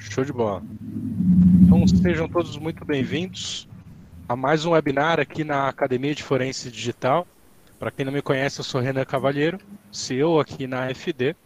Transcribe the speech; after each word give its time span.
Show 0.00 0.24
de 0.24 0.32
bola. 0.32 0.62
Então 1.62 1.86
sejam 1.86 2.26
todos 2.26 2.56
muito 2.56 2.84
bem-vindos 2.84 3.68
a 4.26 4.34
mais 4.34 4.64
um 4.64 4.70
webinar 4.70 5.20
aqui 5.20 5.44
na 5.44 5.68
Academia 5.68 6.14
de 6.14 6.22
Forense 6.22 6.70
Digital. 6.70 7.26
Para 7.78 7.90
quem 7.90 8.06
não 8.06 8.12
me 8.12 8.22
conhece, 8.22 8.58
eu 8.60 8.64
sou 8.64 8.80
Renan 8.80 9.04
Cavalheiro, 9.04 9.58
CEO 9.92 10.40
aqui 10.40 10.66
na 10.66 10.88
FD, 10.88 11.36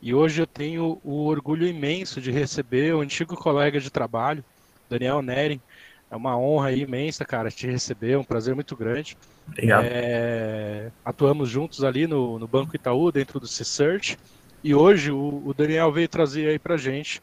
e 0.00 0.14
hoje 0.14 0.40
eu 0.40 0.46
tenho 0.46 0.98
o 1.04 1.26
orgulho 1.26 1.66
imenso 1.66 2.20
de 2.20 2.30
receber 2.30 2.94
o 2.94 3.00
antigo 3.00 3.36
colega 3.36 3.78
de 3.78 3.90
trabalho, 3.90 4.42
Daniel 4.88 5.20
Nering. 5.20 5.60
É 6.10 6.16
uma 6.16 6.36
honra 6.36 6.72
imensa, 6.72 7.24
cara, 7.26 7.50
te 7.50 7.66
receber, 7.66 8.12
é 8.12 8.18
um 8.18 8.24
prazer 8.24 8.54
muito 8.54 8.74
grande. 8.74 9.18
Obrigado. 9.46 9.84
É, 9.84 10.90
atuamos 11.04 11.50
juntos 11.50 11.84
ali 11.84 12.06
no, 12.06 12.38
no 12.38 12.48
Banco 12.48 12.74
Itaú, 12.74 13.12
dentro 13.12 13.38
do 13.38 13.46
C-Search, 13.46 14.18
e 14.64 14.74
hoje 14.74 15.12
o, 15.12 15.42
o 15.44 15.54
Daniel 15.54 15.92
veio 15.92 16.08
trazer 16.08 16.48
aí 16.48 16.58
para 16.58 16.76
gente 16.78 17.20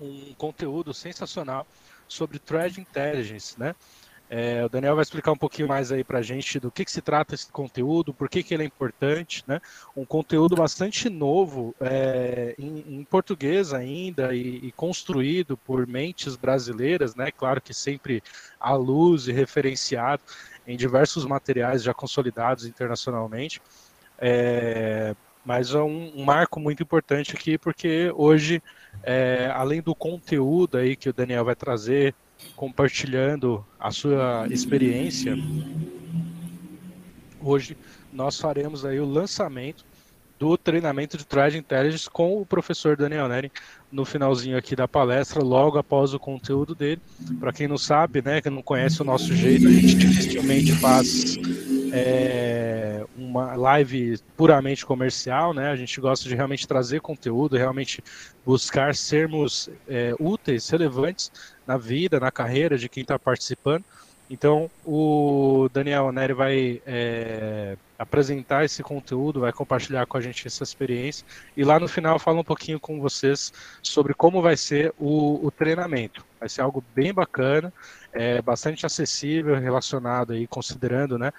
um 0.00 0.34
conteúdo 0.34 0.92
sensacional 0.92 1.66
sobre 2.08 2.38
Threat 2.38 2.80
Intelligence, 2.80 3.58
né? 3.58 3.74
É, 4.34 4.64
o 4.64 4.68
Daniel 4.70 4.94
vai 4.94 5.02
explicar 5.02 5.30
um 5.30 5.36
pouquinho 5.36 5.68
mais 5.68 5.92
aí 5.92 6.02
para 6.02 6.20
a 6.20 6.22
gente 6.22 6.58
do 6.58 6.70
que, 6.70 6.86
que, 6.86 6.90
se 6.90 7.02
trata 7.02 7.34
esse 7.34 7.52
conteúdo, 7.52 8.14
por 8.14 8.30
que, 8.30 8.42
que 8.42 8.54
ele 8.54 8.62
é 8.62 8.66
importante, 8.66 9.44
né? 9.46 9.60
Um 9.94 10.06
conteúdo 10.06 10.56
bastante 10.56 11.10
novo, 11.10 11.74
é, 11.78 12.54
em, 12.58 12.96
em, 12.96 13.04
português 13.04 13.74
ainda 13.74 14.34
e, 14.34 14.68
e, 14.68 14.72
construído 14.72 15.54
por 15.54 15.86
mentes 15.86 16.34
brasileiras, 16.34 17.14
né? 17.14 17.30
Claro 17.30 17.60
que 17.60 17.74
sempre 17.74 18.22
à 18.58 18.74
luz 18.74 19.28
e 19.28 19.32
referenciado 19.32 20.22
em 20.66 20.78
diversos 20.78 21.26
materiais 21.26 21.82
já 21.82 21.92
consolidados 21.92 22.64
internacionalmente. 22.64 23.60
É, 24.18 25.14
mas 25.44 25.74
é 25.74 25.80
um, 25.80 26.12
um, 26.16 26.24
marco 26.24 26.60
muito 26.60 26.82
importante 26.82 27.34
aqui 27.34 27.58
porque 27.58 28.12
hoje, 28.14 28.62
é, 29.02 29.50
além 29.54 29.82
do 29.82 29.94
conteúdo 29.94 30.78
aí 30.78 30.94
que 30.94 31.08
o 31.08 31.12
Daniel 31.12 31.44
vai 31.44 31.56
trazer, 31.56 32.14
compartilhando 32.56 33.64
a 33.78 33.90
sua 33.90 34.46
experiência, 34.50 35.34
hoje 37.40 37.76
nós 38.12 38.38
faremos 38.38 38.84
aí 38.84 39.00
o 39.00 39.06
lançamento 39.06 39.84
do 40.38 40.56
treinamento 40.56 41.16
de 41.16 41.24
Threat 41.24 41.56
Intelligence 41.56 42.10
com 42.10 42.40
o 42.40 42.44
professor 42.44 42.96
Daniel 42.96 43.28
Neri 43.28 43.50
no 43.92 44.04
finalzinho 44.04 44.58
aqui 44.58 44.74
da 44.74 44.88
palestra, 44.88 45.40
logo 45.40 45.78
após 45.78 46.14
o 46.14 46.18
conteúdo 46.18 46.74
dele. 46.74 47.00
Para 47.38 47.52
quem 47.52 47.68
não 47.68 47.78
sabe, 47.78 48.20
né, 48.20 48.40
que 48.40 48.50
não 48.50 48.60
conhece 48.60 49.00
o 49.00 49.04
nosso 49.04 49.32
jeito, 49.36 49.68
a 49.68 49.70
gente 49.70 49.94
dificilmente 49.94 50.72
faz 50.72 51.36
é, 51.92 53.04
uma 53.16 53.54
live 53.54 54.18
puramente 54.36 54.84
comercial, 54.84 55.52
né? 55.52 55.70
A 55.70 55.76
gente 55.76 56.00
gosta 56.00 56.28
de 56.28 56.34
realmente 56.34 56.66
trazer 56.66 57.00
conteúdo, 57.00 57.56
realmente 57.56 58.02
buscar 58.44 58.94
sermos 58.94 59.68
é, 59.86 60.14
úteis, 60.18 60.68
relevantes 60.70 61.30
na 61.66 61.76
vida, 61.76 62.18
na 62.18 62.30
carreira 62.30 62.78
de 62.78 62.88
quem 62.88 63.02
está 63.02 63.18
participando. 63.18 63.84
Então, 64.30 64.70
o 64.86 65.68
Daniel 65.74 66.10
Neri 66.10 66.32
vai 66.32 66.82
é, 66.86 67.76
apresentar 67.98 68.64
esse 68.64 68.82
conteúdo, 68.82 69.40
vai 69.40 69.52
compartilhar 69.52 70.06
com 70.06 70.16
a 70.16 70.20
gente 70.22 70.46
essa 70.46 70.62
experiência 70.62 71.26
e 71.54 71.62
lá 71.62 71.78
no 71.78 71.86
final 71.86 72.18
fala 72.18 72.40
um 72.40 72.44
pouquinho 72.44 72.80
com 72.80 72.98
vocês 72.98 73.52
sobre 73.82 74.14
como 74.14 74.40
vai 74.40 74.56
ser 74.56 74.94
o, 74.98 75.44
o 75.46 75.50
treinamento. 75.50 76.24
Vai 76.40 76.48
ser 76.48 76.62
algo 76.62 76.82
bem 76.94 77.12
bacana, 77.12 77.70
é, 78.12 78.40
bastante 78.40 78.86
acessível, 78.86 79.54
relacionado 79.54 80.32
aí, 80.32 80.46
considerando, 80.46 81.18
né, 81.18 81.30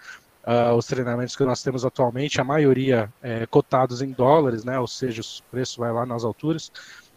uh, 0.45 0.73
os 0.75 0.86
treinamentos 0.86 1.36
que 1.36 1.44
nós 1.44 1.63
temos 1.63 1.86
atualmente, 1.86 2.39
a 2.39 2.44
maioria 2.44 3.11
é, 3.22 3.45
cotados 3.45 4.02
em 4.02 4.11
dólares, 4.11 4.63
né? 4.63 4.80
Ou 4.80 4.88
seja, 4.88 5.22
o 5.22 5.52
preço 5.52 5.80
vai 5.80 5.91
lá 5.91 6.05
nas 6.05 6.23
alturas. 6.23 6.72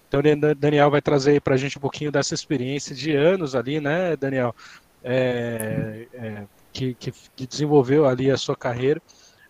Então, 0.09 0.21
Daniel 0.57 0.91
vai 0.91 1.03
trazer 1.03 1.41
para 1.41 1.55
a 1.55 1.57
gente 1.57 1.79
um 1.79 1.81
pouquinho 1.81 2.13
dessa 2.13 2.33
experiência 2.33 2.95
de 2.95 3.15
anos 3.15 3.55
ali, 3.55 3.81
né, 3.81 4.17
Daniel? 4.17 4.55
É, 5.03 6.07
é, 6.15 6.45
que, 6.73 6.95
que, 6.95 7.13
que, 7.35 7.47
desenvolveu 7.47 8.07
ali 8.07 8.31
a 8.31 8.37
sua 8.37 8.57
carreira. 8.57 9.01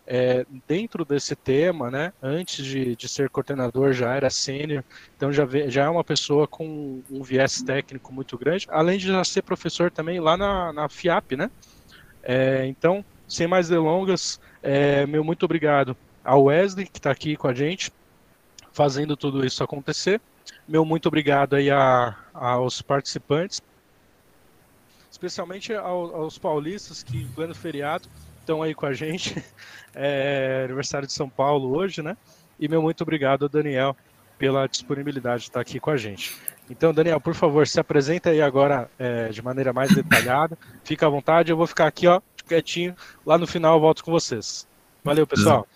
É, 0.09 0.45
dentro 0.65 1.03
desse 1.03 1.35
tema, 1.35 1.91
né, 1.91 2.13
antes 2.23 2.65
de, 2.65 2.95
de 2.95 3.09
ser 3.09 3.29
coordenador, 3.29 3.91
já 3.91 4.15
era 4.15 4.29
sênior, 4.29 4.81
então 5.17 5.33
já, 5.33 5.43
vê, 5.43 5.69
já 5.69 5.83
é 5.83 5.89
uma 5.89 6.03
pessoa 6.03 6.47
com 6.47 7.01
um 7.11 7.21
viés 7.21 7.61
técnico 7.61 8.13
muito 8.13 8.37
grande, 8.37 8.65
além 8.69 8.97
de 8.97 9.07
já 9.07 9.21
ser 9.25 9.41
professor 9.41 9.91
também 9.91 10.21
lá 10.21 10.37
na, 10.37 10.71
na 10.71 10.87
FIAP, 10.87 11.35
né? 11.35 11.51
É, 12.23 12.65
então, 12.67 13.03
sem 13.27 13.47
mais 13.47 13.67
delongas, 13.67 14.39
é, 14.63 15.05
meu 15.05 15.23
muito 15.23 15.43
obrigado 15.43 15.95
ao 16.23 16.43
Wesley, 16.45 16.87
que 16.87 16.99
está 16.99 17.11
aqui 17.11 17.35
com 17.35 17.47
a 17.47 17.53
gente, 17.53 17.91
fazendo 18.71 19.17
tudo 19.17 19.45
isso 19.45 19.63
acontecer. 19.63 20.21
Meu 20.67 20.85
muito 20.85 21.07
obrigado 21.07 21.55
aí 21.55 21.69
a, 21.69 22.15
aos 22.33 22.81
participantes, 22.81 23.61
especialmente 25.11 25.73
ao, 25.73 26.15
aos 26.15 26.37
paulistas 26.37 27.03
que, 27.03 27.17
em 27.17 27.27
pleno 27.27 27.55
feriado, 27.55 28.07
estão 28.39 28.61
aí 28.61 28.73
com 28.73 28.85
a 28.85 28.93
gente. 28.93 29.43
É, 29.99 30.61
aniversário 30.65 31.07
de 31.07 31.13
São 31.13 31.27
Paulo 31.27 31.75
hoje, 31.75 32.03
né? 32.03 32.15
E 32.59 32.67
meu 32.67 32.83
muito 32.83 33.01
obrigado 33.01 33.41
ao 33.41 33.49
Daniel 33.49 33.97
pela 34.37 34.67
disponibilidade 34.67 35.41
de 35.41 35.49
estar 35.49 35.59
aqui 35.59 35.79
com 35.79 35.89
a 35.89 35.97
gente. 35.97 36.37
Então, 36.69 36.93
Daniel, 36.93 37.19
por 37.19 37.33
favor, 37.33 37.65
se 37.65 37.79
apresenta 37.79 38.29
aí 38.29 38.39
agora 38.39 38.91
é, 38.99 39.29
de 39.29 39.41
maneira 39.41 39.73
mais 39.73 39.95
detalhada. 39.95 40.55
Fica 40.83 41.07
à 41.07 41.09
vontade, 41.09 41.49
eu 41.49 41.57
vou 41.57 41.65
ficar 41.65 41.87
aqui, 41.87 42.05
ó, 42.05 42.21
quietinho. 42.47 42.95
Lá 43.25 43.37
no 43.37 43.45
final 43.45 43.75
eu 43.75 43.81
volto 43.81 44.03
com 44.03 44.11
vocês. 44.11 44.67
Valeu, 45.03 45.27
pessoal. 45.27 45.67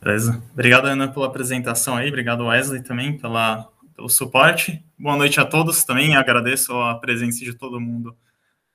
Beleza. 0.00 0.42
Obrigado, 0.52 0.86
Ana, 0.86 1.08
pela 1.08 1.26
apresentação 1.26 1.96
aí. 1.96 2.08
Obrigado, 2.08 2.46
Wesley, 2.46 2.82
também 2.82 3.18
pela, 3.18 3.68
pelo 3.94 4.08
suporte. 4.08 4.82
Boa 4.98 5.16
noite 5.16 5.38
a 5.38 5.44
todos 5.44 5.84
também. 5.84 6.16
Agradeço 6.16 6.72
a 6.72 6.94
presença 6.94 7.44
de 7.44 7.54
todo 7.54 7.80
mundo 7.80 8.16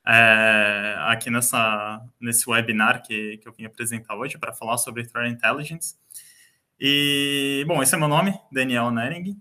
é, 0.06 0.96
aqui 1.00 1.28
nessa, 1.30 2.00
nesse 2.20 2.48
webinar 2.48 3.02
que, 3.02 3.38
que 3.38 3.48
eu 3.48 3.52
vim 3.52 3.64
apresentar 3.64 4.14
hoje 4.14 4.38
para 4.38 4.52
falar 4.52 4.78
sobre 4.78 5.04
Threat 5.04 5.32
Intelligence. 5.32 5.96
E, 6.78 7.64
bom, 7.66 7.82
esse 7.82 7.94
é 7.94 7.98
meu 7.98 8.08
nome, 8.08 8.38
Daniel 8.52 8.90
Nering. 8.90 9.36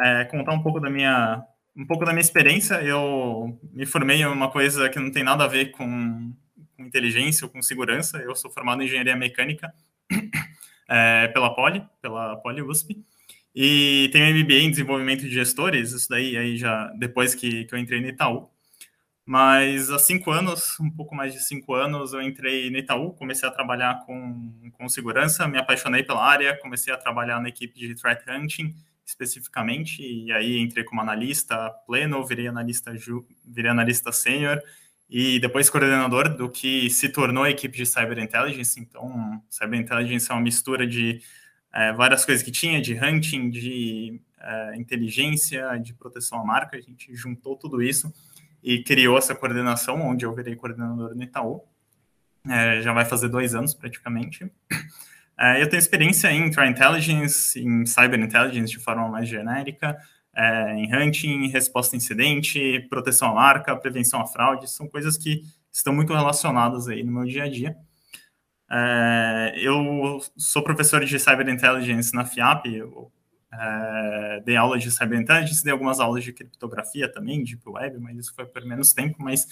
É, 0.00 0.24
contar 0.24 0.52
um 0.52 0.62
pouco 0.62 0.80
da 0.80 0.88
minha 0.88 1.44
um 1.74 1.86
pouco 1.86 2.04
da 2.04 2.12
minha 2.12 2.20
experiência, 2.20 2.82
eu 2.82 3.58
me 3.72 3.86
formei 3.86 4.20
em 4.20 4.26
uma 4.26 4.50
coisa 4.50 4.90
que 4.90 4.98
não 4.98 5.10
tem 5.10 5.24
nada 5.24 5.44
a 5.44 5.48
ver 5.48 5.70
com 5.70 6.30
com 6.82 6.88
inteligência 6.88 7.44
ou 7.44 7.50
com 7.50 7.62
segurança. 7.62 8.18
Eu 8.18 8.34
sou 8.34 8.50
formado 8.50 8.82
em 8.82 8.86
engenharia 8.86 9.16
mecânica 9.16 9.72
é, 10.88 11.28
pela 11.28 11.54
Poli, 11.54 11.84
pela 12.00 12.36
Poli 12.36 12.62
USP. 12.62 13.02
E 13.54 14.08
tenho 14.12 14.34
MBA 14.34 14.54
em 14.54 14.70
desenvolvimento 14.70 15.20
de 15.20 15.30
gestores, 15.30 15.92
isso 15.92 16.08
daí 16.08 16.38
aí 16.38 16.56
já 16.56 16.86
depois 16.98 17.34
que, 17.34 17.64
que 17.64 17.74
eu 17.74 17.78
entrei 17.78 18.00
no 18.00 18.08
Itaú. 18.08 18.48
Mas 19.24 19.90
há 19.90 19.98
cinco 19.98 20.30
anos, 20.30 20.80
um 20.80 20.90
pouco 20.90 21.14
mais 21.14 21.32
de 21.32 21.40
cinco 21.44 21.74
anos, 21.74 22.12
eu 22.12 22.20
entrei 22.22 22.70
no 22.70 22.78
Itaú, 22.78 23.12
comecei 23.12 23.48
a 23.48 23.52
trabalhar 23.52 24.04
com, 24.04 24.70
com 24.72 24.88
segurança, 24.88 25.46
me 25.46 25.58
apaixonei 25.58 26.02
pela 26.02 26.24
área, 26.24 26.58
comecei 26.58 26.92
a 26.92 26.96
trabalhar 26.96 27.40
na 27.40 27.48
equipe 27.48 27.78
de 27.78 27.94
threat 27.94 28.24
hunting 28.28 28.74
especificamente, 29.04 30.00
e 30.02 30.32
aí 30.32 30.58
entrei 30.58 30.84
como 30.84 31.00
analista 31.00 31.70
pleno, 31.86 32.24
virei 32.24 32.46
analista, 32.46 32.92
virei 33.44 33.70
analista 33.70 34.10
sênior, 34.10 34.60
e 35.14 35.38
depois 35.38 35.68
coordenador 35.68 36.34
do 36.34 36.48
que 36.48 36.88
se 36.88 37.10
tornou 37.10 37.44
a 37.44 37.50
equipe 37.50 37.76
de 37.76 37.84
Cyber 37.84 38.18
Intelligence. 38.18 38.80
Então, 38.80 39.42
Cyber 39.50 39.78
Intelligence 39.78 40.30
é 40.30 40.34
uma 40.34 40.40
mistura 40.40 40.86
de 40.86 41.20
é, 41.70 41.92
várias 41.92 42.24
coisas 42.24 42.42
que 42.42 42.50
tinha, 42.50 42.80
de 42.80 42.94
hunting, 42.94 43.50
de 43.50 44.18
é, 44.40 44.76
inteligência, 44.76 45.76
de 45.76 45.92
proteção 45.92 46.40
à 46.40 46.44
marca. 46.44 46.78
A 46.78 46.80
gente 46.80 47.14
juntou 47.14 47.56
tudo 47.56 47.82
isso 47.82 48.10
e 48.62 48.82
criou 48.82 49.18
essa 49.18 49.34
coordenação, 49.34 50.00
onde 50.00 50.24
eu 50.24 50.34
virei 50.34 50.56
coordenador 50.56 51.14
no 51.14 51.22
Itaú. 51.22 51.62
É, 52.48 52.80
já 52.80 52.94
vai 52.94 53.04
fazer 53.04 53.28
dois 53.28 53.54
anos, 53.54 53.74
praticamente. 53.74 54.50
É, 55.38 55.60
eu 55.60 55.68
tenho 55.68 55.78
experiência 55.78 56.32
em 56.32 56.46
Intelligence, 56.46 57.60
em 57.60 57.84
Cyber 57.84 58.18
Intelligence 58.18 58.72
de 58.72 58.78
forma 58.78 59.06
mais 59.08 59.28
genérica, 59.28 59.98
é, 60.34 60.74
em 60.74 60.94
hunting, 60.94 61.48
resposta 61.48 61.94
a 61.94 61.98
incidente, 61.98 62.80
proteção 62.88 63.30
à 63.30 63.34
marca, 63.34 63.76
prevenção 63.76 64.20
à 64.20 64.26
fraude, 64.26 64.70
são 64.70 64.88
coisas 64.88 65.16
que 65.16 65.42
estão 65.70 65.92
muito 65.92 66.12
relacionadas 66.12 66.88
aí 66.88 67.02
no 67.02 67.12
meu 67.12 67.24
dia 67.24 67.44
a 67.44 67.48
dia. 67.48 67.76
É, 68.70 69.54
eu 69.56 70.20
sou 70.36 70.62
professor 70.62 71.04
de 71.04 71.18
Cyber 71.18 71.48
Intelligence 71.48 72.14
na 72.14 72.24
FIAP, 72.24 72.66
eu 72.66 73.12
é, 73.52 74.42
dei 74.44 74.56
aulas 74.56 74.82
de 74.82 74.90
Cyber 74.90 75.20
Intelligence, 75.20 75.62
dei 75.62 75.72
algumas 75.72 76.00
aulas 76.00 76.24
de 76.24 76.32
criptografia 76.32 77.10
também, 77.10 77.44
de 77.44 77.58
Web, 77.66 77.98
mas 77.98 78.16
isso 78.16 78.34
foi 78.34 78.46
por 78.46 78.64
menos 78.64 78.92
tempo, 78.92 79.16
mas 79.18 79.46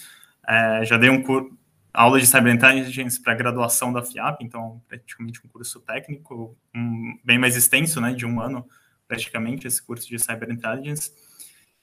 é, 0.47 0.83
já 0.83 0.97
dei 0.97 1.09
um 1.09 1.21
curso, 1.21 1.55
aula 1.93 2.19
de 2.19 2.25
Cyber 2.25 2.53
Intelligence 2.53 3.21
para 3.21 3.35
graduação 3.35 3.91
da 3.91 4.03
FIAP, 4.03 4.41
então 4.41 4.81
praticamente 4.87 5.41
um 5.45 5.49
curso 5.49 5.79
técnico, 5.81 6.57
um, 6.75 7.17
bem 7.23 7.37
mais 7.37 7.55
extenso, 7.55 7.99
né, 7.99 8.13
de 8.13 8.25
um 8.25 8.39
ano, 8.39 8.65
praticamente, 9.11 9.67
esse 9.67 9.85
curso 9.85 10.07
de 10.07 10.17
Cyber 10.17 10.49
Intelligence. 10.49 11.11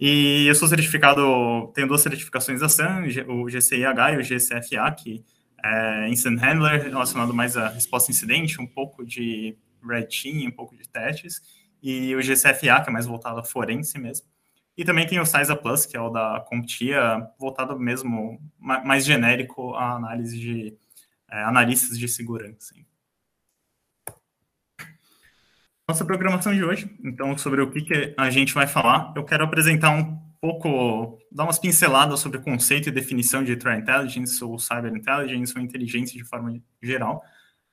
E 0.01 0.47
eu 0.47 0.55
sou 0.55 0.67
certificado, 0.67 1.71
tenho 1.75 1.87
duas 1.87 2.01
certificações 2.01 2.61
da 2.61 2.71
SAN, 2.71 3.03
o 3.29 3.51
GCIH 3.51 4.13
e 4.13 4.17
o 4.17 4.23
GCFA, 4.23 4.91
que 4.93 5.23
é 5.63 6.09
Incident 6.09 6.41
Handler, 6.41 6.85
relacionado 6.85 7.35
mais 7.35 7.55
à 7.55 7.69
resposta 7.69 8.11
a 8.11 8.13
incidente, 8.13 8.63
um 8.63 8.67
pouco 8.67 9.05
de 9.05 9.59
Red 9.87 10.05
Team, 10.05 10.49
um 10.49 10.51
pouco 10.51 10.75
de 10.75 10.89
testes, 10.89 11.43
e 11.83 12.17
o 12.17 12.23
GCFA, 12.23 12.81
que 12.81 12.89
é 12.89 12.91
mais 12.91 13.05
voltado 13.05 13.41
a 13.41 13.45
forense 13.45 13.99
mesmo. 13.99 14.27
E 14.75 14.85
também 14.85 15.07
tem 15.07 15.21
o 15.21 15.27
CISA 15.27 15.55
Plus, 15.55 15.85
que 15.85 15.97
é 15.99 16.01
o 16.01 16.09
da 16.09 16.41
CompTIA, 16.49 17.29
voltado 17.39 17.79
mesmo, 17.79 18.41
mais 18.59 19.05
genérico 19.05 19.75
à 19.75 19.97
análise 19.97 20.39
de 20.39 20.75
é, 21.31 21.43
analistas 21.43 21.99
de 21.99 22.09
segurança. 22.09 22.75
Nossa 25.89 26.05
programação 26.05 26.55
de 26.55 26.63
hoje, 26.63 26.95
então, 27.03 27.39
sobre 27.39 27.63
o 27.63 27.71
que, 27.71 27.81
que 27.81 28.15
a 28.15 28.29
gente 28.29 28.53
vai 28.53 28.67
falar, 28.67 29.11
eu 29.17 29.25
quero 29.25 29.43
apresentar 29.43 29.89
um 29.89 30.19
pouco, 30.39 31.19
dar 31.33 31.45
umas 31.45 31.59
pinceladas 31.59 32.21
sobre 32.21 32.37
o 32.37 32.43
conceito 32.43 32.91
e 32.91 32.93
definição 32.93 33.43
de 33.43 33.57
Threat 33.57 33.81
Intelligence 33.81 34.45
ou 34.45 34.59
Cyber 34.59 34.95
Intelligence 34.95 35.55
ou 35.57 35.63
inteligência 35.63 36.19
de 36.19 36.29
forma 36.29 36.61
geral. 36.83 37.25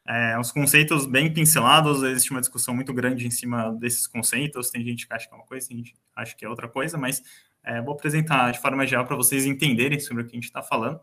É, 0.07 0.39
uns 0.39 0.49
conceitos 0.49 1.05
bem 1.05 1.33
pincelados, 1.33 2.03
existe 2.03 2.31
uma 2.31 2.39
discussão 2.39 2.73
muito 2.73 2.93
grande 2.93 3.27
em 3.27 3.31
cima 3.31 3.73
desses 3.73 4.07
conceitos, 4.07 4.69
tem 4.69 4.81
gente 4.81 5.05
que 5.05 5.13
acha 5.13 5.27
que 5.27 5.33
é 5.33 5.37
uma 5.37 5.45
coisa, 5.45 5.67
tem 5.67 5.75
gente 5.75 5.91
que 5.91 5.99
acha 6.15 6.35
que 6.37 6.45
é 6.45 6.47
outra 6.47 6.69
coisa, 6.69 6.97
mas 6.97 7.21
é, 7.65 7.81
vou 7.81 7.95
apresentar 7.95 8.49
de 8.53 8.61
forma 8.61 8.87
geral 8.87 9.05
para 9.05 9.17
vocês 9.17 9.45
entenderem 9.45 9.99
sobre 9.99 10.23
o 10.23 10.25
que 10.25 10.31
a 10.31 10.35
gente 10.35 10.45
está 10.45 10.63
falando. 10.63 11.01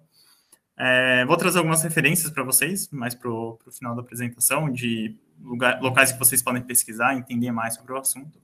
É, 0.78 1.26
vou 1.26 1.36
trazer 1.36 1.58
algumas 1.58 1.82
referências 1.82 2.30
para 2.30 2.42
vocês, 2.42 2.88
mais 2.90 3.14
para 3.14 3.30
o 3.30 3.58
final 3.70 3.94
da 3.94 4.00
apresentação, 4.00 4.72
de 4.72 5.18
lugar, 5.42 5.80
locais 5.80 6.12
que 6.12 6.18
vocês 6.18 6.42
podem 6.42 6.62
pesquisar, 6.62 7.14
entender 7.14 7.50
mais 7.50 7.74
sobre 7.74 7.92
o 7.92 7.96
assunto. 7.96 8.40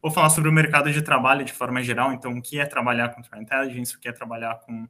Vou 0.00 0.12
falar 0.12 0.30
sobre 0.30 0.48
o 0.48 0.52
mercado 0.52 0.92
de 0.92 1.02
trabalho 1.02 1.44
de 1.44 1.52
forma 1.52 1.82
geral, 1.82 2.12
então, 2.12 2.38
o 2.38 2.42
que 2.42 2.60
é 2.60 2.66
trabalhar 2.66 3.08
com 3.08 3.22
Threat 3.22 3.42
Intelligence, 3.42 3.96
o 3.96 3.98
que 3.98 4.08
é 4.08 4.12
trabalhar 4.12 4.54
com 4.60 4.86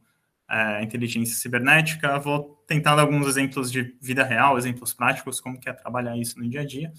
é, 0.50 0.82
inteligência 0.82 1.37
cibernética. 1.37 2.19
Vou 2.19 2.62
tentar 2.67 2.94
dar 2.94 3.02
alguns 3.02 3.26
exemplos 3.26 3.70
de 3.70 3.96
vida 4.00 4.25
real, 4.25 4.58
exemplos 4.58 4.93
práticos, 4.93 5.40
como 5.40 5.58
que 5.58 5.69
é 5.69 5.73
trabalhar 5.73 6.17
isso 6.17 6.38
no 6.38 6.49
dia 6.49 6.61
a 6.61 6.67
dia. 6.67 6.93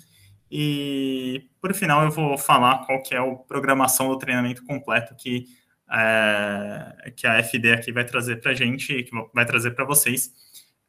E, 0.52 1.48
por 1.62 1.74
final, 1.74 2.04
eu 2.04 2.12
vou 2.12 2.38
falar 2.38 2.86
qual 2.86 3.02
que 3.04 3.14
é 3.14 3.20
a 3.20 3.36
programação 3.36 4.10
do 4.10 4.18
treinamento 4.18 4.64
completo 4.64 5.16
que, 5.16 5.46
é, 5.92 7.12
que 7.16 7.28
a 7.28 7.44
FD 7.44 7.74
aqui 7.74 7.92
vai 7.92 8.04
trazer 8.04 8.38
para 8.38 8.52
a 8.52 8.56
gente, 8.56 9.04
que 9.04 9.12
vai 9.34 9.46
trazer 9.46 9.72
para 9.72 9.86
vocês, 9.86 10.32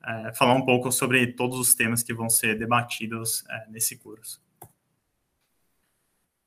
é, 0.06 0.32
falar 0.34 0.54
um 0.54 0.64
pouco 0.64 0.90
sobre 0.90 1.26
todos 1.28 1.58
os 1.58 1.74
temas 1.74 2.02
que 2.02 2.14
vão 2.14 2.28
ser 2.28 2.58
debatidos 2.58 3.44
é, 3.48 3.66
nesse 3.68 3.96
curso. 3.96 4.40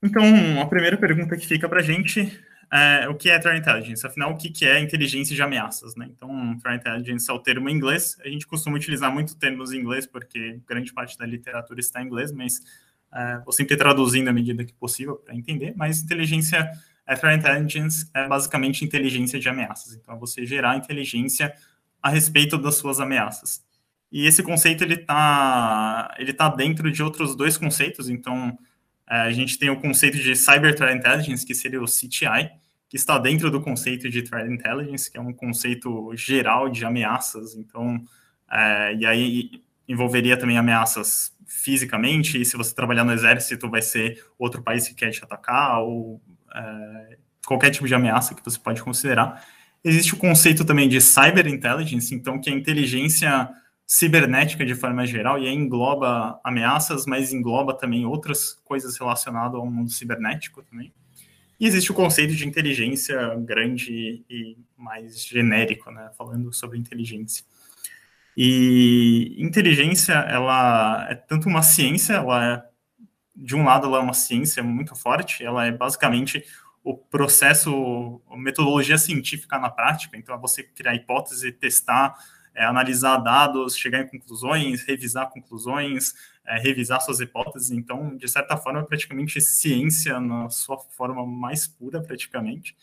Então, 0.01 0.23
a 0.61 0.65
primeira 0.65 0.97
pergunta 0.97 1.38
que 1.38 1.47
fica 1.47 1.69
para 1.69 1.79
a 1.79 1.83
gente 1.83 2.44
é, 2.73 3.07
o 3.07 3.13
que 3.13 3.29
é 3.29 3.38
Threat 3.38 3.59
Intelligence? 3.59 4.05
Afinal, 4.05 4.31
o 4.31 4.35
que, 4.35 4.65
é 4.65 4.79
inteligência 4.79 5.35
de 5.35 5.41
ameaças? 5.44 5.95
Né? 5.95 6.07
Então, 6.09 6.57
Threat 6.57 6.79
Intelligence 6.79 7.29
é 7.29 7.33
o 7.33 7.38
termo 7.38 7.69
em 7.69 7.75
inglês. 7.75 8.17
A 8.25 8.27
gente 8.27 8.47
costuma 8.47 8.75
utilizar 8.75 9.13
muito 9.13 9.38
termos 9.38 9.71
em 9.71 9.77
inglês, 9.77 10.07
porque 10.07 10.59
grande 10.67 10.91
parte 10.91 11.15
da 11.15 11.23
literatura 11.23 11.79
está 11.79 12.01
em 12.01 12.07
inglês, 12.07 12.31
mas 12.31 12.61
é, 13.13 13.38
vou 13.45 13.53
sempre 13.53 13.77
traduzindo 13.77 14.27
à 14.27 14.33
medida 14.33 14.65
que 14.65 14.73
possível 14.73 15.17
para 15.17 15.35
entender. 15.35 15.75
Mas 15.77 16.01
inteligência, 16.01 16.67
é, 17.05 17.15
Threat 17.15 17.38
Intelligence 17.38 18.09
é 18.11 18.27
basicamente 18.27 18.83
inteligência 18.83 19.39
de 19.39 19.47
ameaças. 19.47 19.94
Então, 19.94 20.15
é 20.15 20.17
você 20.17 20.44
gerar 20.44 20.75
inteligência 20.75 21.53
a 22.03 22.09
respeito 22.09 22.57
das 22.57 22.75
suas 22.75 23.00
ameaças. 23.00 23.63
E 24.11 24.27
esse 24.27 24.44
conceito 24.44 24.83
ele 24.83 24.95
está 24.95 26.13
ele 26.19 26.33
tá 26.33 26.50
dentro 26.50 26.91
de 26.91 27.01
outros 27.01 27.35
dois 27.35 27.57
conceitos. 27.57 28.09
Então, 28.09 28.55
é, 29.09 29.21
a 29.21 29.31
gente 29.31 29.57
tem 29.57 29.69
o 29.69 29.79
conceito 29.79 30.17
de 30.17 30.35
Cyber 30.35 30.75
Threat 30.75 30.97
Intelligence, 30.97 31.45
que 31.45 31.55
seria 31.55 31.81
o 31.81 31.85
CTI, 31.85 32.51
que 32.89 32.97
está 32.97 33.17
dentro 33.17 33.50
do 33.50 33.61
conceito 33.61 34.09
de 34.09 34.21
Threat 34.21 34.51
Intelligence, 34.51 35.09
que 35.09 35.17
é 35.17 35.21
um 35.21 35.33
conceito 35.33 36.11
geral 36.15 36.69
de 36.69 36.85
ameaças. 36.85 37.55
Então, 37.55 38.03
é, 38.51 38.95
e 38.95 39.05
aí 39.05 39.63
envolveria 39.88 40.38
também 40.38 40.57
ameaças 40.57 41.33
fisicamente, 41.47 42.39
e 42.39 42.45
se 42.45 42.57
você 42.57 42.73
trabalhar 42.73 43.03
no 43.03 43.13
exército, 43.13 43.69
vai 43.69 43.81
ser 43.81 44.23
outro 44.38 44.61
país 44.61 44.88
que 44.88 44.95
quer 44.95 45.11
te 45.11 45.23
atacar, 45.23 45.79
ou 45.81 46.21
é, 46.53 47.17
qualquer 47.45 47.71
tipo 47.71 47.88
de 47.88 47.95
ameaça 47.95 48.35
que 48.35 48.44
você 48.44 48.59
pode 48.59 48.83
considerar. 48.83 49.44
Existe 49.83 50.13
o 50.13 50.18
conceito 50.18 50.63
também 50.63 50.88
de 50.88 51.01
Cyber 51.01 51.47
Intelligence, 51.47 52.15
então, 52.15 52.39
que 52.39 52.50
é 52.50 52.53
inteligência 52.53 53.50
cibernética 53.85 54.65
de 54.65 54.74
forma 54.74 55.06
geral, 55.06 55.38
e 55.38 55.47
aí 55.47 55.53
engloba 55.53 56.39
ameaças, 56.44 57.06
mas 57.06 57.33
engloba 57.33 57.74
também 57.74 58.06
outras 58.06 58.53
coisas 58.63 58.97
relacionadas 58.97 59.56
ao 59.56 59.69
mundo 59.69 59.91
cibernético 59.91 60.63
também. 60.63 60.94
E 61.59 61.68
existe 61.68 61.91
o 61.91 61.95
conceito 61.95 62.33
de 62.35 62.47
inteligência 62.47 63.35
grande 63.35 64.24
e 64.30 64.57
mais 64.77 65.25
genérico, 65.25 65.91
né, 65.91 66.09
falando 66.18 66.51
sobre 66.53 66.77
inteligência. 66.77 67.45
E 68.36 69.36
inteligência, 69.38 70.13
ela 70.13 71.07
é 71.09 71.15
tanto 71.15 71.47
uma 71.47 71.62
ciência, 71.62 72.13
ela 72.13 72.53
é, 72.53 72.63
de 73.36 73.56
um 73.56 73.63
lado, 73.63 73.88
ela 73.88 73.97
é 73.97 74.01
uma 74.01 74.13
ciência 74.13 74.63
muito 74.63 74.95
forte, 74.95 75.44
ela 75.44 75.65
é 75.65 75.71
basicamente 75.71 76.44
o 76.83 76.97
processo, 76.97 78.21
a 78.30 78.38
metodologia 78.38 78.97
científica 78.97 79.57
na 79.57 79.69
prática, 79.69 80.18
então 80.18 80.35
é 80.35 80.38
você 80.38 80.63
criar 80.63 80.94
hipótese, 80.95 81.51
testar, 81.51 82.15
é, 82.53 82.65
analisar 82.65 83.18
dados, 83.18 83.77
chegar 83.77 84.01
em 84.01 84.07
conclusões, 84.07 84.83
revisar 84.83 85.30
conclusões, 85.30 86.13
é, 86.45 86.59
revisar 86.59 87.00
suas 87.01 87.21
hipóteses. 87.21 87.71
Então, 87.71 88.18
de 88.18 88.27
certa 88.27 88.57
forma, 88.57 88.81
é 88.81 88.83
praticamente 88.83 89.39
ciência 89.39 90.19
na 90.19 90.50
sua 90.50 90.77
forma 90.77 91.25
mais 91.25 91.65
pura, 91.65 92.01
praticamente. 92.01 92.75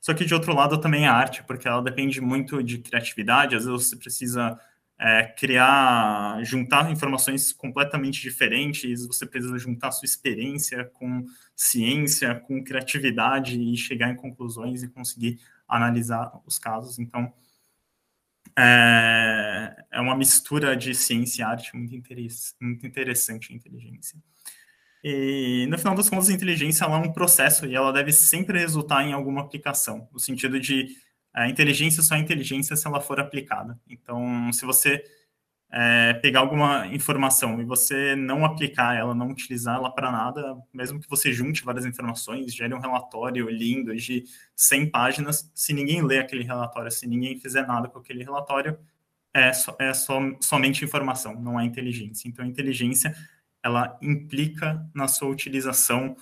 Só 0.00 0.12
que, 0.12 0.24
de 0.24 0.34
outro 0.34 0.54
lado, 0.54 0.78
também 0.78 1.06
a 1.06 1.12
arte, 1.12 1.42
porque 1.44 1.68
ela 1.68 1.80
depende 1.80 2.20
muito 2.20 2.62
de 2.62 2.78
criatividade. 2.78 3.56
Às 3.56 3.64
vezes 3.64 3.88
você 3.88 3.96
precisa 3.96 4.58
é, 4.98 5.24
criar, 5.24 6.42
juntar 6.42 6.90
informações 6.90 7.52
completamente 7.52 8.20
diferentes, 8.20 9.06
você 9.06 9.26
precisa 9.26 9.58
juntar 9.58 9.92
sua 9.92 10.06
experiência 10.06 10.84
com 10.84 11.24
ciência, 11.54 12.34
com 12.34 12.64
criatividade 12.64 13.60
e 13.60 13.76
chegar 13.76 14.10
em 14.10 14.16
conclusões 14.16 14.82
e 14.82 14.88
conseguir 14.88 15.38
analisar 15.68 16.32
os 16.46 16.58
casos. 16.58 16.98
Então, 16.98 17.32
é, 18.58 19.84
é 19.90 20.00
uma 20.00 20.16
mistura 20.16 20.74
de 20.74 20.94
ciência 20.94 21.42
e 21.42 21.44
arte 21.44 21.76
muito, 21.76 21.94
muito 22.60 22.86
interessante 22.86 23.52
a 23.52 23.56
inteligência. 23.56 24.18
E, 25.04 25.66
no 25.68 25.78
final 25.78 25.94
das 25.94 26.08
contas, 26.08 26.30
a 26.30 26.32
inteligência 26.32 26.84
é 26.84 26.88
um 26.88 27.12
processo 27.12 27.66
e 27.66 27.74
ela 27.74 27.92
deve 27.92 28.12
sempre 28.12 28.58
resultar 28.58 29.04
em 29.04 29.12
alguma 29.12 29.42
aplicação, 29.42 30.08
no 30.12 30.18
sentido 30.18 30.58
de 30.58 30.96
a 31.36 31.48
inteligência 31.48 32.02
só 32.02 32.16
é 32.16 32.18
inteligência 32.18 32.74
se 32.76 32.86
ela 32.86 33.00
for 33.00 33.20
aplicada. 33.20 33.78
Então, 33.88 34.50
se 34.52 34.64
você 34.64 35.04
é, 35.70 36.14
pegar 36.14 36.40
alguma 36.40 36.86
informação 36.86 37.60
e 37.60 37.64
você 37.64 38.16
não 38.16 38.44
aplicar 38.44 38.96
ela, 38.96 39.14
não 39.14 39.28
utilizar 39.28 39.76
ela 39.76 39.90
para 39.90 40.10
nada, 40.10 40.56
mesmo 40.72 40.98
que 40.98 41.08
você 41.08 41.32
junte 41.32 41.64
várias 41.64 41.84
informações, 41.84 42.54
gere 42.54 42.72
um 42.72 42.80
relatório 42.80 43.50
lindo 43.50 43.94
de 43.94 44.24
100 44.54 44.90
páginas, 44.90 45.50
se 45.54 45.74
ninguém 45.74 46.02
ler 46.02 46.20
aquele 46.20 46.44
relatório, 46.44 46.90
se 46.90 47.06
ninguém 47.06 47.38
fizer 47.38 47.66
nada 47.66 47.88
com 47.88 47.98
aquele 47.98 48.24
relatório, 48.24 48.78
é, 49.34 49.52
so, 49.52 49.76
é 49.78 49.92
so, 49.92 50.14
somente 50.40 50.84
informação, 50.84 51.38
não 51.38 51.60
é 51.60 51.64
inteligência. 51.64 52.26
Então, 52.28 52.44
a 52.44 52.48
inteligência, 52.48 53.14
ela 53.62 53.98
implica 54.00 54.88
na 54.94 55.06
sua 55.08 55.28
utilização, 55.28 56.16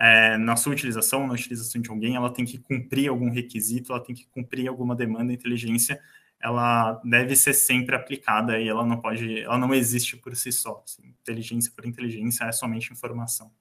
é, 0.00 0.38
na 0.38 0.56
sua 0.56 0.72
utilização, 0.72 1.26
na 1.26 1.34
utilização 1.34 1.80
de 1.80 1.90
alguém, 1.90 2.16
ela 2.16 2.32
tem 2.32 2.44
que 2.44 2.58
cumprir 2.58 3.08
algum 3.08 3.30
requisito, 3.30 3.92
ela 3.92 4.02
tem 4.02 4.14
que 4.14 4.26
cumprir 4.28 4.66
alguma 4.68 4.96
demanda. 4.96 5.32
Inteligência 5.32 6.00
ela 6.40 6.98
deve 7.04 7.36
ser 7.36 7.52
sempre 7.52 7.94
aplicada 7.94 8.58
e 8.58 8.66
ela 8.66 8.84
não 8.84 8.98
pode, 8.98 9.40
ela 9.40 9.58
não 9.58 9.74
existe 9.74 10.16
por 10.16 10.34
si 10.34 10.50
só. 10.50 10.82
Assim, 10.84 11.14
inteligência 11.20 11.70
por 11.76 11.84
inteligência 11.84 12.44
é 12.44 12.52
somente 12.52 12.90
informação. 12.92 13.52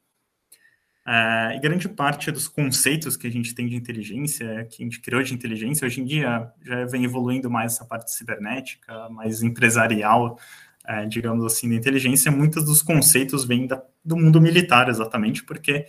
É, 1.05 1.55
e 1.55 1.60
grande 1.60 1.89
parte 1.89 2.31
dos 2.31 2.48
conceitos 2.48 3.17
que 3.17 3.27
a 3.27 3.31
gente 3.31 3.53
tem 3.53 3.67
de 3.67 3.75
inteligência, 3.75 4.65
que 4.65 4.81
a 4.81 4.86
gente 4.86 5.01
criou 5.01 5.22
de 5.24 5.34
inteligência, 5.34 5.86
hoje 5.86 6.01
em 6.01 6.05
dia 6.05 6.51
já 6.62 6.86
vem 6.86 7.03
evoluindo 7.03 7.50
mais 7.50 7.74
essa 7.74 7.84
parte 7.84 8.13
cibernética, 8.13 9.10
mais 9.10 9.41
empresarial, 9.41 10.39
é, 10.88 11.05
digamos 11.05 11.43
assim, 11.43 11.67
da 11.67 11.75
inteligência. 11.75 12.31
Muitos 12.31 12.63
dos 12.63 12.81
conceitos 12.81 13.43
vêm 13.43 13.67
da, 13.67 13.84
do 14.05 14.15
mundo 14.15 14.39
militar, 14.39 14.88
exatamente, 14.88 15.43
porque, 15.43 15.86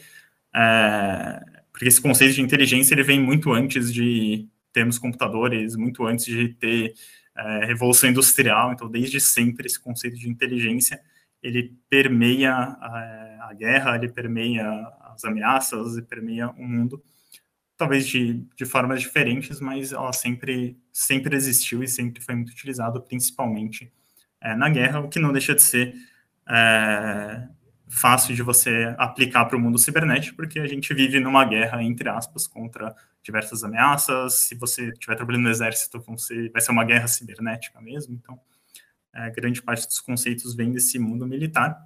é, 0.54 1.40
porque 1.72 1.86
esse 1.86 2.00
conceito 2.00 2.34
de 2.34 2.42
inteligência 2.42 2.94
ele 2.94 3.02
vem 3.02 3.20
muito 3.20 3.52
antes 3.52 3.92
de 3.92 4.48
termos 4.72 4.98
computadores 4.98 5.76
muito 5.76 6.06
antes 6.06 6.24
de 6.24 6.48
ter 6.50 6.94
é, 7.36 7.64
revolução 7.64 8.10
industrial, 8.10 8.72
então 8.72 8.90
desde 8.90 9.20
sempre 9.20 9.66
esse 9.66 9.78
conceito 9.80 10.18
de 10.18 10.28
inteligência 10.28 11.00
ele 11.42 11.74
permeia 11.88 12.52
a, 12.52 13.48
a 13.48 13.54
guerra, 13.54 13.96
ele 13.96 14.08
permeia 14.08 14.68
as 15.14 15.24
ameaças, 15.24 15.96
ele 15.96 16.06
permeia 16.06 16.50
o 16.50 16.62
mundo, 16.62 17.02
talvez 17.76 18.06
de, 18.06 18.44
de 18.54 18.64
formas 18.66 19.00
diferentes, 19.00 19.58
mas 19.60 19.92
ela 19.92 20.12
sempre 20.12 20.76
sempre 20.92 21.34
existiu 21.34 21.82
e 21.82 21.88
sempre 21.88 22.22
foi 22.22 22.34
muito 22.34 22.50
utilizado, 22.50 23.00
principalmente 23.00 23.90
é, 24.40 24.54
na 24.54 24.68
guerra, 24.68 25.00
o 25.00 25.08
que 25.08 25.18
não 25.18 25.32
deixa 25.32 25.54
de 25.54 25.62
ser 25.62 25.94
é, 26.48 27.48
fácil 27.90 28.34
de 28.34 28.42
você 28.42 28.94
aplicar 28.96 29.44
para 29.46 29.56
o 29.56 29.60
mundo 29.60 29.78
cibernético, 29.78 30.36
porque 30.36 30.60
a 30.60 30.66
gente 30.66 30.94
vive 30.94 31.18
numa 31.18 31.44
guerra, 31.44 31.82
entre 31.82 32.08
aspas, 32.08 32.46
contra 32.46 32.94
diversas 33.22 33.64
ameaças. 33.64 34.34
Se 34.34 34.54
você 34.54 34.90
estiver 34.90 35.16
trabalhando 35.16 35.42
no 35.42 35.50
exército, 35.50 36.02
vai 36.52 36.60
ser 36.60 36.70
uma 36.70 36.84
guerra 36.84 37.08
cibernética 37.08 37.80
mesmo. 37.80 38.14
Então, 38.14 38.40
é, 39.12 39.30
grande 39.30 39.60
parte 39.60 39.86
dos 39.86 40.00
conceitos 40.00 40.54
vem 40.54 40.70
desse 40.72 40.98
mundo 40.98 41.26
militar. 41.26 41.76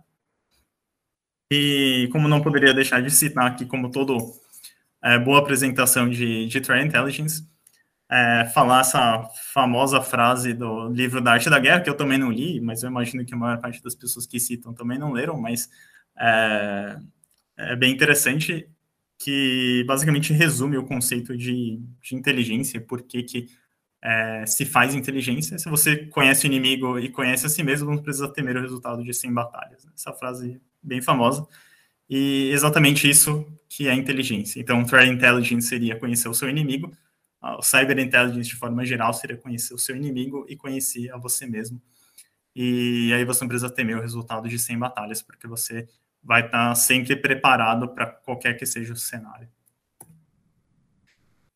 E 1.51 2.09
como 2.13 2.29
não 2.29 2.43
poderia 2.43 2.75
deixar 2.75 3.01
de 3.01 3.11
citar 3.11 3.47
aqui, 3.47 3.65
como 3.65 3.91
todo 3.91 4.19
é, 5.03 5.19
boa 5.19 5.39
apresentação 5.39 6.09
de, 6.09 6.47
de 6.47 6.61
Threat 6.61 6.87
Intelligence, 6.87 7.47
é, 8.15 8.45
falar 8.55 8.83
essa 8.83 9.29
famosa 9.53 10.01
frase 10.01 10.55
do 10.55 10.89
livro 10.89 11.21
da 11.21 11.33
Arte 11.33 11.51
da 11.51 11.59
Guerra, 11.59 11.81
que 11.81 11.91
eu 11.91 11.97
também 11.97 12.17
não 12.17 12.31
li, 12.31 12.61
mas 12.61 12.85
eu 12.85 12.89
imagino 12.89 13.25
que 13.25 13.35
a 13.35 13.37
maior 13.37 13.61
parte 13.61 13.83
das 13.83 13.97
pessoas 13.97 14.25
que 14.25 14.39
citam 14.39 14.73
também 14.73 14.97
não 14.97 15.11
leram, 15.11 15.37
mas 15.37 15.69
é, 16.17 16.97
é 17.57 17.75
bem 17.75 17.93
interessante 17.93 18.69
que 19.19 19.83
basicamente 19.85 20.33
resume 20.33 20.77
o 20.77 20.85
conceito 20.85 21.37
de, 21.37 21.81
de 22.01 22.15
inteligência, 22.15 22.81
por 22.81 23.03
que, 23.03 23.49
é, 24.01 24.47
se 24.47 24.65
faz 24.65 24.95
inteligência. 24.95 25.59
Se 25.59 25.69
você 25.69 26.07
conhece 26.07 26.47
o 26.47 26.49
inimigo 26.49 27.01
e 27.01 27.09
conhece 27.09 27.47
a 27.47 27.49
si 27.49 27.65
mesmo, 27.65 27.91
não 27.91 28.03
precisa 28.03 28.33
temer 28.33 28.57
o 28.57 28.61
resultado 28.61 29.03
de 29.03 29.13
100 29.13 29.33
batalhas. 29.33 29.89
Essa 29.93 30.13
frase 30.13 30.61
bem 30.81 31.03
famosa. 31.03 31.45
E 32.09 32.51
exatamente 32.53 33.09
isso 33.09 33.45
que 33.69 33.89
é 33.89 33.95
inteligência. 33.95 34.61
Então, 34.61 34.85
threat 34.85 35.11
intelligence 35.11 35.67
seria 35.67 35.99
conhecer 35.99 36.29
o 36.29 36.35
seu 36.35 36.49
inimigo, 36.49 36.93
o 37.59 37.63
cyber 37.63 37.99
intelligence, 37.99 38.49
de 38.49 38.57
forma 38.57 38.85
geral, 38.85 39.13
seria 39.13 39.37
conhecer 39.37 39.75
o 39.75 39.79
seu 39.79 39.95
inimigo 39.95 40.47
e 40.49 40.57
conhecer 40.57 41.13
a 41.13 41.17
você 41.19 41.47
mesmo. 41.47 41.81
E 42.57 43.13
aí 43.13 43.25
você 43.25 43.43
não 43.43 43.49
precisa 43.49 43.71
temer 43.71 43.97
o 43.97 44.01
resultado 44.01 44.49
de 44.49 44.59
100 44.59 44.79
batalhas, 44.79 45.23
porque 45.23 45.47
você 45.47 45.89
vai 46.23 46.47
estar 46.47 46.75
sempre 46.75 47.17
preparado 47.17 47.89
para 47.89 48.07
qualquer 48.07 48.55
que 48.55 48.65
seja 48.65 48.93
o 48.93 48.97
cenário. 48.97 49.49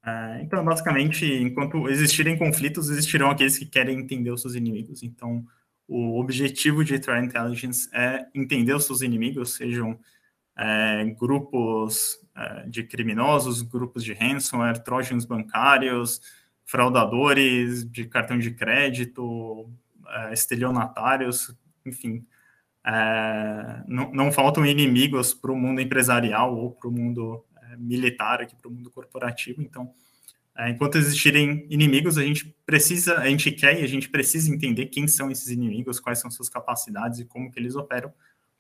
É, 0.05 0.41
então, 0.43 0.65
basicamente, 0.65 1.25
enquanto 1.27 1.89
existirem 1.89 2.37
conflitos, 2.37 2.91
existirão 2.91 3.31
aqueles 3.31 3.59
que 3.59 3.67
querem 3.67 3.99
entender 3.99 4.31
os 4.31 4.43
seus 4.43 4.55
inimigos. 4.55 5.03
Então, 5.03 5.45
o 5.87 6.19
objetivo 6.21 6.85
de 6.85 6.99
Threat 6.99 7.25
Intelligence 7.25 7.89
é 7.93 8.27
entender 8.35 8.75
os 8.75 8.85
seus 8.85 9.01
inimigos, 9.01 9.55
sejam 9.55 9.99
é, 10.59 11.05
grupos 11.19 12.19
é, 12.37 12.67
de 12.67 12.83
criminosos, 12.83 13.63
grupos 13.63 14.03
de 14.03 14.13
ransomware, 14.13 14.83
trojans 14.83 15.25
bancários, 15.25 16.21
fraudadores 16.65 17.89
de 17.91 18.05
cartão 18.07 18.39
de 18.39 18.51
crédito, 18.51 19.71
é, 20.09 20.33
estelionatários, 20.33 21.55
enfim. 21.87 22.27
É, 22.85 23.83
não, 23.87 24.11
não, 24.13 24.33
faltam 24.33 24.67
inimigos 24.67 25.33
para 25.33 25.53
o 25.53 25.57
mundo 25.57 25.81
empresarial 25.81 26.57
ou 26.57 26.73
para 26.73 26.89
o 26.89 26.93
mundo 26.93 27.45
é, 27.63 27.77
militar, 27.77 28.41
aqui 28.41 28.57
para 28.57 28.69
o 28.69 28.73
mundo 28.73 28.91
corporativo. 28.91 29.63
Então, 29.63 29.93
é, 30.57 30.71
enquanto 30.71 30.99
existirem 30.99 31.67
inimigos, 31.71 32.19
a 32.19 32.23
gente 32.23 32.57
precisa, 32.67 33.19
a 33.19 33.29
gente 33.29 33.53
quer 33.53 33.81
e 33.81 33.85
a 33.85 33.87
gente 33.87 34.09
precisa 34.09 34.53
entender 34.53 34.87
quem 34.87 35.07
são 35.07 35.31
esses 35.31 35.49
inimigos, 35.49 36.01
quais 36.01 36.19
são 36.19 36.31
suas 36.31 36.49
capacidades 36.49 37.21
e 37.21 37.25
como 37.25 37.51
que 37.51 37.61
eles 37.61 37.77
operam, 37.77 38.11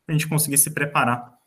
para 0.06 0.14
a 0.14 0.18
gente 0.18 0.28
conseguir 0.28 0.58
se 0.58 0.70
preparar 0.70 1.37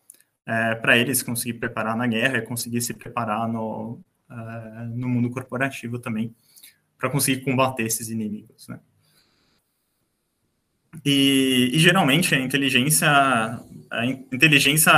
é, 0.52 0.76
para 0.76 0.98
eles, 0.98 1.24
conseguir 1.24 1.54
preparar 1.60 1.96
na 1.96 2.06
guerra, 2.06 2.42
conseguir 2.42 2.82
se 2.82 2.94
preparar 2.94 3.48
no, 3.48 4.02
é, 4.30 4.84
no 4.94 5.08
mundo 5.08 5.30
corporativo 5.30 5.98
também, 5.98 6.36
para 6.98 7.10
conseguir 7.10 7.42
combater 7.42 7.84
esses 7.84 8.10
inimigos, 8.10 8.68
né? 8.68 8.80
E, 11.06 11.72
e, 11.74 11.80
geralmente 11.80 12.36
a 12.36 12.40
inteligência, 12.40 13.08
a 13.90 14.06
inteligência 14.06 14.92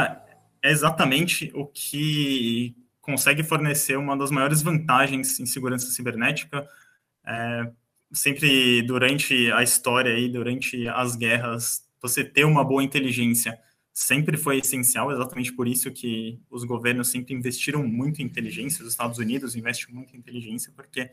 é 0.59 0.71
exatamente 0.71 1.51
o 1.53 1.67
que 1.67 2.75
consegue 2.99 3.43
fornecer 3.43 3.95
uma 3.95 4.17
das 4.17 4.31
maiores 4.31 4.63
vantagens 4.63 5.39
em 5.39 5.45
segurança 5.45 5.85
cibernética. 5.91 6.67
É, 7.25 7.71
sempre 8.11 8.81
durante 8.81 9.51
a 9.51 9.61
história 9.61 10.17
e 10.17 10.27
durante 10.29 10.87
as 10.87 11.15
guerras, 11.15 11.87
você 12.01 12.23
ter 12.23 12.43
uma 12.43 12.63
boa 12.63 12.83
inteligência 12.83 13.59
sempre 13.93 14.37
foi 14.37 14.57
essencial, 14.57 15.11
exatamente 15.11 15.53
por 15.53 15.67
isso 15.67 15.91
que 15.91 16.39
os 16.49 16.63
governos 16.63 17.09
sempre 17.09 17.33
investiram 17.33 17.87
muito 17.87 18.21
em 18.21 18.25
inteligência, 18.25 18.83
os 18.83 18.89
Estados 18.89 19.19
Unidos 19.19 19.55
investem 19.55 19.93
muito 19.93 20.15
em 20.15 20.19
inteligência, 20.19 20.73
porque 20.75 21.11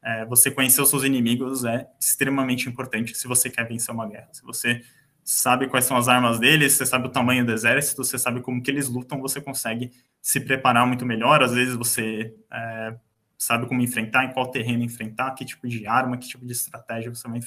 é, 0.00 0.24
você 0.26 0.50
conhecer 0.50 0.80
os 0.80 0.88
seus 0.88 1.02
inimigos 1.02 1.64
é 1.64 1.88
extremamente 2.00 2.68
importante 2.68 3.16
se 3.16 3.26
você 3.26 3.50
quer 3.50 3.66
vencer 3.66 3.92
uma 3.92 4.08
guerra. 4.08 4.28
Se 4.32 4.42
você 4.42 4.82
sabe 5.24 5.68
quais 5.68 5.84
são 5.84 5.96
as 5.96 6.08
armas 6.08 6.38
deles, 6.38 6.72
você 6.72 6.86
sabe 6.86 7.06
o 7.06 7.10
tamanho 7.10 7.44
do 7.44 7.52
exército, 7.52 8.04
você 8.04 8.18
sabe 8.18 8.40
como 8.40 8.62
que 8.62 8.70
eles 8.70 8.88
lutam, 8.88 9.20
você 9.20 9.40
consegue 9.40 9.90
se 10.20 10.40
preparar 10.40 10.86
muito 10.86 11.04
melhor. 11.04 11.42
Às 11.42 11.52
vezes 11.52 11.74
você 11.74 12.34
é, 12.52 12.96
sabe 13.36 13.66
como 13.66 13.80
enfrentar, 13.80 14.24
em 14.24 14.32
qual 14.32 14.50
terreno 14.50 14.84
enfrentar, 14.84 15.32
que 15.32 15.44
tipo 15.44 15.68
de 15.68 15.86
arma, 15.86 16.16
que 16.16 16.28
tipo 16.28 16.44
de 16.44 16.52
estratégia 16.52 17.12
você 17.12 17.28
vai, 17.28 17.40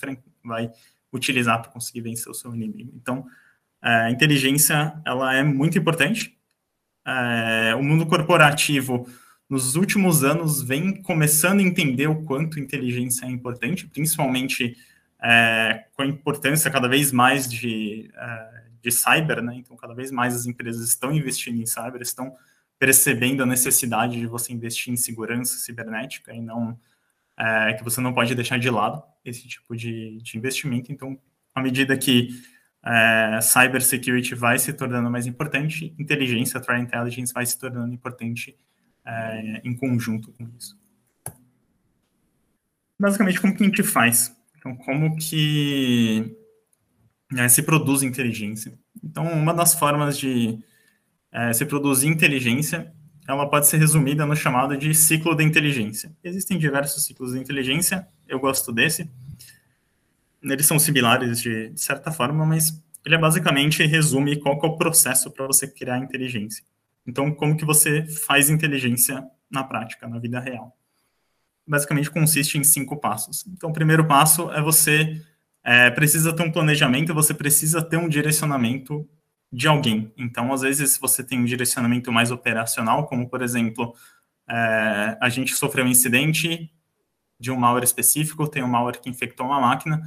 vai 0.44 0.72
utilizar 1.12 1.62
para 1.62 1.72
conseguir 1.72 2.01
vencer 2.01 2.29
o 2.29 2.34
seu 2.36 2.53
inimigo. 2.53 2.91
Então, 2.96 3.25
a 3.86 4.12
inteligência 4.12 5.00
ela 5.06 5.36
é 5.36 5.44
muito 5.44 5.77
importante. 5.77 6.36
É, 7.06 7.75
o 7.75 7.84
mundo 7.84 8.06
corporativo 8.08 9.08
nos 9.48 9.75
últimos 9.75 10.24
anos 10.24 10.62
vem 10.63 11.01
começando 11.04 11.60
a 11.60 11.63
entender 11.63 12.08
o 12.08 12.24
quanto 12.24 12.60
inteligência 12.60 13.25
é 13.25 13.30
importante, 13.30 13.86
principalmente 13.88 14.75
é, 15.22 15.86
com 15.94 16.01
a 16.01 16.08
importância 16.08 16.72
cada 16.72 16.88
vez 16.88 17.12
mais 17.12 17.48
de, 17.48 18.10
é, 18.15 18.63
de 18.82 18.92
cyber, 18.92 19.42
né? 19.44 19.56
Então, 19.56 19.77
cada 19.77 19.94
vez 19.94 20.10
mais 20.10 20.34
as 20.34 20.48
empresas 20.48 20.88
estão 20.88 21.13
investindo 21.13 21.62
em 21.62 21.65
cyber, 21.68 22.01
estão 22.01 22.36
percebendo 22.80 23.44
a 23.44 23.46
necessidade 23.46 24.20
de 24.20 24.25
você 24.25 24.51
investir 24.51 24.92
em 24.92 24.98
segurança 24.98 25.58
cibernética 25.60 26.34
e 26.34 26.42
não 26.42 26.77
é, 27.38 27.74
que 27.74 27.84
você 27.84 28.01
não 28.01 28.13
pode 28.13 28.34
deixar 28.34 28.58
de 28.58 28.70
lado 28.70 29.04
esse 29.24 29.48
tipo 29.48 29.75
de, 29.75 30.18
de 30.24 30.38
investimento. 30.38 30.92
Então, 30.92 31.20
à 31.54 31.62
medida 31.62 31.96
que 31.96 32.30
é, 32.86 33.39
cyber 33.42 33.82
security 33.82 34.36
vai 34.36 34.60
se 34.60 34.72
tornando 34.72 35.10
mais 35.10 35.25
importante, 35.25 35.96
inteligência, 35.98 36.60
threat 36.60 36.84
intelligence 36.84 37.34
vai 37.34 37.46
se 37.46 37.58
tornando 37.58 37.94
importante 37.94 38.56
é, 39.04 39.62
em 39.63 39.75
conjunto 39.75 40.32
com 40.34 40.48
isso. 40.58 40.77
Basicamente, 43.00 43.42
como 43.42 43.56
que 43.56 43.63
a 43.63 43.65
gente 43.65 43.84
faz? 43.84 44.36
Então, 44.58 44.75
como 44.75 45.15
que 45.18 46.36
né, 47.32 47.50
se 47.50 47.63
produz 47.63 48.04
inteligência? 48.04 48.77
Então, 49.04 49.25
uma 49.34 49.54
das 49.54 49.74
formas 49.74 50.18
de 50.18 50.60
é, 51.32 51.51
se 51.54 51.65
produzir 51.65 52.08
inteligência, 52.08 52.94
ela 53.27 53.50
pode 53.50 53.68
ser 53.68 53.77
resumida 53.77 54.25
no 54.25 54.36
chamado 54.36 54.77
de 54.77 54.94
ciclo 54.94 55.36
da 55.36 55.44
inteligência. 55.44 56.15
Existem 56.24 56.58
diversos 56.58 57.04
ciclos 57.04 57.34
de 57.34 57.39
inteligência, 57.39 58.08
eu 58.27 58.39
gosto 58.39 58.72
desse. 58.72 59.10
Eles 60.54 60.66
são 60.66 60.80
similares 60.80 61.42
de, 61.42 61.70
de 61.70 61.82
certa 61.82 62.12
forma, 62.12 62.46
mas 62.46 62.82
ele 63.06 63.16
é 63.16 63.18
basicamente 63.18 63.86
resume 63.86 64.40
qual 64.40 64.60
é 64.64 64.68
o 64.68 64.78
processo 64.78 65.32
para 65.32 65.46
você 65.46 65.68
criar 65.68 65.98
inteligência. 65.98 66.64
Então, 67.06 67.32
como 67.32 67.58
que 67.58 67.66
você 67.66 68.06
faz 68.06 68.50
inteligência 68.50 69.24
na 69.50 69.64
prática, 69.64 70.08
na 70.08 70.20
vida 70.20 70.40
real? 70.40 70.75
basicamente 71.68 72.12
consiste 72.12 72.58
em 72.58 72.64
cinco 72.64 72.98
passos. 72.98 73.46
Então, 73.48 73.70
o 73.70 73.74
primeiro 73.74 74.06
passo 74.06 74.52
é 74.52 74.62
você 74.62 75.22
é, 75.64 75.90
precisa 75.90 76.34
ter 76.34 76.44
um 76.44 76.52
planejamento, 76.52 77.14
você 77.14 77.34
precisa 77.34 77.82
ter 77.82 77.98
um 77.98 78.08
direcionamento 78.08 79.08
de 79.52 79.68
alguém. 79.68 80.14
Então, 80.18 80.54
às 80.54 80.62
vezes, 80.62 80.98
você 80.98 81.24
tem 81.24 81.40
um 81.40 81.46
direcionamento 81.46 82.12
mais 82.12 82.30
operacional, 82.30 83.08
como, 83.08 83.28
por 83.28 83.42
exemplo, 83.42 83.96
é, 84.48 85.18
a 85.20 85.30
gente 85.30 85.56
sofreu 85.56 85.86
um 85.86 85.90
incidente 85.90 86.72
de 87.40 87.52
um 87.52 87.58
malware 87.58 87.84
específico, 87.84 88.48
tem 88.48 88.64
um 88.64 88.68
malware 88.68 89.02
que 89.02 89.10
infectou 89.10 89.46
uma 89.46 89.60
máquina, 89.60 90.02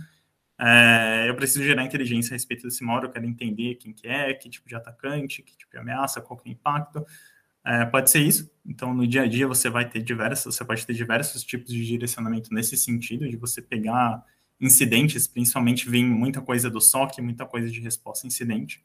é, 0.61 1.27
eu 1.29 1.35
preciso 1.37 1.65
gerar 1.65 1.85
inteligência 1.85 2.33
a 2.33 2.35
respeito 2.35 2.65
desse 2.65 2.83
malware, 2.83 3.07
eu 3.07 3.13
quero 3.13 3.27
entender 3.27 3.77
quem 3.77 3.93
que 3.93 4.09
é, 4.09 4.35
que 4.35 4.51
tipo 4.51 4.69
de 4.69 4.75
atacante, 4.75 5.43
que 5.43 5.57
tipo 5.57 5.71
de 5.71 5.79
ameaça, 5.79 6.21
qual 6.21 6.39
que 6.39 6.49
é 6.49 6.53
o 6.53 6.53
impacto, 6.53 7.07
é, 7.65 7.85
pode 7.85 8.11
ser 8.11 8.21
isso. 8.21 8.51
Então, 8.67 8.95
no 8.95 9.07
dia 9.07 9.23
a 9.23 9.27
dia, 9.29 9.47
você 9.47 9.71
vai 9.71 9.89
ter 9.89 10.03
diversos, 10.03 10.57
você 10.57 10.65
pode 10.65 10.87
ter 10.87 10.95
diversos 10.95 11.45
tipos 11.45 11.73
de 11.73 11.85
direcionamento 11.85 12.53
nesse 12.53 12.77
sentido, 12.77 13.29
de 13.29 13.37
você 13.37 13.63
pegar 13.63 14.25
incidentes, 14.61 15.29
principalmente 15.29 15.89
vem 15.89 16.05
muita 16.05 16.41
coisa 16.41 16.69
do 16.69 16.81
SOC, 16.81 17.21
muita 17.21 17.47
coisa 17.47 17.71
de 17.71 17.81
resposta 17.81 18.27
a 18.27 18.29
incidente. 18.29 18.85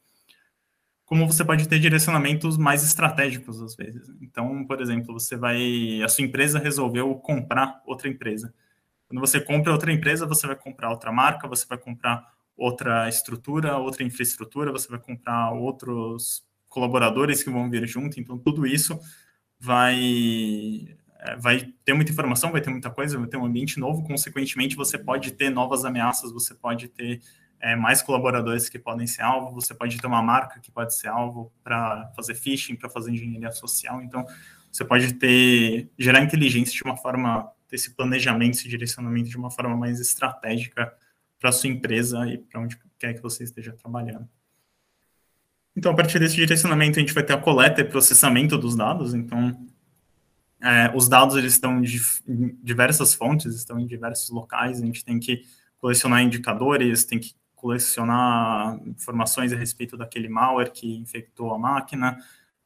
Como 1.05 1.27
você 1.27 1.43
pode 1.43 1.67
ter 1.67 1.79
direcionamentos 1.79 2.57
mais 2.57 2.83
estratégicos, 2.83 3.61
às 3.61 3.75
vezes. 3.75 4.09
Então, 4.21 4.65
por 4.65 4.81
exemplo, 4.81 5.13
você 5.13 5.35
vai. 5.35 6.01
A 6.03 6.07
sua 6.07 6.23
empresa 6.23 6.59
resolveu 6.59 7.13
comprar 7.15 7.81
outra 7.85 8.07
empresa. 8.07 8.53
Quando 9.13 9.27
você 9.27 9.39
compra 9.39 9.72
outra 9.72 9.93
empresa, 9.93 10.25
você 10.25 10.48
vai 10.48 10.55
comprar 10.55 10.89
outra 10.89 11.12
marca, 11.12 11.48
você 11.48 11.67
vai 11.67 11.77
comprar 11.77 12.34
outra 12.58 13.08
estrutura, 13.08 13.77
outra 13.77 14.03
infraestrutura, 14.03 14.72
você 14.72 14.88
vai 14.88 14.98
comprar 14.98 15.51
outros 15.51 16.43
colaboradores 16.67 17.43
que 17.43 17.51
vão 17.51 17.70
vir 17.70 17.86
junto, 17.88 18.20
então 18.20 18.39
tudo 18.39 18.65
isso 18.65 19.00
vai 19.60 20.98
é, 21.20 21.36
vai 21.36 21.72
ter 21.86 21.93
muita 21.93 22.12
informação, 22.12 22.51
vai 22.51 22.60
ter 22.60 22.72
muita 22.72 22.89
coisa, 22.89 23.20
vai 23.20 23.27
ter 23.27 23.38
um 23.38 23.46
ambiente 23.46 23.79
novo, 23.79 24.03
consequentemente 24.03 24.75
você 24.75 24.98
pode 24.98 25.29
ter 25.34 25.51
novas 25.51 25.86
ameaças, 25.86 26.32
você 26.32 26.55
pode 26.55 26.88
ter 26.88 27.22
é, 27.60 27.75
mais 27.75 28.01
colaboradores 28.01 28.67
que 28.67 28.79
podem 28.79 29.05
ser 29.05 29.22
alvo, 29.22 29.53
você 29.53 29.75
pode 29.75 29.96
ter 30.00 30.08
uma 30.08 30.24
marca 30.24 30.60
que 30.60 30.72
pode 30.72 30.96
ser 30.96 31.10
alvo 31.10 31.53
para 31.63 32.12
fazer 32.15 32.34
phishing, 32.34 32.75
para 32.75 32.89
fazer 32.89 33.12
engenharia 33.12 33.51
social, 33.51 34.01
então 34.01 34.25
você 34.72 34.84
pode 34.84 35.13
ter 35.13 35.88
gerar 36.00 36.24
inteligência 36.24 36.74
de 36.74 36.84
uma 36.84 36.98
forma, 36.98 37.48
ter 37.73 37.77
esse 37.77 37.95
planejamento, 37.95 38.53
esse 38.53 38.69
direcionamento 38.69 39.29
de 39.29 39.37
uma 39.37 39.49
forma 39.49 39.75
mais 39.75 39.99
estratégica 39.99 40.93
para 41.39 41.51
sua 41.51 41.69
empresa 41.69 42.25
e 42.27 42.37
para 42.37 42.61
onde 42.61 42.77
quer 42.99 43.15
que 43.15 43.21
você 43.21 43.43
esteja 43.43 43.73
trabalhando. 43.73 44.29
Então, 45.75 45.91
a 45.91 45.95
partir 45.95 46.19
desse 46.19 46.35
direcionamento, 46.35 46.99
a 46.99 47.01
gente 47.01 47.13
vai 47.13 47.23
ter 47.23 47.33
a 47.33 47.37
coleta 47.37 47.81
e 47.81 47.83
processamento 47.83 48.59
dos 48.59 48.75
dados. 48.75 49.15
Então, 49.15 49.67
é, 50.61 50.91
os 50.95 51.09
dados 51.09 51.35
eles 51.35 51.53
estão 51.53 51.81
em 51.81 52.57
diversas 52.61 53.15
fontes, 53.15 53.55
estão 53.55 53.79
em 53.79 53.87
diversos 53.87 54.29
locais. 54.29 54.79
A 54.79 54.85
gente 54.85 55.03
tem 55.03 55.19
que 55.19 55.43
colecionar 55.79 56.21
indicadores, 56.21 57.03
tem 57.03 57.19
que 57.19 57.33
colecionar 57.55 58.79
informações 58.85 59.51
a 59.51 59.55
respeito 59.55 59.97
daquele 59.97 60.29
malware 60.29 60.71
que 60.71 60.95
infectou 60.95 61.51
a 61.51 61.57
máquina. 61.57 62.19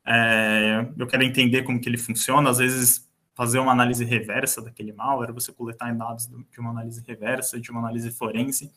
É, 0.06 0.86
eu 0.98 1.08
quero 1.08 1.24
entender 1.24 1.64
como 1.64 1.80
que 1.80 1.88
ele 1.88 1.98
funciona. 1.98 2.50
Às 2.50 2.58
vezes, 2.58 3.07
fazer 3.38 3.60
uma 3.60 3.72
análise 3.72 4.04
reversa 4.04 4.64
daquele 4.64 4.92
malware, 4.92 5.32
você 5.32 5.54
coletar 5.54 5.94
dados 5.94 6.28
de 6.28 6.60
uma 6.60 6.72
análise 6.72 7.04
reversa, 7.06 7.62
de 7.62 7.70
uma 7.70 7.80
análise 7.80 8.10
forense. 8.10 8.74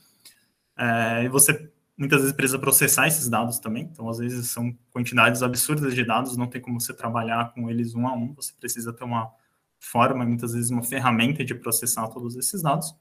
É, 0.77 1.25
e 1.25 1.31
você 1.31 1.73
muitas 1.97 2.21
vezes 2.21 2.37
precisa 2.37 2.59
processar 2.59 3.07
esses 3.07 3.27
dados 3.27 3.59
também, 3.59 3.85
então 3.91 4.07
às 4.07 4.19
vezes 4.19 4.51
são 4.51 4.77
quantidades 4.93 5.43
absurdas 5.43 5.95
de 5.95 6.05
dados, 6.05 6.37
não 6.37 6.47
tem 6.47 6.61
como 6.61 6.79
você 6.79 6.93
trabalhar 6.93 7.55
com 7.55 7.71
eles 7.71 7.95
um 7.95 8.07
a 8.07 8.13
um, 8.13 8.35
você 8.35 8.53
precisa 8.61 8.93
ter 8.93 9.03
uma 9.03 9.31
forma, 9.79 10.27
muitas 10.27 10.53
vezes 10.53 10.71
uma 10.71 10.83
ferramenta 10.83 11.43
de 11.43 11.55
processar 11.55 12.07
todos 12.09 12.37
esses 12.37 12.63
dados. 12.63 12.95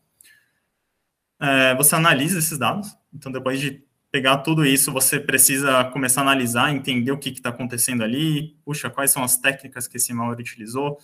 É, 1.41 1.75
você 1.75 1.93
analisa 1.93 2.39
esses 2.39 2.57
dados, 2.57 2.97
então 3.13 3.33
depois 3.33 3.59
de 3.59 3.83
pegar 4.09 4.37
tudo 4.39 4.65
isso, 4.65 4.93
você 4.93 5.19
precisa 5.19 5.83
começar 5.91 6.21
a 6.21 6.23
analisar, 6.23 6.73
entender 6.73 7.11
o 7.11 7.17
que 7.17 7.29
está 7.29 7.49
acontecendo 7.49 8.01
ali, 8.01 8.57
puxa, 8.63 8.89
quais 8.89 9.11
são 9.11 9.23
as 9.23 9.37
técnicas 9.37 9.89
que 9.89 9.97
esse 9.97 10.13
malware 10.13 10.39
utilizou, 10.39 10.97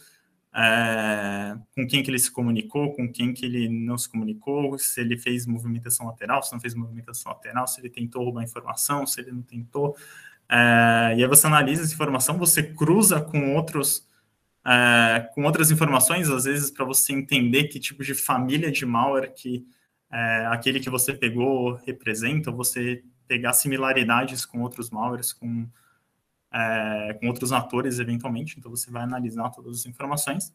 é, 0.56 1.58
com 1.76 1.86
quem 1.86 2.02
que 2.02 2.10
ele 2.10 2.18
se 2.18 2.32
comunicou, 2.32 2.94
com 2.94 3.12
quem 3.12 3.34
que 3.34 3.46
ele 3.46 3.68
não 3.68 3.98
se 3.98 4.08
comunicou, 4.08 4.78
se 4.80 5.02
ele 5.02 5.18
fez 5.18 5.46
movimentação 5.46 6.06
lateral, 6.06 6.42
se 6.44 6.54
não 6.54 6.62
fez 6.62 6.74
movimentação 6.74 7.34
lateral, 7.34 7.68
se 7.68 7.82
ele 7.82 7.90
tentou 7.90 8.24
roubar 8.24 8.44
informação, 8.44 9.06
se 9.06 9.20
ele 9.20 9.34
não 9.34 9.42
tentou. 9.42 9.98
É, 10.48 11.16
e 11.18 11.24
aí 11.24 11.28
você 11.28 11.46
analisa 11.48 11.84
essa 11.84 11.94
informação, 11.94 12.38
você 12.38 12.64
cruza 12.64 13.20
com 13.20 13.56
outros 13.56 14.08
é, 14.66 15.30
com 15.36 15.44
outras 15.44 15.70
informações, 15.72 16.30
às 16.30 16.46
vezes 16.46 16.72
para 16.72 16.86
você 16.86 17.14
entender 17.14 17.66
que 17.66 17.80
tipo 17.80 18.04
de 18.04 18.16
família 18.16 18.72
de 18.72 18.86
malware 18.86 19.34
que 19.34 19.66
aquele 20.50 20.80
que 20.80 20.90
você 20.90 21.14
pegou 21.14 21.74
representa, 21.86 22.50
você 22.50 23.04
pegar 23.28 23.52
similaridades 23.52 24.46
com 24.46 24.62
outros 24.62 24.90
malwares, 24.90 25.34
com 25.34 25.68
é, 26.56 27.14
com 27.20 27.28
outros 27.28 27.52
atores, 27.52 28.00
eventualmente. 28.00 28.58
Então, 28.58 28.72
você 28.72 28.90
vai 28.90 29.04
analisar 29.04 29.50
todas 29.50 29.80
as 29.80 29.86
informações. 29.86 30.54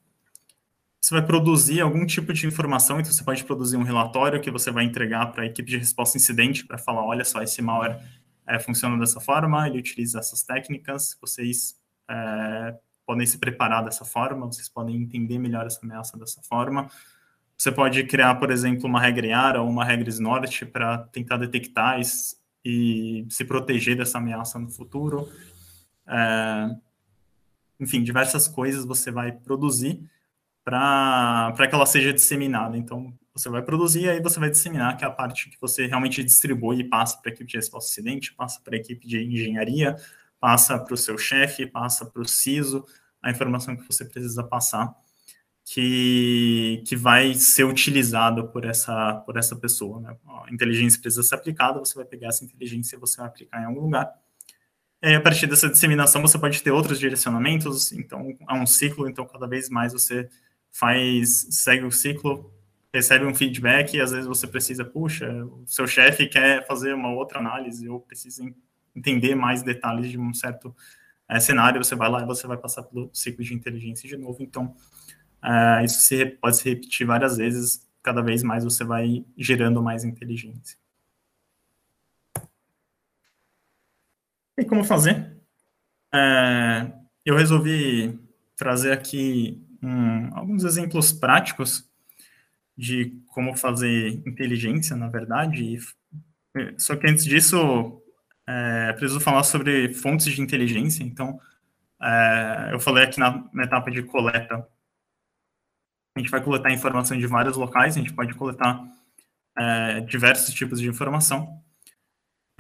Você 1.00 1.14
vai 1.14 1.25
produzir 1.25 1.80
algum 1.80 2.07
tipo 2.07 2.33
de 2.33 2.47
informação, 2.47 3.00
então 3.00 3.11
você 3.12 3.25
pode 3.25 3.45
produzir 3.45 3.76
um 3.76 3.83
relatório 3.83 4.40
que 4.40 4.50
você 4.50 4.71
vai 4.71 4.85
entregar 4.85 5.33
para 5.33 5.42
a 5.42 5.47
equipe 5.47 5.71
de 5.71 5.78
resposta 5.78 6.19
incidente 6.19 6.66
para 6.66 6.76
falar, 6.76 7.02
olha 7.02 7.25
só, 7.25 7.42
esse 7.42 7.62
malware 7.62 7.99
é, 8.47 8.59
funciona 8.59 8.99
dessa 8.99 9.19
forma, 9.19 9.66
ele 9.66 9.78
utiliza 9.78 10.19
essas 10.19 10.42
técnicas, 10.42 11.16
vocês 11.21 11.75
é, 12.11 12.76
podem 13.07 13.26
se 13.26 13.38
preparar 13.38 13.83
dessa 13.83 14.04
forma, 14.04 14.47
vocês 14.47 14.69
podem 14.69 14.97
entender 14.97 15.38
melhor 15.38 15.66
essa 15.66 15.80
ameaça 15.83 16.19
dessa 16.19 16.42
forma. 16.42 16.90
Você 17.57 17.73
pode 17.73 18.04
criar, 18.04 18.35
por 18.37 18.50
exemplo, 18.50 18.87
uma 18.87 19.00
regra 19.00 19.26
IARA 19.26 19.62
ou 19.62 19.69
uma 19.69 19.85
regra 19.85 20.09
SNORT 20.09 20.66
para 20.66 20.99
tentar 20.99 21.38
detectar 21.38 21.99
e 22.64 23.26
se 23.28 23.45
proteger 23.45 23.97
dessa 23.97 24.19
ameaça 24.19 24.59
no 24.59 24.69
futuro. 24.69 25.28
É, 26.11 26.76
enfim, 27.79 28.02
diversas 28.02 28.49
coisas 28.49 28.85
você 28.85 29.11
vai 29.11 29.33
produzir 29.33 30.02
para 30.64 31.67
que 31.69 31.75
ela 31.75 31.87
seja 31.87 32.12
disseminada. 32.12 32.76
Então, 32.76 33.17
você 33.33 33.49
vai 33.49 33.62
produzir 33.62 34.02
e 34.02 34.11
aí 34.11 34.21
você 34.21 34.38
vai 34.38 34.50
disseminar, 34.50 34.97
que 34.97 35.05
é 35.05 35.07
a 35.07 35.11
parte 35.11 35.49
que 35.49 35.61
você 35.61 35.87
realmente 35.87 36.23
distribui 36.23 36.81
e 36.81 36.85
passa 36.85 37.19
para 37.19 37.31
a 37.31 37.35
equipe 37.35 37.50
de 37.50 37.57
resposta 37.57 37.90
acidente, 37.90 38.35
passa 38.35 38.61
para 38.61 38.76
a 38.76 38.79
equipe 38.79 39.07
de 39.07 39.23
engenharia, 39.23 39.97
passa 40.38 40.79
para 40.79 40.95
o 40.95 40.97
seu 40.97 41.17
chefe, 41.17 41.67
passa 41.67 42.05
para 42.05 42.21
o 42.21 42.29
CISO, 42.29 42.85
a 43.23 43.31
informação 43.31 43.76
que 43.76 43.87
você 43.87 44.05
precisa 44.05 44.43
passar, 44.43 44.95
que, 45.64 46.83
que 46.87 46.97
vai 46.97 47.35
ser 47.35 47.64
utilizado 47.64 48.49
por 48.49 48.64
essa, 48.64 49.14
por 49.27 49.37
essa 49.37 49.55
pessoa. 49.57 50.01
Né? 50.01 50.16
A 50.27 50.53
inteligência 50.53 51.01
precisa 51.01 51.23
ser 51.23 51.37
aplicada, 51.37 51.79
você 51.79 51.94
vai 51.94 52.05
pegar 52.05 52.29
essa 52.29 52.44
inteligência 52.44 52.96
e 52.96 52.99
você 52.99 53.18
vai 53.18 53.27
aplicar 53.27 53.62
em 53.62 53.66
algum 53.66 53.81
lugar. 53.81 54.12
E 55.02 55.14
a 55.14 55.20
partir 55.20 55.46
dessa 55.46 55.68
disseminação, 55.68 56.20
você 56.20 56.38
pode 56.38 56.62
ter 56.62 56.70
outros 56.70 56.98
direcionamentos, 56.98 57.90
então 57.92 58.36
é 58.48 58.54
um 58.54 58.66
ciclo, 58.66 59.08
então 59.08 59.24
cada 59.26 59.46
vez 59.46 59.70
mais 59.70 59.94
você 59.94 60.28
faz, 60.70 61.46
segue 61.50 61.84
o 61.84 61.90
ciclo, 61.90 62.52
recebe 62.92 63.24
um 63.24 63.34
feedback, 63.34 63.94
e 63.94 64.00
às 64.00 64.10
vezes 64.10 64.26
você 64.26 64.46
precisa, 64.46 64.84
puxa, 64.84 65.26
o 65.44 65.64
seu 65.66 65.86
chefe 65.86 66.26
quer 66.28 66.66
fazer 66.66 66.92
uma 66.94 67.10
outra 67.12 67.38
análise, 67.38 67.88
ou 67.88 68.00
precisa 68.00 68.44
entender 68.94 69.34
mais 69.34 69.62
detalhes 69.62 70.10
de 70.10 70.18
um 70.18 70.34
certo 70.34 70.74
é, 71.26 71.40
cenário, 71.40 71.82
você 71.82 71.94
vai 71.94 72.10
lá 72.10 72.22
e 72.22 72.26
você 72.26 72.46
vai 72.46 72.58
passar 72.58 72.82
pelo 72.82 73.08
ciclo 73.14 73.42
de 73.42 73.54
inteligência 73.54 74.06
de 74.06 74.18
novo, 74.18 74.42
então 74.42 74.76
é, 75.42 75.82
isso 75.82 76.02
se, 76.02 76.26
pode 76.26 76.58
se 76.58 76.68
repetir 76.68 77.06
várias 77.06 77.38
vezes, 77.38 77.88
cada 78.02 78.20
vez 78.20 78.42
mais 78.42 78.64
você 78.64 78.84
vai 78.84 79.24
gerando 79.38 79.82
mais 79.82 80.04
inteligência. 80.04 80.76
E 84.61 84.64
como 84.66 84.85
fazer? 84.85 85.40
É, 86.12 86.92
eu 87.25 87.35
resolvi 87.35 88.20
trazer 88.55 88.92
aqui 88.92 89.59
um, 89.83 90.37
alguns 90.37 90.64
exemplos 90.64 91.12
práticos 91.12 91.88
de 92.77 93.18
como 93.29 93.57
fazer 93.57 94.23
inteligência, 94.27 94.94
na 94.94 95.09
verdade. 95.09 95.79
Só 96.77 96.94
que 96.94 97.09
antes 97.09 97.25
disso, 97.25 98.03
é, 98.46 98.92
preciso 98.92 99.18
falar 99.18 99.44
sobre 99.44 99.94
fontes 99.94 100.27
de 100.27 100.42
inteligência. 100.42 101.03
Então, 101.03 101.40
é, 102.03 102.68
eu 102.73 102.79
falei 102.79 103.05
aqui 103.05 103.18
na, 103.18 103.49
na 103.55 103.64
etapa 103.64 103.90
de 103.90 104.03
coleta. 104.03 104.68
A 106.14 106.20
gente 106.20 106.31
vai 106.31 106.44
coletar 106.44 106.70
informação 106.70 107.16
de 107.16 107.27
vários 107.27 107.57
locais, 107.57 107.96
a 107.96 108.01
gente 108.01 108.12
pode 108.12 108.35
coletar 108.35 108.85
é, 109.57 110.01
diversos 110.01 110.53
tipos 110.53 110.79
de 110.79 110.88
informação 110.88 111.62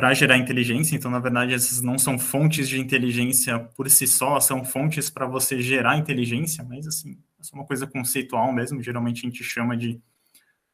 para 0.00 0.14
gerar 0.14 0.38
inteligência. 0.38 0.96
Então, 0.96 1.10
na 1.10 1.18
verdade, 1.18 1.52
essas 1.52 1.82
não 1.82 1.98
são 1.98 2.18
fontes 2.18 2.66
de 2.66 2.80
inteligência 2.80 3.58
por 3.58 3.90
si 3.90 4.06
só, 4.06 4.40
são 4.40 4.64
fontes 4.64 5.10
para 5.10 5.26
você 5.26 5.60
gerar 5.60 5.98
inteligência, 5.98 6.64
mas 6.64 6.86
assim, 6.86 7.18
é 7.38 7.54
uma 7.54 7.66
coisa 7.66 7.86
conceitual 7.86 8.50
mesmo. 8.50 8.82
Geralmente 8.82 9.18
a 9.18 9.28
gente 9.28 9.44
chama 9.44 9.76
de. 9.76 10.00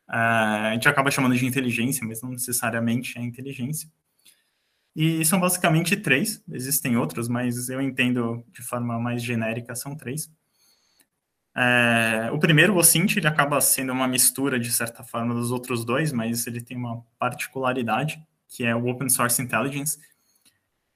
Uh, 0.09 0.69
a 0.69 0.71
gente 0.75 0.89
acaba 0.89 1.11
chamando 1.11 1.35
de 1.35 1.45
inteligência, 1.45 2.07
mas 2.07 2.23
não 2.23 2.31
necessariamente 2.31 3.19
é 3.19 3.21
inteligência. 3.21 3.91
E 4.95 5.25
são 5.25 5.41
basicamente 5.41 5.97
três, 5.97 6.41
existem 6.49 6.97
outros, 6.97 7.29
mas 7.29 7.69
eu 7.69 7.81
entendo 7.81 8.45
de 8.53 8.63
forma 8.63 8.97
mais 9.01 9.25
genérica, 9.25 9.75
são 9.75 9.97
três. 9.97 10.31
É, 11.53 12.31
o 12.33 12.39
primeiro, 12.39 12.75
o 12.75 12.77
OSINT, 12.77 13.17
ele 13.17 13.27
acaba 13.27 13.61
sendo 13.61 13.91
uma 13.91 14.07
mistura, 14.07 14.57
de 14.57 14.71
certa 14.71 15.03
forma, 15.03 15.35
dos 15.35 15.51
outros 15.51 15.85
dois, 15.85 16.13
mas 16.13 16.47
ele 16.47 16.61
tem 16.61 16.77
uma 16.77 17.05
particularidade, 17.19 18.25
que 18.57 18.65
é 18.65 18.75
o 18.75 18.87
Open 18.89 19.11
Source 19.11 19.43
Intelligence, 19.43 19.99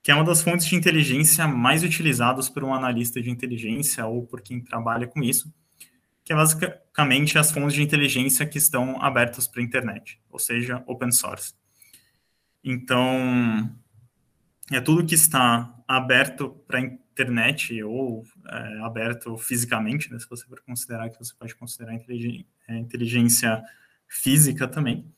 que 0.02 0.10
é 0.10 0.14
uma 0.14 0.24
das 0.24 0.40
fontes 0.40 0.64
de 0.64 0.74
inteligência 0.74 1.46
mais 1.46 1.84
utilizadas 1.84 2.48
por 2.48 2.64
um 2.64 2.72
analista 2.72 3.20
de 3.20 3.28
inteligência 3.28 4.06
ou 4.06 4.26
por 4.26 4.40
quem 4.40 4.64
trabalha 4.64 5.06
com 5.06 5.22
isso, 5.22 5.52
que 6.24 6.32
é 6.32 6.36
basicamente 6.36 7.36
as 7.36 7.52
fontes 7.52 7.74
de 7.74 7.82
inteligência 7.82 8.46
que 8.46 8.56
estão 8.56 9.00
abertas 9.02 9.46
para 9.46 9.60
a 9.60 9.64
internet, 9.64 10.18
ou 10.30 10.38
seja, 10.38 10.82
open 10.86 11.12
source. 11.12 11.52
Então, 12.64 13.70
é 14.72 14.80
tudo 14.80 15.04
que 15.04 15.14
está 15.14 15.70
aberto 15.86 16.48
para 16.66 16.78
a 16.78 16.82
internet 16.82 17.82
ou 17.82 18.24
é, 18.48 18.78
aberto 18.80 19.36
fisicamente, 19.36 20.10
né, 20.10 20.18
se 20.18 20.26
você 20.30 20.46
for 20.46 20.62
considerar 20.62 21.10
que 21.10 21.18
você 21.18 21.34
pode 21.38 21.54
considerar 21.54 21.94
é, 21.94 22.78
inteligência 22.78 23.62
física 24.08 24.66
também, 24.66 25.12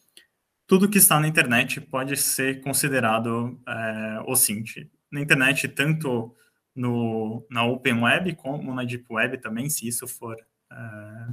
tudo 0.73 0.89
que 0.89 0.97
está 0.97 1.21
na 1.21 1.29
internet 1.29 1.83
pode 1.83 2.17
ser 2.17 2.63
considerado 2.63 3.61
é, 3.69 4.23
OSINT. 4.27 4.89
Na 5.11 5.21
internet, 5.21 5.69
tanto 5.69 6.35
no, 6.75 7.47
na 7.51 7.63
Open 7.63 8.03
Web 8.03 8.35
como 8.37 8.75
na 8.75 8.83
Deep 8.83 9.05
Web 9.11 9.37
também, 9.43 9.69
se 9.69 9.87
isso 9.87 10.09
for, 10.09 10.35
é, 10.73 10.77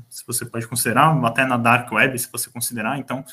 se 0.09 0.27
você 0.27 0.45
pode 0.45 0.67
considerar, 0.67 1.17
até 1.25 1.45
na 1.45 1.55
Dark 1.55 1.89
Web, 1.89 2.19
se 2.19 2.29
você 2.29 2.51
considerar. 2.51 2.99
Então, 2.99 3.23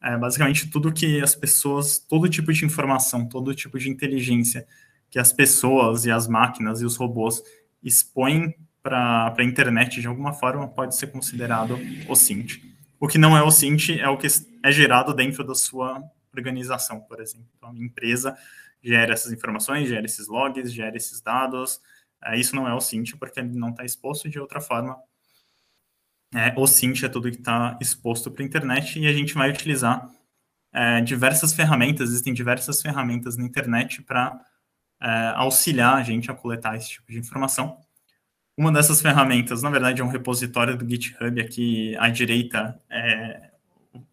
é, 0.00 0.16
basicamente, 0.16 0.70
tudo 0.70 0.92
que 0.92 1.20
as 1.20 1.34
pessoas, 1.34 1.98
todo 1.98 2.28
tipo 2.28 2.52
de 2.52 2.64
informação, 2.64 3.28
todo 3.28 3.52
tipo 3.52 3.80
de 3.80 3.90
inteligência 3.90 4.64
que 5.10 5.18
as 5.18 5.32
pessoas 5.32 6.04
e 6.04 6.10
as 6.12 6.28
máquinas 6.28 6.82
e 6.82 6.84
os 6.84 6.94
robôs 6.94 7.42
expõem 7.82 8.54
para 8.80 9.34
a 9.36 9.42
internet 9.42 10.00
de 10.00 10.06
alguma 10.06 10.32
forma 10.32 10.68
pode 10.68 10.94
ser 10.94 11.08
considerado 11.08 11.76
OSINT. 12.08 12.67
O 13.00 13.06
que 13.06 13.18
não 13.18 13.36
é 13.36 13.42
o 13.42 13.50
Sint 13.50 13.90
é 13.90 14.08
o 14.08 14.16
que 14.16 14.26
é 14.62 14.72
gerado 14.72 15.14
dentro 15.14 15.44
da 15.44 15.54
sua 15.54 16.02
organização, 16.34 17.00
por 17.00 17.20
exemplo. 17.20 17.48
Então, 17.56 17.70
a 17.70 17.76
empresa 17.76 18.36
gera 18.82 19.12
essas 19.12 19.32
informações, 19.32 19.88
gera 19.88 20.04
esses 20.04 20.26
logs, 20.28 20.72
gera 20.72 20.96
esses 20.96 21.20
dados. 21.20 21.80
É, 22.24 22.38
isso 22.38 22.56
não 22.56 22.66
é 22.66 22.74
o 22.74 22.80
Sint 22.80 23.14
porque 23.16 23.38
ele 23.40 23.56
não 23.56 23.70
está 23.70 23.84
exposto 23.84 24.28
de 24.28 24.38
outra 24.38 24.60
forma. 24.60 24.98
É, 26.34 26.52
o 26.56 26.66
Sint 26.66 27.02
é 27.04 27.08
tudo 27.08 27.30
que 27.30 27.38
está 27.38 27.78
exposto 27.80 28.30
para 28.30 28.42
a 28.42 28.46
internet 28.46 28.98
e 28.98 29.06
a 29.06 29.12
gente 29.12 29.34
vai 29.34 29.50
utilizar 29.50 30.10
é, 30.72 31.00
diversas 31.00 31.54
ferramentas, 31.54 32.10
existem 32.10 32.34
diversas 32.34 32.82
ferramentas 32.82 33.36
na 33.36 33.44
internet 33.44 34.02
para 34.02 34.44
auxiliar 35.36 35.94
a 35.94 36.02
gente 36.02 36.28
a 36.28 36.34
coletar 36.34 36.76
esse 36.76 36.90
tipo 36.90 37.12
de 37.12 37.18
informação. 37.18 37.78
Uma 38.58 38.72
dessas 38.72 39.00
ferramentas, 39.00 39.62
na 39.62 39.70
verdade, 39.70 40.00
é 40.00 40.04
um 40.04 40.08
repositório 40.08 40.76
do 40.76 40.84
GitHub 40.84 41.40
aqui 41.40 41.96
à 41.96 42.08
direita, 42.08 42.76
é 42.90 43.52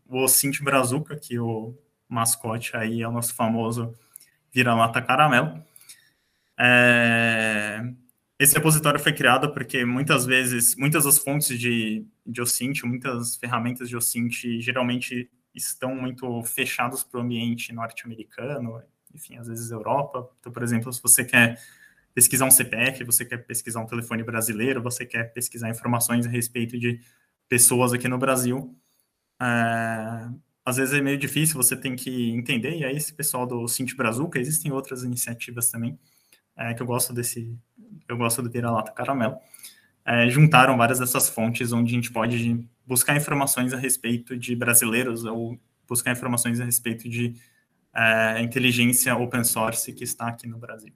o 0.08 0.20
OSINT 0.22 0.62
Brazuca, 0.62 1.16
que 1.16 1.40
o 1.40 1.76
mascote 2.08 2.78
aí 2.78 3.02
é 3.02 3.08
o 3.08 3.12
nosso 3.12 3.34
famoso 3.34 3.92
vira-lata 4.54 5.02
caramelo. 5.02 5.60
É, 6.60 7.92
esse 8.38 8.54
repositório 8.54 9.00
foi 9.00 9.14
criado 9.14 9.52
porque 9.52 9.84
muitas 9.84 10.28
vezes, 10.28 10.76
muitas 10.76 11.06
das 11.06 11.18
fontes 11.18 11.58
de, 11.60 12.06
de 12.24 12.40
OSINT, 12.40 12.84
muitas 12.84 13.36
ferramentas 13.38 13.90
de 13.90 13.98
OSINT 13.98 14.60
geralmente 14.60 15.28
estão 15.56 15.96
muito 15.96 16.44
fechados 16.44 17.04
para 17.04 17.20
o 17.20 17.24
ambiente 17.24 17.74
norte-americano, 17.74 18.80
enfim, 19.12 19.38
às 19.38 19.48
vezes 19.48 19.72
Europa. 19.72 20.30
Então, 20.40 20.52
por 20.52 20.62
exemplo, 20.62 20.94
se 20.94 21.02
você 21.02 21.26
quer 21.26 21.60
pesquisar 22.16 22.46
um 22.46 22.52
CPF, 22.52 23.04
você 23.04 23.26
quer 23.26 23.40
pesquisar 23.46 23.82
um 23.82 23.86
telefone 23.86 24.24
brasileiro, 24.24 24.82
você 24.82 25.06
quer 25.06 25.34
pesquisar 25.34 25.70
informações 25.70 26.26
a 26.26 26.30
respeito 26.30 26.80
de 26.80 27.02
pessoas 27.50 27.92
aqui 27.92 28.08
no 28.08 28.18
Brasil, 28.18 28.74
é, 29.40 30.30
às 30.64 30.78
vezes 30.78 30.94
é 30.94 31.02
meio 31.02 31.18
difícil, 31.18 31.56
você 31.56 31.76
tem 31.76 31.94
que 31.94 32.32
entender, 32.32 32.78
e 32.78 32.86
aí 32.86 32.96
esse 32.96 33.14
pessoal 33.14 33.46
do 33.46 33.68
Cinti 33.68 33.96
Brazuca, 33.96 34.40
existem 34.40 34.72
outras 34.72 35.04
iniciativas 35.04 35.70
também, 35.70 36.00
é, 36.56 36.74
que 36.74 36.82
eu 36.82 36.88
gosto 36.88 37.14
desse, 37.14 37.54
eu 38.08 38.18
gosto 38.18 38.42
do 38.42 38.50
vira-lata 38.50 38.94
caramelo, 38.94 39.38
é, 40.06 40.30
juntaram 40.30 40.78
várias 40.78 41.00
dessas 41.00 41.28
fontes 41.28 41.74
onde 41.74 41.92
a 41.92 41.96
gente 41.96 42.14
pode 42.14 42.66
buscar 42.88 43.18
informações 43.18 43.74
a 43.74 43.78
respeito 43.78 44.38
de 44.38 44.56
brasileiros 44.56 45.26
ou 45.26 45.60
buscar 45.86 46.14
informações 46.14 46.62
a 46.62 46.66
respeito 46.66 47.10
de 47.10 47.36
é, 47.94 48.42
inteligência 48.42 49.16
open 49.18 49.44
source 49.44 49.92
que 49.92 50.04
está 50.04 50.28
aqui 50.28 50.48
no 50.48 50.58
Brasil. 50.58 50.94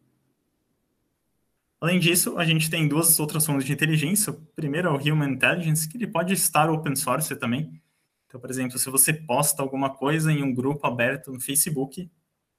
Além 1.81 1.97
disso, 1.97 2.37
a 2.37 2.43
gente 2.43 2.69
tem 2.69 2.87
duas 2.87 3.19
outras 3.19 3.45
fontes 3.45 3.65
de 3.65 3.71
inteligência. 3.71 4.33
O 4.33 4.35
primeiro 4.53 4.89
é 4.89 4.91
o 4.91 4.97
Human 4.97 5.31
Intelligence, 5.31 5.87
que 5.87 5.95
ele 5.95 6.07
pode 6.07 6.33
estar 6.33 6.69
open 6.69 6.95
source 6.95 7.33
também. 7.37 7.81
Então, 8.27 8.39
por 8.39 8.49
exemplo, 8.49 8.77
se 8.77 8.89
você 8.89 9.13
posta 9.13 9.63
alguma 9.63 9.89
coisa 9.89 10.31
em 10.31 10.43
um 10.43 10.53
grupo 10.53 10.85
aberto 10.85 11.31
no 11.31 11.39
Facebook, 11.39 12.11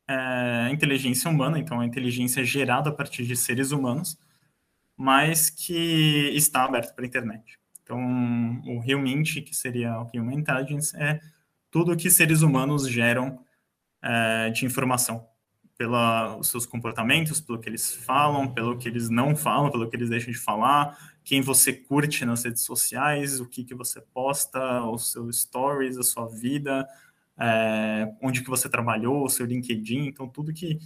é 0.09 0.71
inteligência 0.73 1.31
humana, 1.31 1.59
então 1.59 1.83
é 1.83 1.87
inteligência 1.87 2.45
gerada 2.45 2.89
a 2.89 2.93
partir 2.93 3.25
de 3.27 3.37
seres 3.37 3.71
humanos, 3.71 4.19
mas 4.97 5.51
que 5.51 6.33
está 6.35 6.65
aberto 6.65 6.95
para 6.95 7.05
a 7.05 7.07
internet. 7.07 7.59
Então, 7.83 7.99
o 8.67 8.81
HumanInt, 8.81 9.43
que 9.43 9.55
seria 9.55 10.01
o 10.01 10.11
Human 10.15 10.39
Intelligence, 10.39 10.97
é 10.97 11.21
tudo 11.71 11.97
que 11.97 12.11
seres 12.11 12.43
humanos 12.43 12.89
geram 12.89 13.45
é, 14.03 14.51
de 14.51 14.65
informação 14.65 15.30
pelos 15.81 16.49
seus 16.49 16.67
comportamentos, 16.67 17.41
pelo 17.41 17.59
que 17.59 17.67
eles 17.67 17.95
falam, 17.95 18.53
pelo 18.53 18.77
que 18.77 18.87
eles 18.87 19.09
não 19.09 19.35
falam, 19.35 19.71
pelo 19.71 19.89
que 19.89 19.97
eles 19.97 20.11
deixam 20.11 20.31
de 20.31 20.39
falar, 20.39 20.95
quem 21.25 21.41
você 21.41 21.73
curte 21.73 22.23
nas 22.27 22.45
redes 22.45 22.63
sociais, 22.65 23.41
o 23.41 23.47
que, 23.47 23.65
que 23.65 23.75
você 23.75 23.99
posta, 23.99 24.85
os 24.85 25.11
seus 25.11 25.41
stories, 25.41 25.97
a 25.97 26.03
sua 26.03 26.27
vida, 26.27 26.87
é, 27.39 28.13
onde 28.21 28.43
que 28.43 28.51
você 28.51 28.69
trabalhou, 28.69 29.25
o 29.25 29.31
seu 29.31 29.47
LinkedIn, 29.47 30.09
então 30.09 30.29
tudo 30.29 30.53
que 30.53 30.79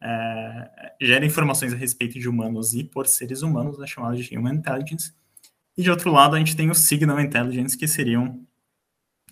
é, 0.00 0.94
gera 0.98 1.26
informações 1.26 1.74
a 1.74 1.76
respeito 1.76 2.18
de 2.18 2.26
humanos 2.26 2.72
e 2.72 2.82
por 2.82 3.06
seres 3.06 3.42
humanos 3.42 3.78
é 3.82 3.86
chamado 3.86 4.16
de 4.16 4.34
Human 4.34 4.54
Intelligence. 4.54 5.12
E 5.76 5.82
de 5.82 5.90
outro 5.90 6.10
lado, 6.10 6.36
a 6.36 6.38
gente 6.38 6.56
tem 6.56 6.70
o 6.70 6.74
Signal 6.74 7.20
Intelligence, 7.20 7.76
que 7.76 7.86
seriam 7.86 8.47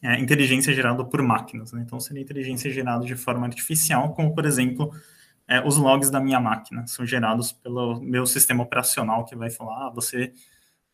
é, 0.03 0.19
inteligência 0.21 0.73
gerada 0.75 1.05
por 1.05 1.23
máquinas. 1.23 1.73
Né? 1.73 1.83
Então, 1.85 1.99
seria 2.01 2.23
inteligência 2.23 2.71
gerada 2.71 3.05
de 3.05 3.17
forma 3.17 3.47
artificial, 3.47 4.13
como, 4.15 4.35
por 4.35 4.45
exemplo, 4.45 4.91
é, 5.49 5.61
os 5.67 5.77
logs 5.77 6.11
da 6.11 6.21
minha 6.21 6.41
máquina 6.41 6.87
são 6.87 7.07
gerados 7.07 7.53
pelo 7.53 8.01
meu 8.01 8.27
sistema 8.27 8.63
operacional, 8.63 9.25
que 9.25 9.37
vai 9.37 9.51
falar, 9.51 9.89
ah, 9.89 9.91
você 9.91 10.33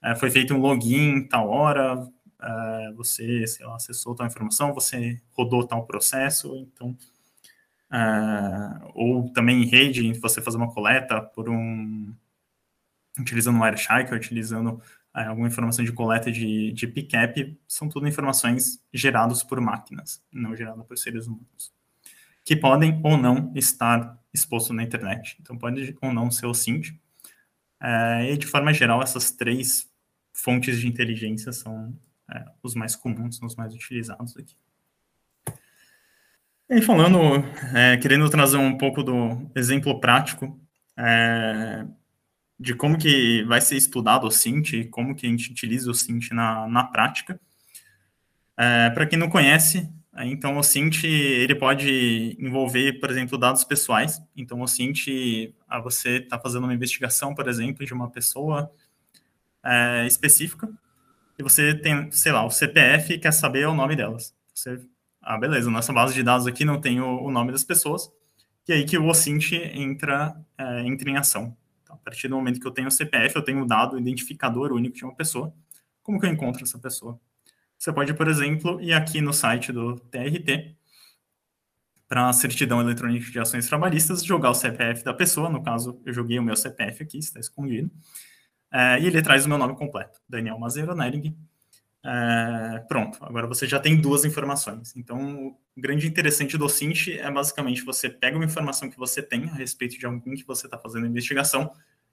é, 0.02 0.14
foi 0.14 0.30
feito 0.30 0.54
um 0.54 0.58
login 0.58 1.26
tal 1.28 1.48
hora, 1.48 2.06
é, 2.40 2.92
você, 2.94 3.46
sei 3.46 3.66
lá, 3.66 3.76
acessou 3.76 4.14
tal 4.14 4.26
informação, 4.26 4.74
você 4.74 5.20
rodou 5.32 5.66
tal 5.66 5.86
processo, 5.86 6.56
então... 6.56 6.96
É, 7.94 8.90
ou 8.94 9.30
também 9.34 9.62
em 9.62 9.66
rede, 9.66 10.14
você 10.14 10.40
fazer 10.40 10.56
uma 10.56 10.72
coleta 10.72 11.20
por 11.20 11.50
um... 11.50 12.14
utilizando 13.20 13.58
um 13.58 13.62
Wireshark, 13.62 14.14
utilizando 14.14 14.80
alguma 15.14 15.46
informação 15.46 15.84
de 15.84 15.92
coleta 15.92 16.30
de, 16.32 16.72
de 16.72 16.86
pickup, 16.86 17.58
são 17.68 17.88
tudo 17.88 18.08
informações 18.08 18.82
geradas 18.92 19.42
por 19.42 19.60
máquinas, 19.60 20.24
não 20.32 20.56
geradas 20.56 20.86
por 20.86 20.96
seres 20.96 21.26
humanos, 21.26 21.72
que 22.44 22.56
podem 22.56 23.00
ou 23.04 23.16
não 23.16 23.52
estar 23.54 24.18
expostos 24.32 24.74
na 24.74 24.82
internet. 24.82 25.36
Então, 25.40 25.56
pode 25.56 25.96
ou 26.00 26.12
não 26.12 26.30
ser 26.30 26.46
o 26.46 26.54
SINT. 26.54 26.92
É, 27.80 28.32
e, 28.32 28.36
de 28.38 28.46
forma 28.46 28.72
geral, 28.72 29.02
essas 29.02 29.30
três 29.30 29.90
fontes 30.32 30.80
de 30.80 30.88
inteligência 30.88 31.52
são 31.52 31.94
é, 32.32 32.44
os 32.62 32.74
mais 32.74 32.96
comuns, 32.96 33.36
são 33.36 33.46
os 33.46 33.56
mais 33.56 33.74
utilizados 33.74 34.36
aqui. 34.36 34.56
E 36.70 36.80
falando, 36.80 37.18
é, 37.76 37.98
querendo 37.98 38.30
trazer 38.30 38.56
um 38.56 38.78
pouco 38.78 39.02
do 39.02 39.50
exemplo 39.54 40.00
prático, 40.00 40.58
é, 40.96 41.86
de 42.62 42.74
como 42.74 42.96
que 42.96 43.42
vai 43.42 43.60
ser 43.60 43.76
estudado 43.76 44.24
o 44.24 44.30
Cint, 44.30 44.88
como 44.90 45.16
que 45.16 45.26
a 45.26 45.28
gente 45.28 45.50
utiliza 45.50 45.90
o 45.90 45.94
Cint 45.94 46.30
na, 46.30 46.68
na 46.68 46.84
prática. 46.84 47.40
É, 48.56 48.88
Para 48.90 49.04
quem 49.04 49.18
não 49.18 49.28
conhece, 49.28 49.90
é, 50.14 50.26
então 50.26 50.56
o 50.56 50.62
Cint 50.62 51.02
ele 51.02 51.56
pode 51.56 52.36
envolver, 52.38 53.00
por 53.00 53.10
exemplo, 53.10 53.36
dados 53.36 53.64
pessoais. 53.64 54.22
Então 54.36 54.60
o 54.60 54.68
Cint, 54.68 55.08
ah, 55.68 55.80
você 55.80 56.18
está 56.18 56.38
fazendo 56.38 56.62
uma 56.62 56.74
investigação, 56.74 57.34
por 57.34 57.48
exemplo, 57.48 57.84
de 57.84 57.92
uma 57.92 58.08
pessoa 58.08 58.72
é, 59.64 60.06
específica 60.06 60.68
e 61.36 61.42
você 61.42 61.74
tem, 61.74 62.12
sei 62.12 62.30
lá, 62.30 62.44
o 62.44 62.50
CPF 62.50 63.18
quer 63.18 63.32
saber 63.32 63.66
o 63.66 63.74
nome 63.74 63.96
delas. 63.96 64.32
Você, 64.54 64.80
ah, 65.20 65.36
beleza, 65.36 65.68
nossa 65.68 65.92
base 65.92 66.14
de 66.14 66.22
dados 66.22 66.46
aqui 66.46 66.64
não 66.64 66.80
tem 66.80 67.00
o, 67.00 67.24
o 67.24 67.30
nome 67.30 67.50
das 67.50 67.64
pessoas. 67.64 68.08
E 68.68 68.72
aí 68.72 68.84
que 68.84 68.96
o 68.96 69.08
OSINT 69.08 69.52
entra, 69.74 70.36
é, 70.56 70.86
entra 70.86 71.10
em 71.10 71.16
ação. 71.16 71.56
Partir 72.04 72.28
do 72.28 72.36
momento 72.36 72.60
que 72.60 72.66
eu 72.66 72.70
tenho 72.70 72.88
o 72.88 72.90
CPF, 72.90 73.36
eu 73.36 73.42
tenho 73.42 73.62
o 73.62 73.66
dado 73.66 73.98
identificador 73.98 74.72
único 74.72 74.96
de 74.96 75.04
uma 75.04 75.14
pessoa. 75.14 75.52
Como 76.02 76.18
que 76.20 76.26
eu 76.26 76.30
encontro 76.30 76.62
essa 76.62 76.78
pessoa? 76.78 77.18
Você 77.78 77.92
pode, 77.92 78.14
por 78.14 78.28
exemplo, 78.28 78.80
ir 78.80 78.92
aqui 78.92 79.20
no 79.20 79.32
site 79.32 79.72
do 79.72 79.96
TRT, 79.96 80.76
para 82.12 82.28
a 82.28 82.32
certidão 82.34 82.78
eletrônica 82.78 83.30
de 83.30 83.38
ações 83.38 83.66
trabalhistas, 83.66 84.22
jogar 84.22 84.50
o 84.50 84.54
CPF 84.54 85.02
da 85.02 85.14
pessoa, 85.14 85.48
no 85.48 85.62
caso, 85.62 85.98
eu 86.04 86.12
joguei 86.12 86.38
o 86.38 86.42
meu 86.42 86.54
CPF 86.54 87.02
aqui, 87.02 87.16
está 87.16 87.40
escondido, 87.40 87.90
é, 88.70 89.00
e 89.00 89.06
ele 89.06 89.22
traz 89.22 89.46
o 89.46 89.48
meu 89.48 89.56
nome 89.56 89.74
completo, 89.74 90.20
Daniel 90.28 90.58
Mazeiro 90.58 90.94
Nering. 90.94 91.34
É, 92.04 92.84
pronto, 92.86 93.16
agora 93.22 93.46
você 93.46 93.66
já 93.66 93.80
tem 93.80 93.98
duas 93.98 94.26
informações. 94.26 94.94
Então, 94.94 95.56
o 95.74 95.80
grande 95.80 96.06
interessante 96.06 96.58
do 96.58 96.68
Cint 96.68 97.08
é 97.08 97.30
basicamente 97.30 97.82
você 97.82 98.10
pega 98.10 98.36
uma 98.36 98.44
informação 98.44 98.90
que 98.90 98.98
você 98.98 99.22
tem 99.22 99.44
a 99.44 99.54
respeito 99.54 99.98
de 99.98 100.04
alguém 100.04 100.34
que 100.34 100.46
você 100.46 100.66
está 100.66 100.76
fazendo 100.76 101.06
investigação 101.06 101.72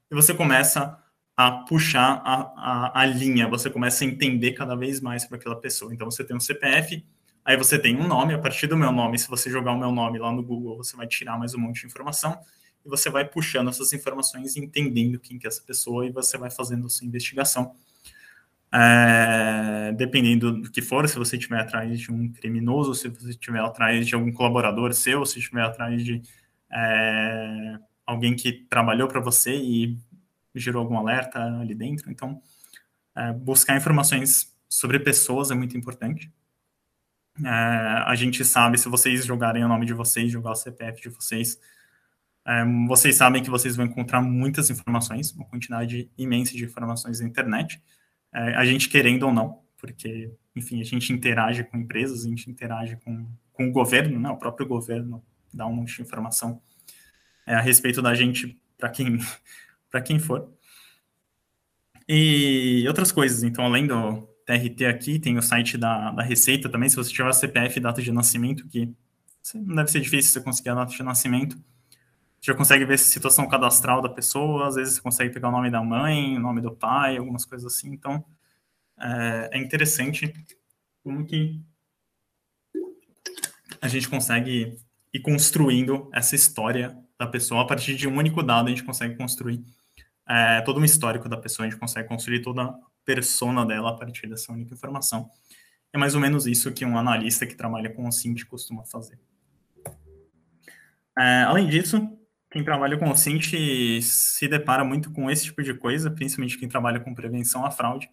e 0.10 0.15
você 0.15 0.34
começa 0.34 0.98
a 1.36 1.52
puxar 1.52 2.22
a, 2.26 2.41
a, 2.56 3.02
a, 3.02 3.06
linha, 3.06 3.48
você 3.48 3.69
começa 3.69 4.04
a 4.04 4.08
entender 4.08 4.54
cada 4.54 4.76
vez 4.76 5.00
mais 5.00 5.26
para 5.26 5.38
aquela 5.38 5.56
pessoa. 5.56 5.93
Então, 5.93 6.10
você 6.10 6.24
tem 6.24 6.36
um 6.36 6.39
CPF, 6.39 7.06
aí 7.45 7.56
você 7.56 7.80
tem 7.80 7.95
um 7.95 8.08
nome, 8.08 8.34
a 8.34 8.39
partir 8.39 8.67
do 8.67 8.76
meu 8.76 8.91
nome, 8.91 9.17
se 9.17 9.28
você 9.30 9.50
jogar 9.50 9.72
o 9.72 9.80
meu 9.80 9.91
nome 9.91 10.19
lá 10.19 10.32
no 10.32 10.43
Google, 10.43 10.78
você 10.78 10.98
vai 10.98 11.08
tirar 11.08 11.38
mais 11.38 11.54
um 11.54 11.60
monte 11.60 11.82
de 11.82 11.88
informação 11.88 12.38
e 12.86 12.89
você 12.89 13.10
vai 13.10 13.26
puxando 13.26 13.69
essas 13.69 13.93
informações, 13.93 14.58
entendendo 14.58 15.19
quem 15.19 15.39
que 15.39 15.48
é 15.48 15.50
essa 15.50 15.62
pessoa 15.62 16.06
e 16.06 16.12
você 16.12 16.38
vai 16.38 16.52
fazendo 16.52 16.88
a 16.88 16.89
sua 16.89 17.08
investigação 17.08 17.74
é, 18.72 19.91
dependendo 19.93 20.62
do 20.62 20.72
que 20.72 20.82
for, 20.82 21.08
se 21.10 21.17
você 21.17 21.38
estiver 21.38 21.60
atrás 21.60 22.00
de 22.00 22.12
um 22.12 22.32
criminoso, 22.32 22.93
se 22.93 23.08
você 23.10 23.32
estiver 23.32 23.60
atrás 23.60 24.06
de 24.06 24.13
algum 24.13 24.32
colaborador 24.32 24.93
seu, 24.93 25.26
se 25.26 25.39
estiver 25.39 25.63
atrás 25.63 26.04
de 26.04 26.22
é, 26.72 27.80
alguém 28.12 28.36
que 28.36 28.52
trabalhou 28.52 29.08
para 29.08 29.19
você 29.19 29.56
e 29.56 29.98
gerou 30.56 30.82
algum 30.82 30.98
alerta 30.98 31.39
ali 31.60 31.76
dentro. 31.76 32.12
Então, 32.12 32.41
é, 33.15 33.32
buscar 33.34 33.78
informações 33.78 34.56
sobre 34.67 35.00
pessoas 35.00 35.52
é 35.52 35.56
muito 35.56 35.78
importante. 35.78 36.32
É, 37.43 37.50
a 37.50 38.15
gente 38.15 38.43
sabe, 38.43 38.78
se 38.78 38.89
vocês 38.89 39.26
jogarem 39.26 39.63
o 39.63 39.67
nome 39.67 39.86
de 39.86 39.93
vocês, 39.93 40.32
jogar 40.32 40.52
o 40.52 40.56
CPF 40.56 41.02
de 41.02 41.10
vocês, 41.10 41.60
é, 42.45 42.63
vocês 42.88 43.15
sabem 43.15 43.43
que 43.43 43.50
vocês 43.50 43.76
vão 43.76 43.86
encontrar 43.86 44.22
muitas 44.22 44.69
informações, 44.69 45.32
uma 45.32 45.45
quantidade 45.45 46.10
imensa 46.17 46.54
de 46.54 46.65
informações 46.65 47.19
na 47.19 47.28
internet 47.28 47.82
é, 48.34 48.56
a 48.56 48.65
gente 48.65 48.89
querendo 48.89 49.24
ou 49.24 49.34
não, 49.34 49.63
porque, 49.78 50.32
enfim, 50.56 50.80
a 50.82 50.84
gente 50.84 51.12
interage 51.12 51.63
com 51.63 51.78
empresas, 51.78 52.26
a 52.26 52.30
gente 52.30 52.50
interage 52.50 52.98
com, 52.98 53.28
com 53.52 53.67
o 53.67 53.72
governo, 53.72 54.19
né? 54.19 54.30
o 54.30 54.38
próprio 54.38 54.67
governo 54.67 55.24
dá 55.54 55.65
um 55.65 55.74
monte 55.74 55.95
de 55.95 56.02
informação 56.04 56.62
é, 57.49 57.55
a 57.55 57.62
respeito 57.62 57.99
da 57.99 58.13
gente 58.13 58.62
para 58.77 58.89
quem, 58.89 59.17
quem 60.05 60.19
for. 60.19 60.53
E 62.07 62.85
outras 62.88 63.12
coisas, 63.12 63.41
então, 63.43 63.65
além 63.65 63.88
do 63.88 64.21
TRT 64.45 64.85
aqui, 64.85 65.19
tem 65.19 65.35
o 65.35 65.41
site 65.41 65.75
da, 65.75 66.12
da 66.12 66.21
Receita 66.21 66.69
também, 66.69 66.89
se 66.89 66.95
você 66.95 67.12
tiver 67.12 67.33
CPF 67.33 67.79
data 67.79 68.01
de 68.03 68.12
nascimento, 68.12 68.67
que 68.67 68.93
não 69.55 69.75
deve 69.75 69.89
ser 69.89 69.99
difícil 69.99 70.31
você 70.31 70.41
conseguir 70.41 70.69
a 70.69 70.75
data 70.75 70.91
de 70.93 71.01
nascimento, 71.01 71.57
já 72.39 72.53
consegue 72.53 72.85
ver 72.85 72.93
a 72.93 72.97
situação 72.97 73.47
cadastral 73.47 74.01
da 74.01 74.09
pessoa, 74.09 74.67
às 74.67 74.75
vezes 74.75 74.95
você 74.95 75.01
consegue 75.01 75.33
pegar 75.33 75.49
o 75.49 75.51
nome 75.51 75.71
da 75.71 75.83
mãe, 75.83 76.38
o 76.38 76.39
nome 76.39 76.62
do 76.62 76.71
pai, 76.71 77.17
algumas 77.17 77.45
coisas 77.45 77.73
assim. 77.73 77.91
Então, 77.91 78.23
é, 78.99 79.49
é 79.53 79.57
interessante 79.57 80.33
como 81.03 81.25
que 81.25 81.59
a 83.81 83.88
gente 83.88 84.07
consegue 84.07 84.77
ir 85.12 85.19
construindo 85.19 86.09
essa 86.13 86.35
história 86.35 86.95
da 87.19 87.27
pessoa 87.27 87.62
a 87.62 87.65
partir 87.65 87.95
de 87.95 88.08
um 88.08 88.15
único 88.15 88.41
dado, 88.41 88.67
a 88.67 88.69
gente 88.69 88.84
consegue 88.84 89.17
construir 89.17 89.62
é, 90.27 90.62
todo 90.62 90.79
um 90.79 90.86
histórico 90.86 91.27
da 91.27 91.36
pessoa, 91.36 91.67
a 91.67 91.69
gente 91.69 91.79
consegue 91.79 92.08
construir 92.08 92.41
toda 92.41 92.63
a 92.63 92.79
persona 93.03 93.65
dela 93.65 93.89
a 93.89 93.93
partir 93.93 94.27
dessa 94.27 94.53
única 94.53 94.73
informação. 94.73 95.29
É 95.91 95.97
mais 95.97 96.15
ou 96.15 96.21
menos 96.21 96.47
isso 96.47 96.71
que 96.71 96.86
um 96.86 96.97
analista 96.97 97.45
que 97.45 97.55
trabalha 97.55 97.89
com 97.89 98.08
o 98.08 98.12
Cint 98.12 98.45
costuma 98.45 98.86
fazer. 98.86 99.19
É, 101.17 101.41
além 101.43 101.67
disso, 101.67 102.10
quem 102.49 102.63
trabalha 102.63 102.97
com 102.97 103.10
o 103.10 103.17
Cint 103.17 103.51
se 104.01 104.47
depara 104.47 104.86
muito 104.86 105.12
com 105.12 105.29
esse 105.29 105.45
tipo 105.45 105.62
de 105.62 105.73
coisa, 105.73 106.10
principalmente 106.10 106.58
quem 106.58 106.69
trabalha 106.69 106.99
com 106.99 107.13
prevenção 107.13 107.65
à 107.65 107.71
fraude, 107.71 108.10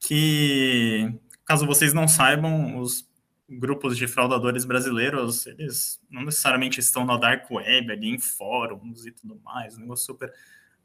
que, 0.00 1.14
caso 1.44 1.66
vocês 1.66 1.92
não 1.92 2.08
saibam, 2.08 2.78
os 2.78 3.07
grupos 3.48 3.96
de 3.96 4.06
fraudadores 4.06 4.64
brasileiros, 4.64 5.46
eles 5.46 6.00
não 6.10 6.22
necessariamente 6.24 6.80
estão 6.80 7.04
na 7.04 7.16
dark 7.16 7.50
web, 7.50 7.90
ali 7.90 8.08
em 8.08 8.18
fóruns 8.18 9.06
e 9.06 9.12
tudo 9.12 9.40
mais, 9.42 9.76
um 9.76 9.80
negócio 9.80 10.06
super 10.06 10.32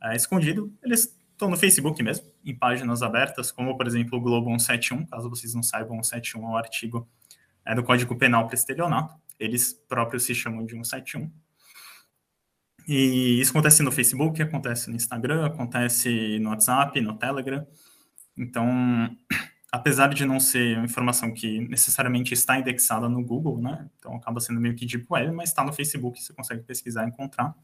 é, 0.01 0.15
escondido, 0.15 0.73
eles 0.81 1.17
estão 1.31 1.49
no 1.49 1.57
Facebook 1.57 2.01
mesmo, 2.01 2.25
em 2.45 2.55
páginas 2.55 3.01
abertas, 3.01 3.51
como, 3.51 3.75
por 3.75 3.85
exemplo, 3.85 4.17
o 4.17 4.21
Globo 4.21 4.49
171, 4.49 5.05
caso 5.07 5.29
vocês 5.29 5.53
não 5.53 5.63
saibam, 5.63 6.01
171 6.01 6.41
é 6.41 6.47
um 6.47 6.57
artigo 6.57 7.09
é, 7.65 7.75
do 7.75 7.83
Código 7.83 8.15
Penal 8.15 8.45
para 8.45 8.55
estelionato, 8.55 9.15
eles 9.39 9.73
próprios 9.73 10.23
se 10.23 10.33
chamam 10.33 10.65
de 10.65 10.73
171, 10.73 11.29
e 12.87 13.39
isso 13.39 13.51
acontece 13.51 13.81
no 13.81 13.91
Facebook, 13.91 14.41
acontece 14.41 14.89
no 14.89 14.95
Instagram, 14.95 15.45
acontece 15.45 16.37
no 16.39 16.49
WhatsApp, 16.49 16.99
no 16.99 17.17
Telegram. 17.17 17.65
Então, 18.37 19.15
apesar 19.73 20.13
de 20.13 20.23
não 20.23 20.39
ser 20.39 20.77
informação 20.83 21.33
que 21.33 21.67
necessariamente 21.67 22.31
está 22.31 22.59
indexada 22.59 23.09
no 23.09 23.25
Google, 23.25 23.59
né? 23.59 23.89
Então 23.97 24.15
acaba 24.15 24.39
sendo 24.39 24.61
meio 24.61 24.75
que 24.75 24.85
deep 24.85 25.07
web, 25.09 25.31
mas 25.31 25.49
está 25.49 25.63
no 25.63 25.73
Facebook, 25.73 26.21
você 26.21 26.31
consegue 26.31 26.61
pesquisar 26.61 27.05
e 27.05 27.07
encontrar. 27.07 27.55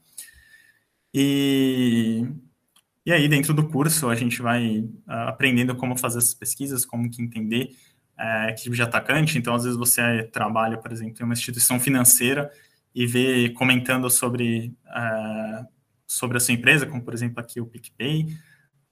E, 1.13 2.27
e 3.05 3.11
aí, 3.11 3.29
dentro 3.29 3.53
do 3.53 3.69
curso, 3.69 4.09
a 4.09 4.15
gente 4.15 4.41
vai 4.41 4.79
uh, 4.79 5.27
aprendendo 5.27 5.75
como 5.75 5.95
fazer 5.95 6.17
essas 6.17 6.33
pesquisas, 6.33 6.83
como 6.83 7.11
que 7.11 7.21
entender 7.21 7.75
uh, 8.17 8.55
que 8.55 8.63
tipo 8.63 8.75
de 8.75 8.81
atacante. 8.81 9.37
Então, 9.37 9.53
às 9.53 9.65
vezes 9.65 9.77
você 9.77 10.23
trabalha, 10.23 10.79
por 10.79 10.91
exemplo, 10.91 11.15
em 11.21 11.23
uma 11.23 11.33
instituição 11.33 11.79
financeira 11.79 12.49
e 12.95 13.05
ver 13.05 13.53
comentando 13.53 14.09
sobre, 14.09 14.73
uh, 14.87 15.63
sobre 16.07 16.37
a 16.37 16.39
sua 16.39 16.55
empresa, 16.55 16.87
como 16.87 17.03
por 17.03 17.13
exemplo 17.13 17.39
aqui 17.39 17.61
o 17.61 17.67
PicPay, 17.67 18.35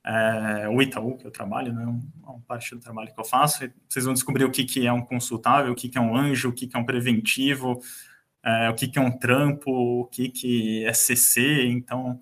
uh, 0.08 0.70
o 0.70 0.82
Itaú, 0.82 1.18
que 1.18 1.28
eu 1.28 1.32
trabalho, 1.32 1.74
né, 1.74 1.86
uma 1.86 2.34
um 2.34 2.42
parte 2.42 2.74
do 2.74 2.82
trabalho 2.82 3.14
que 3.14 3.20
eu 3.20 3.26
faço, 3.26 3.70
vocês 3.88 4.06
vão 4.06 4.14
descobrir 4.14 4.46
o 4.46 4.52
que, 4.52 4.64
que 4.64 4.88
é 4.88 4.94
um 4.94 5.02
consultável, 5.02 5.74
o 5.74 5.76
que, 5.76 5.90
que 5.90 5.98
é 5.98 6.02
um 6.02 6.16
anjo, 6.16 6.50
o 6.50 6.54
que, 6.54 6.68
que 6.68 6.78
é 6.78 6.80
um 6.80 6.86
preventivo, 6.86 7.74
uh, 7.74 8.72
o 8.72 8.74
que, 8.74 8.88
que 8.88 8.98
é 8.98 9.02
um 9.02 9.12
trampo, 9.12 9.72
o 9.72 10.06
que, 10.06 10.30
que 10.30 10.86
é 10.86 10.94
CC, 10.94 11.68
então 11.68 12.20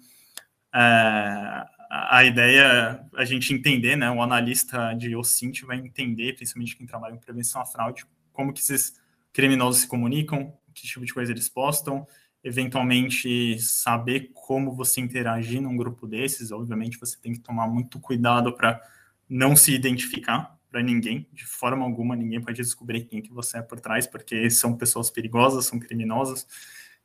a 1.89 2.25
ideia 2.25 2.99
é 3.15 3.21
a 3.21 3.23
gente 3.23 3.53
entender, 3.53 3.95
né, 3.95 4.11
o 4.11 4.21
analista 4.21 4.93
de 4.93 5.15
OSINT 5.15 5.61
vai 5.61 5.77
entender, 5.77 6.33
principalmente 6.33 6.75
quem 6.75 6.85
trabalha 6.85 7.13
em 7.13 7.19
prevenção 7.19 7.61
à 7.61 7.65
fraude, 7.65 8.05
como 8.33 8.51
que 8.51 8.59
esses 8.59 8.99
criminosos 9.31 9.81
se 9.81 9.87
comunicam, 9.87 10.53
que 10.73 10.85
tipo 10.85 11.05
de 11.05 11.13
coisa 11.13 11.31
eles 11.31 11.47
postam, 11.47 12.05
eventualmente 12.45 13.59
saber 13.59 14.29
como 14.31 14.71
você 14.71 15.01
interagir 15.01 15.59
num 15.59 15.75
grupo 15.75 16.05
desses. 16.05 16.51
Obviamente, 16.51 16.99
você 16.99 17.17
tem 17.19 17.33
que 17.33 17.39
tomar 17.39 17.67
muito 17.67 17.99
cuidado 17.99 18.53
para 18.53 18.79
não 19.27 19.55
se 19.55 19.73
identificar 19.73 20.55
para 20.69 20.83
ninguém, 20.83 21.27
de 21.33 21.43
forma 21.43 21.83
alguma, 21.83 22.15
ninguém 22.15 22.39
pode 22.39 22.61
descobrir 22.61 23.05
quem 23.05 23.19
que 23.19 23.33
você 23.33 23.57
é 23.57 23.61
por 23.63 23.79
trás, 23.79 24.05
porque 24.05 24.49
são 24.51 24.77
pessoas 24.77 25.09
perigosas, 25.09 25.65
são 25.65 25.79
criminosas, 25.79 26.45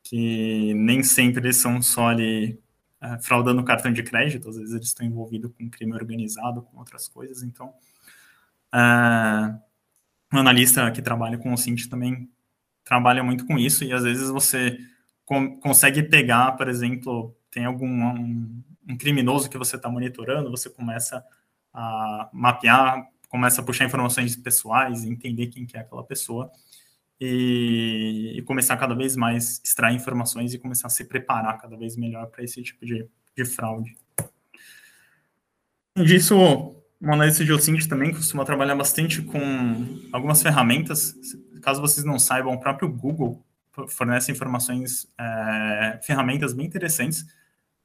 que 0.03 0.75
nem 0.75 1.03
sempre 1.03 1.41
eles 1.41 1.57
são 1.57 1.81
só 1.81 2.09
ali 2.09 2.61
uh, 3.01 3.23
fraudando 3.23 3.65
cartão 3.65 3.93
de 3.93 4.03
crédito, 4.03 4.49
às 4.49 4.57
vezes 4.57 4.75
eles 4.75 4.89
estão 4.89 5.07
envolvidos 5.07 5.53
com 5.57 5.71
crime 5.71 5.95
organizado, 5.95 6.63
com 6.63 6.79
outras 6.79 7.07
coisas, 7.07 7.45
então 7.45 7.73
uh, 8.75 9.59
um 10.35 10.39
analista 10.39 10.91
que 10.91 11.01
trabalha 11.01 11.39
com 11.39 11.53
o 11.53 11.57
Cint 11.57 11.87
também 11.87 12.29
trabalha 12.85 13.23
muito 13.23 13.47
com 13.47 13.57
isso 13.57 13.85
e 13.85 13.93
às 13.93 14.03
vezes 14.03 14.29
você 14.31 14.77
consegue 15.61 16.03
pegar, 16.03 16.53
por 16.53 16.69
exemplo, 16.69 17.35
tem 17.51 17.65
algum 17.65 17.87
um, 17.87 18.63
um 18.89 18.97
criminoso 18.97 19.49
que 19.49 19.59
você 19.59 19.77
está 19.77 19.89
monitorando, 19.89 20.51
você 20.51 20.69
começa 20.69 21.25
a 21.73 22.29
mapear, 22.33 23.09
começa 23.29 23.61
a 23.61 23.65
puxar 23.65 23.85
informações 23.85 24.35
pessoais, 24.37 25.05
entender 25.05 25.47
quem 25.47 25.65
que 25.65 25.77
é 25.77 25.81
aquela 25.81 26.03
pessoa 26.03 26.51
e, 27.21 28.35
e 28.37 28.43
começar 28.43 28.77
cada 28.77 28.95
vez 28.95 29.15
mais 29.15 29.61
extrair 29.65 29.95
informações 29.95 30.53
e 30.53 30.59
começar 30.59 30.89
a 30.89 30.91
se 30.91 31.05
preparar 31.05 31.61
cada 31.61 31.77
vez 31.77 31.97
melhor 31.97 32.27
para 32.27 32.43
esse 32.43 32.63
tipo 32.63 32.85
de, 32.85 33.07
de 33.37 33.45
fraude. 33.45 33.97
Além 35.95 36.09
disso, 36.09 36.37
o 36.37 37.13
analista 37.13 37.45
de 37.45 37.53
OSINT 37.53 37.87
também 37.89 38.13
costuma 38.13 38.45
trabalhar 38.45 38.75
bastante 38.75 39.23
com 39.23 39.39
algumas 40.13 40.43
ferramentas 40.43 41.15
caso 41.61 41.81
vocês 41.81 42.05
não 42.05 42.19
saibam, 42.19 42.55
o 42.55 42.61
próprio 42.61 42.89
Google 42.89 43.45
fornece 43.89 44.33
informações, 44.33 45.07
é, 45.19 46.01
ferramentas 46.03 46.53
bem 46.53 46.67
interessantes. 46.67 47.25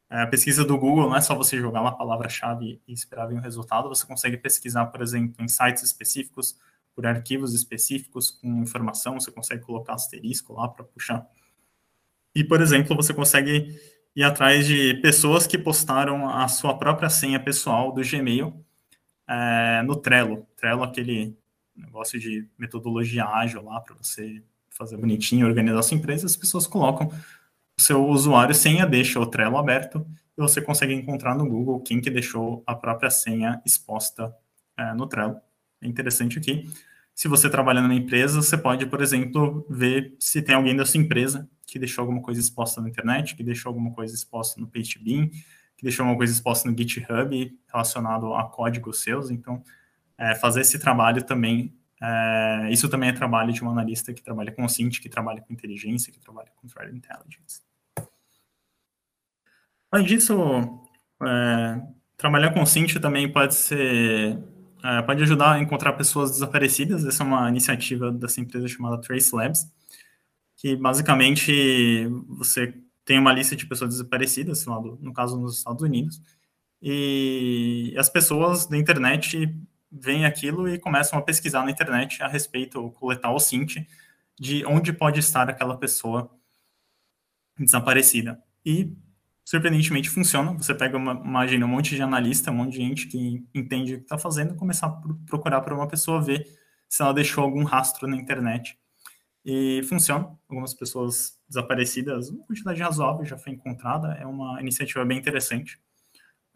É, 0.09 0.21
a 0.21 0.27
pesquisa 0.27 0.63
do 0.63 0.77
Google 0.77 1.09
não 1.09 1.15
é 1.15 1.21
só 1.21 1.35
você 1.35 1.57
jogar 1.57 1.81
uma 1.81 1.97
palavra-chave 1.97 2.81
e 2.87 2.93
esperar 2.93 3.27
vir 3.27 3.35
um 3.35 3.41
resultado, 3.41 3.89
você 3.89 4.05
consegue 4.05 4.37
pesquisar, 4.37 4.85
por 4.87 5.01
exemplo, 5.01 5.43
em 5.43 5.47
sites 5.47 5.83
específicos, 5.83 6.57
por 6.95 7.05
arquivos 7.05 7.53
específicos 7.53 8.31
com 8.31 8.61
informação, 8.61 9.19
você 9.19 9.31
consegue 9.31 9.63
colocar 9.63 9.93
asterisco 9.93 10.53
lá 10.53 10.67
para 10.67 10.85
puxar. 10.85 11.27
E, 12.33 12.43
por 12.43 12.61
exemplo, 12.61 12.95
você 12.95 13.13
consegue 13.13 13.79
ir 14.15 14.23
atrás 14.23 14.65
de 14.65 14.93
pessoas 15.01 15.45
que 15.45 15.57
postaram 15.57 16.29
a 16.29 16.47
sua 16.47 16.77
própria 16.77 17.09
senha 17.09 17.39
pessoal 17.39 17.91
do 17.91 18.01
Gmail 18.01 18.65
é, 19.27 19.81
no 19.83 19.95
Trello. 19.95 20.47
Trello, 20.55 20.83
aquele 20.83 21.37
negócio 21.75 22.19
de 22.19 22.47
metodologia 22.57 23.25
ágil 23.25 23.63
lá 23.63 23.81
para 23.81 23.95
você 23.95 24.41
fazer 24.77 24.97
bonitinho, 24.97 25.47
organizar 25.47 25.81
sua 25.81 25.97
empresa, 25.97 26.25
as 26.25 26.35
pessoas 26.35 26.67
colocam 26.67 27.07
o 27.77 27.81
seu 27.81 28.05
usuário 28.05 28.53
senha, 28.53 28.85
deixa 28.85 29.19
o 29.19 29.25
Trello 29.25 29.57
aberto 29.57 30.05
e 30.37 30.41
você 30.41 30.61
consegue 30.61 30.93
encontrar 30.93 31.35
no 31.35 31.47
Google 31.47 31.81
quem 31.81 31.99
que 31.99 32.09
deixou 32.09 32.63
a 32.65 32.75
própria 32.75 33.09
senha 33.09 33.61
exposta 33.65 34.33
é, 34.77 34.93
no 34.93 35.07
Trello. 35.07 35.37
É 35.81 35.87
interessante 35.87 36.37
aqui. 36.37 36.69
Se 37.13 37.27
você 37.29 37.49
trabalha 37.49 37.81
numa 37.81 37.95
empresa, 37.95 38.41
você 38.41 38.57
pode, 38.57 38.85
por 38.85 39.01
exemplo, 39.01 39.65
ver 39.69 40.15
se 40.19 40.41
tem 40.41 40.53
alguém 40.53 40.75
da 40.75 40.85
sua 40.85 40.99
empresa 40.99 41.49
que 41.65 41.79
deixou 41.79 42.01
alguma 42.01 42.21
coisa 42.21 42.39
exposta 42.39 42.81
na 42.81 42.89
internet, 42.89 43.35
que 43.35 43.43
deixou 43.43 43.69
alguma 43.69 43.91
coisa 43.91 44.13
exposta 44.13 44.59
no 44.59 44.67
PageBeam, 44.67 45.29
que 45.77 45.83
deixou 45.83 46.03
alguma 46.03 46.17
coisa 46.17 46.33
exposta 46.33 46.69
no 46.69 46.77
GitHub 46.77 47.57
relacionado 47.71 48.33
a 48.33 48.43
códigos 48.43 49.01
seus. 49.01 49.31
Então, 49.31 49.63
é, 50.17 50.35
fazer 50.35 50.61
esse 50.61 50.77
trabalho 50.77 51.23
também. 51.23 51.73
É, 52.07 52.69
isso 52.69 52.87
também 52.87 53.09
é 53.09 53.13
trabalho 53.13 53.51
de 53.51 53.63
um 53.63 53.69
analista 53.69 54.13
que 54.13 54.21
trabalha 54.21 54.51
com 54.51 54.67
Cint, 54.67 54.99
que 54.99 55.09
trabalha 55.09 55.41
com 55.41 55.51
inteligência, 55.51 56.13
que 56.13 56.19
trabalha 56.19 56.49
com 56.55 56.67
threat 56.67 56.95
intelligence. 56.95 57.61
Além 59.91 60.05
disso, 60.05 60.35
é, 61.23 61.81
trabalhar 62.15 62.53
com 62.53 62.65
Cint 62.65 62.95
também 62.97 63.31
pode 63.31 63.55
ser 63.55 64.37
é, 64.83 65.01
pode 65.01 65.23
ajudar 65.23 65.53
a 65.53 65.59
encontrar 65.59 65.93
pessoas 65.93 66.31
desaparecidas. 66.31 67.03
Essa 67.05 67.23
é 67.23 67.25
uma 67.25 67.49
iniciativa 67.49 68.11
dessa 68.11 68.39
empresa 68.39 68.67
chamada 68.67 69.01
Trace 69.01 69.35
Labs, 69.35 69.65
que 70.57 70.75
basicamente 70.75 72.07
você 72.37 72.71
tem 73.03 73.17
uma 73.17 73.33
lista 73.33 73.55
de 73.55 73.65
pessoas 73.65 73.91
desaparecidas, 73.91 74.63
no 74.65 75.13
caso 75.13 75.39
nos 75.39 75.57
Estados 75.57 75.81
Unidos, 75.81 76.21
e 76.81 77.95
as 77.97 78.09
pessoas 78.09 78.67
da 78.67 78.77
internet 78.77 79.51
veem 80.01 80.25
aquilo 80.25 80.67
e 80.67 80.77
começam 80.79 81.17
a 81.17 81.21
pesquisar 81.21 81.63
na 81.63 81.71
internet 81.71 82.21
a 82.21 82.27
respeito, 82.27 82.79
ou 82.81 82.91
coletar 82.91 83.31
o 83.31 83.39
SINT, 83.39 83.77
de 84.39 84.65
onde 84.65 84.91
pode 84.91 85.19
estar 85.19 85.49
aquela 85.49 85.77
pessoa 85.77 86.29
desaparecida. 87.57 88.41
E, 88.65 88.93
surpreendentemente, 89.45 90.09
funciona. 90.09 90.53
Você 90.53 90.73
pega, 90.73 90.97
uma, 90.97 91.13
imagina, 91.13 91.65
um 91.65 91.69
monte 91.69 91.95
de 91.95 92.01
analista, 92.01 92.51
um 92.51 92.55
monte 92.55 92.73
de 92.73 92.77
gente 92.77 93.07
que 93.07 93.45
entende 93.53 93.95
o 93.95 93.97
que 93.97 94.03
está 94.03 94.17
fazendo, 94.17 94.55
começar 94.55 94.87
a 94.87 95.01
procurar 95.25 95.61
por 95.61 95.73
uma 95.73 95.87
pessoa, 95.87 96.21
ver 96.21 96.45
se 96.89 97.01
ela 97.01 97.13
deixou 97.13 97.43
algum 97.43 97.63
rastro 97.63 98.07
na 98.07 98.17
internet. 98.17 98.77
E 99.45 99.83
funciona. 99.83 100.35
Algumas 100.49 100.73
pessoas 100.73 101.39
desaparecidas, 101.47 102.29
uma 102.29 102.43
quantidade 102.45 102.81
razoável 102.81 103.23
já 103.25 103.37
foi 103.37 103.53
encontrada. 103.53 104.13
É 104.13 104.25
uma 104.25 104.59
iniciativa 104.59 105.05
bem 105.05 105.19
interessante. 105.19 105.79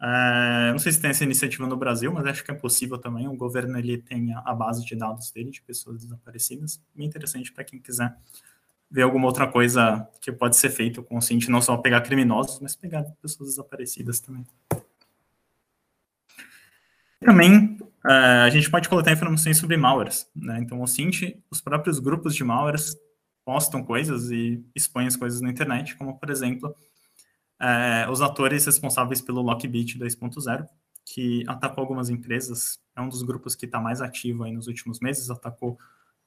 É, 0.02 0.72
não 0.72 0.78
sei 0.78 0.92
se 0.92 1.00
tem 1.00 1.10
essa 1.10 1.24
iniciativa 1.24 1.66
no 1.66 1.76
Brasil, 1.76 2.10
mas 2.10 2.24
acho 2.26 2.42
que 2.42 2.50
é 2.50 2.54
possível 2.54 2.96
também. 2.96 3.28
O 3.28 3.36
governo 3.36 3.78
ele 3.78 3.98
tem 3.98 4.32
a 4.34 4.54
base 4.54 4.84
de 4.84 4.96
dados 4.96 5.30
dele, 5.30 5.50
de 5.50 5.60
pessoas 5.60 6.02
desaparecidas. 6.02 6.82
Bem 6.94 7.06
interessante 7.06 7.52
para 7.52 7.64
quem 7.64 7.78
quiser 7.78 8.16
ver 8.90 9.02
alguma 9.02 9.26
outra 9.26 9.46
coisa 9.46 10.08
que 10.20 10.32
pode 10.32 10.56
ser 10.56 10.70
feito 10.70 11.02
com 11.02 11.18
o 11.18 11.22
Cint, 11.22 11.48
não 11.48 11.62
só 11.62 11.76
pegar 11.76 12.00
criminosos, 12.00 12.58
mas 12.60 12.74
pegar 12.74 13.04
pessoas 13.22 13.50
desaparecidas 13.50 14.20
também. 14.20 14.44
Também 17.20 17.78
é, 18.08 18.12
a 18.12 18.50
gente 18.50 18.70
pode 18.70 18.88
coletar 18.88 19.12
informações 19.12 19.58
sobre 19.58 19.76
malwares, 19.76 20.28
né? 20.34 20.58
Então 20.60 20.80
o 20.80 20.86
Cint, 20.86 21.36
os 21.50 21.60
próprios 21.60 21.98
grupos 21.98 22.34
de 22.34 22.42
malwares 22.42 22.96
postam 23.44 23.84
coisas 23.84 24.30
e 24.30 24.64
expõem 24.74 25.06
as 25.06 25.16
coisas 25.16 25.40
na 25.40 25.50
internet, 25.50 25.94
como 25.96 26.18
por 26.18 26.30
exemplo 26.30 26.74
é, 27.60 28.08
os 28.10 28.22
atores 28.22 28.64
responsáveis 28.64 29.20
pelo 29.20 29.42
Lockbit 29.42 29.98
2.0, 29.98 30.66
que 31.04 31.44
atacou 31.46 31.82
algumas 31.82 32.08
empresas, 32.08 32.78
é 32.96 33.00
um 33.00 33.08
dos 33.08 33.22
grupos 33.22 33.54
que 33.54 33.66
está 33.66 33.80
mais 33.80 34.00
ativo 34.00 34.44
aí 34.44 34.52
nos 34.52 34.66
últimos 34.66 35.00
meses, 35.00 35.30
atacou 35.30 35.78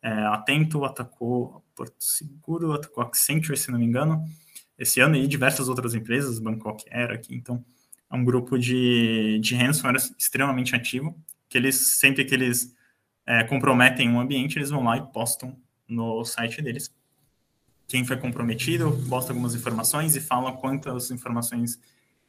é, 0.01 0.11
Atento, 0.25 0.83
atacou 0.83 1.63
Porto 1.73 1.95
Seguro, 1.97 2.73
atacou 2.73 3.03
Accenture, 3.03 3.57
se 3.57 3.71
não 3.71 3.79
me 3.79 3.85
engano, 3.85 4.25
esse 4.77 4.99
ano, 4.99 5.15
e 5.15 5.27
diversas 5.27 5.69
outras 5.69 5.95
empresas, 5.95 6.39
Bangkok 6.39 6.83
era 6.89 7.13
aqui, 7.15 7.33
então 7.33 7.63
é 8.11 8.15
um 8.15 8.23
grupo 8.23 8.59
de, 8.59 9.39
de 9.39 9.55
ransomware 9.55 9.97
extremamente 10.17 10.75
ativo, 10.75 11.17
que 11.49 11.57
eles, 11.57 11.75
sempre 11.75 12.25
que 12.25 12.33
eles 12.33 12.75
é, 13.25 13.43
comprometem 13.43 14.09
um 14.09 14.19
ambiente, 14.19 14.57
eles 14.57 14.69
vão 14.69 14.83
lá 14.83 14.97
e 14.97 15.11
postam 15.11 15.57
no 15.87 16.23
site 16.25 16.61
deles. 16.61 16.93
Quem 17.93 18.03
foi 18.03 18.17
comprometido, 18.17 18.91
posta 19.07 19.31
algumas 19.33 19.53
informações 19.53 20.15
e 20.15 20.19
fala 20.19 20.51
quantas 20.53 21.11
informações 21.11 21.79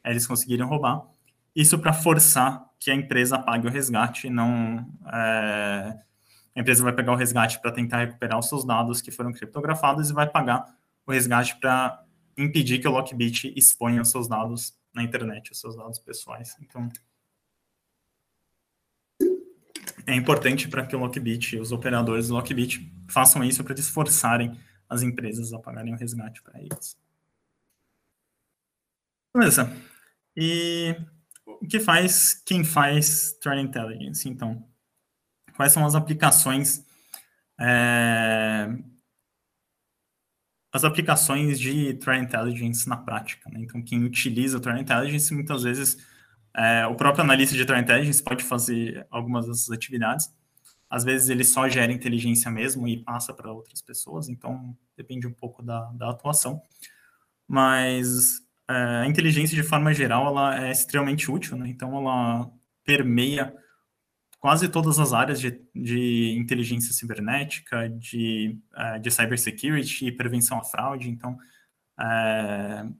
eles 0.05 0.27
conseguiram 0.27 0.67
roubar. 0.67 1.07
Isso 1.55 1.79
para 1.79 1.91
forçar 1.91 2.69
que 2.79 2.91
a 2.91 2.93
empresa 2.93 3.39
pague 3.39 3.65
o 3.65 3.71
resgate, 3.71 4.29
não 4.29 4.87
é, 5.11 5.97
a 6.55 6.61
empresa 6.61 6.83
vai 6.83 6.93
pegar 6.93 7.13
o 7.13 7.15
resgate 7.15 7.59
para 7.59 7.71
tentar 7.71 7.97
recuperar 7.97 8.37
os 8.37 8.47
seus 8.47 8.63
dados 8.63 9.01
que 9.01 9.09
foram 9.09 9.33
criptografados 9.33 10.11
e 10.11 10.13
vai 10.13 10.29
pagar 10.29 10.71
o 11.03 11.11
resgate 11.11 11.59
para 11.59 11.99
impedir 12.37 12.77
que 12.77 12.87
o 12.87 12.91
Lockbit 12.91 13.51
exponha 13.57 14.03
os 14.03 14.11
seus 14.11 14.27
dados 14.27 14.77
na 14.93 15.01
internet, 15.01 15.51
os 15.51 15.59
seus 15.59 15.75
dados 15.75 15.97
pessoais. 15.97 16.55
Então, 16.61 16.87
é 20.05 20.13
importante 20.13 20.67
para 20.67 20.85
que 20.85 20.95
o 20.95 20.99
Lockbit, 20.99 21.57
os 21.57 21.71
operadores 21.71 22.27
do 22.27 22.35
Lockbit, 22.35 22.87
façam 23.07 23.43
isso 23.43 23.63
para 23.63 23.73
eles 23.73 23.89
forçarem 23.89 24.55
as 24.89 25.01
empresas 25.01 25.51
a 25.53 25.59
pagarem 25.59 25.93
o 25.93 25.97
resgate 25.97 26.41
para 26.41 26.59
eles. 26.59 26.97
Beleza. 29.33 29.71
E 30.35 30.95
o 31.45 31.67
que 31.67 31.79
faz 31.79 32.41
quem 32.45 32.63
faz 32.63 33.33
Threat 33.41 33.61
Intelligence, 33.61 34.27
então? 34.27 34.65
quais 35.55 35.71
são 35.71 35.85
as 35.85 35.95
aplicações 35.95 36.85
é, 37.59 38.67
as 40.73 40.83
aplicações 40.83 41.57
de 41.57 41.93
Threat 41.93 42.21
Intelligence 42.21 42.87
na 42.87 42.97
prática. 42.97 43.49
Né? 43.49 43.61
Então, 43.61 43.81
quem 43.81 44.03
utiliza 44.03 44.59
Threat 44.59 44.81
Intelligence, 44.81 45.33
muitas 45.33 45.63
vezes, 45.63 45.97
é, 46.53 46.85
o 46.85 46.95
próprio 46.95 47.23
analista 47.23 47.55
de 47.55 47.63
Threat 47.63 47.81
Intelligence 47.81 48.21
pode 48.21 48.43
fazer 48.43 49.07
algumas 49.09 49.47
dessas 49.47 49.71
atividades. 49.71 50.29
Às 50.95 51.03
vezes, 51.03 51.27
ele 51.27 51.43
só 51.43 51.67
gera 51.67 51.91
inteligência 51.91 52.49
mesmo 52.49 52.87
e 52.87 53.03
passa 53.03 53.33
para 53.33 53.51
outras 53.51 53.81
pessoas, 53.81 54.29
então 54.29 54.73
depende 54.95 55.27
um 55.27 55.33
pouco 55.33 55.61
da, 55.61 55.91
da 55.91 56.09
atuação. 56.09 56.61
Mas 57.45 58.39
é, 58.69 58.73
a 58.73 59.05
inteligência, 59.05 59.57
de 59.57 59.67
forma 59.67 59.93
geral, 59.93 60.25
ela 60.25 60.65
é 60.65 60.71
extremamente 60.71 61.29
útil, 61.29 61.57
né? 61.57 61.67
então 61.67 61.97
ela 61.97 62.49
permeia 62.85 63.53
quase 64.39 64.69
todas 64.69 64.97
as 64.97 65.11
áreas 65.11 65.37
de, 65.37 65.61
de 65.75 66.33
inteligência 66.39 66.93
cibernética, 66.93 67.89
de, 67.89 68.57
uh, 68.73 68.97
de 68.97 69.11
cybersecurity 69.11 70.05
e 70.05 70.11
prevenção 70.13 70.57
à 70.59 70.63
fraude. 70.63 71.09
Então, 71.09 71.37
uh, 71.99 72.95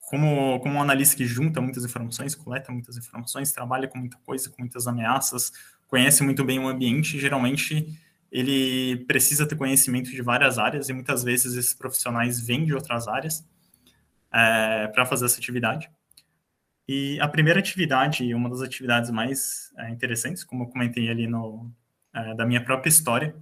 como, 0.00 0.60
como 0.60 0.74
um 0.74 0.82
analista 0.82 1.16
que 1.16 1.24
junta 1.24 1.62
muitas 1.62 1.82
informações, 1.86 2.34
coleta 2.34 2.70
muitas 2.70 2.98
informações, 2.98 3.52
trabalha 3.52 3.88
com 3.88 3.96
muita 3.96 4.18
coisa, 4.18 4.50
com 4.50 4.60
muitas 4.60 4.86
ameaças, 4.86 5.50
conhece 5.92 6.22
muito 6.22 6.42
bem 6.42 6.58
o 6.58 6.66
ambiente, 6.66 7.18
geralmente 7.18 7.86
ele 8.30 9.04
precisa 9.04 9.46
ter 9.46 9.56
conhecimento 9.56 10.10
de 10.10 10.22
várias 10.22 10.58
áreas 10.58 10.88
e 10.88 10.92
muitas 10.94 11.22
vezes 11.22 11.54
esses 11.54 11.74
profissionais 11.74 12.40
vêm 12.40 12.64
de 12.64 12.72
outras 12.72 13.06
áreas 13.06 13.40
uh, 14.28 14.90
para 14.94 15.04
fazer 15.04 15.26
essa 15.26 15.38
atividade. 15.38 15.90
E 16.88 17.20
a 17.20 17.28
primeira 17.28 17.60
atividade, 17.60 18.34
uma 18.34 18.48
das 18.48 18.62
atividades 18.62 19.10
mais 19.10 19.70
é, 19.76 19.90
interessantes, 19.90 20.42
como 20.42 20.64
eu 20.64 20.68
comentei 20.68 21.10
ali 21.10 21.26
no, 21.26 21.70
é, 22.14 22.34
da 22.36 22.46
minha 22.46 22.64
própria 22.64 22.88
história, 22.88 23.36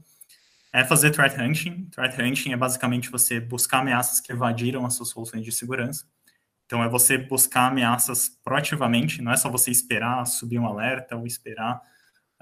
é 0.73 0.85
fazer 0.85 1.13
threat 1.13 1.41
hunting. 1.41 1.85
Threat 1.93 2.21
hunting 2.21 2.53
é 2.53 2.57
basicamente 2.57 3.11
você 3.11 3.39
buscar 3.39 3.79
ameaças 3.79 4.21
que 4.21 4.33
evadiram 4.33 4.85
as 4.85 4.95
suas 4.95 5.11
soluções 5.11 5.45
de 5.45 5.53
segurança. 5.53 6.05
Então, 6.67 6.83
é 6.83 6.89
você 6.89 7.17
buscar 7.17 7.69
ameaças 7.69 8.29
proativamente, 8.43 9.23
não 9.23 9.31
é 9.31 9.37
só 9.37 9.49
você 9.49 9.71
esperar 9.71 10.27
subir 10.27 10.59
um 10.59 10.67
alerta 10.67 11.15
ou 11.15 11.27
esperar 11.27 11.81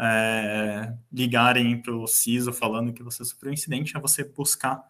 é, 0.01 0.93
ligarem 1.13 1.81
para 1.81 1.95
o 1.95 2.07
CISO 2.07 2.53
falando 2.53 2.93
que 2.93 3.03
você 3.03 3.25
sofreu 3.25 3.51
um 3.51 3.55
incidente, 3.55 3.97
é 3.97 4.01
você 4.01 4.23
buscar 4.23 4.83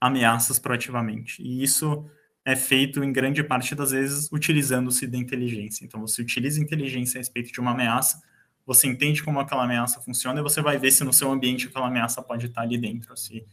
ameaças 0.00 0.58
proativamente. 0.58 1.42
E 1.42 1.62
isso 1.62 2.08
é 2.44 2.56
feito 2.56 3.04
em 3.04 3.12
grande 3.12 3.44
parte 3.44 3.74
das 3.74 3.90
vezes 3.90 4.30
utilizando-se 4.32 5.06
da 5.06 5.18
inteligência. 5.18 5.84
Então, 5.84 6.00
você 6.00 6.22
utiliza 6.22 6.60
inteligência 6.60 7.18
a 7.18 7.20
respeito 7.20 7.52
de 7.52 7.60
uma 7.60 7.72
ameaça, 7.72 8.22
você 8.66 8.86
entende 8.86 9.22
como 9.22 9.40
aquela 9.40 9.64
ameaça 9.64 10.00
funciona 10.00 10.40
e 10.40 10.42
você 10.42 10.60
vai 10.60 10.78
ver 10.78 10.90
se 10.90 11.04
no 11.04 11.12
seu 11.12 11.30
ambiente 11.30 11.66
aquela 11.66 11.88
ameaça 11.88 12.22
pode 12.22 12.46
estar 12.46 12.62
ali 12.62 12.78
dentro. 12.78 13.16
Se 13.16 13.44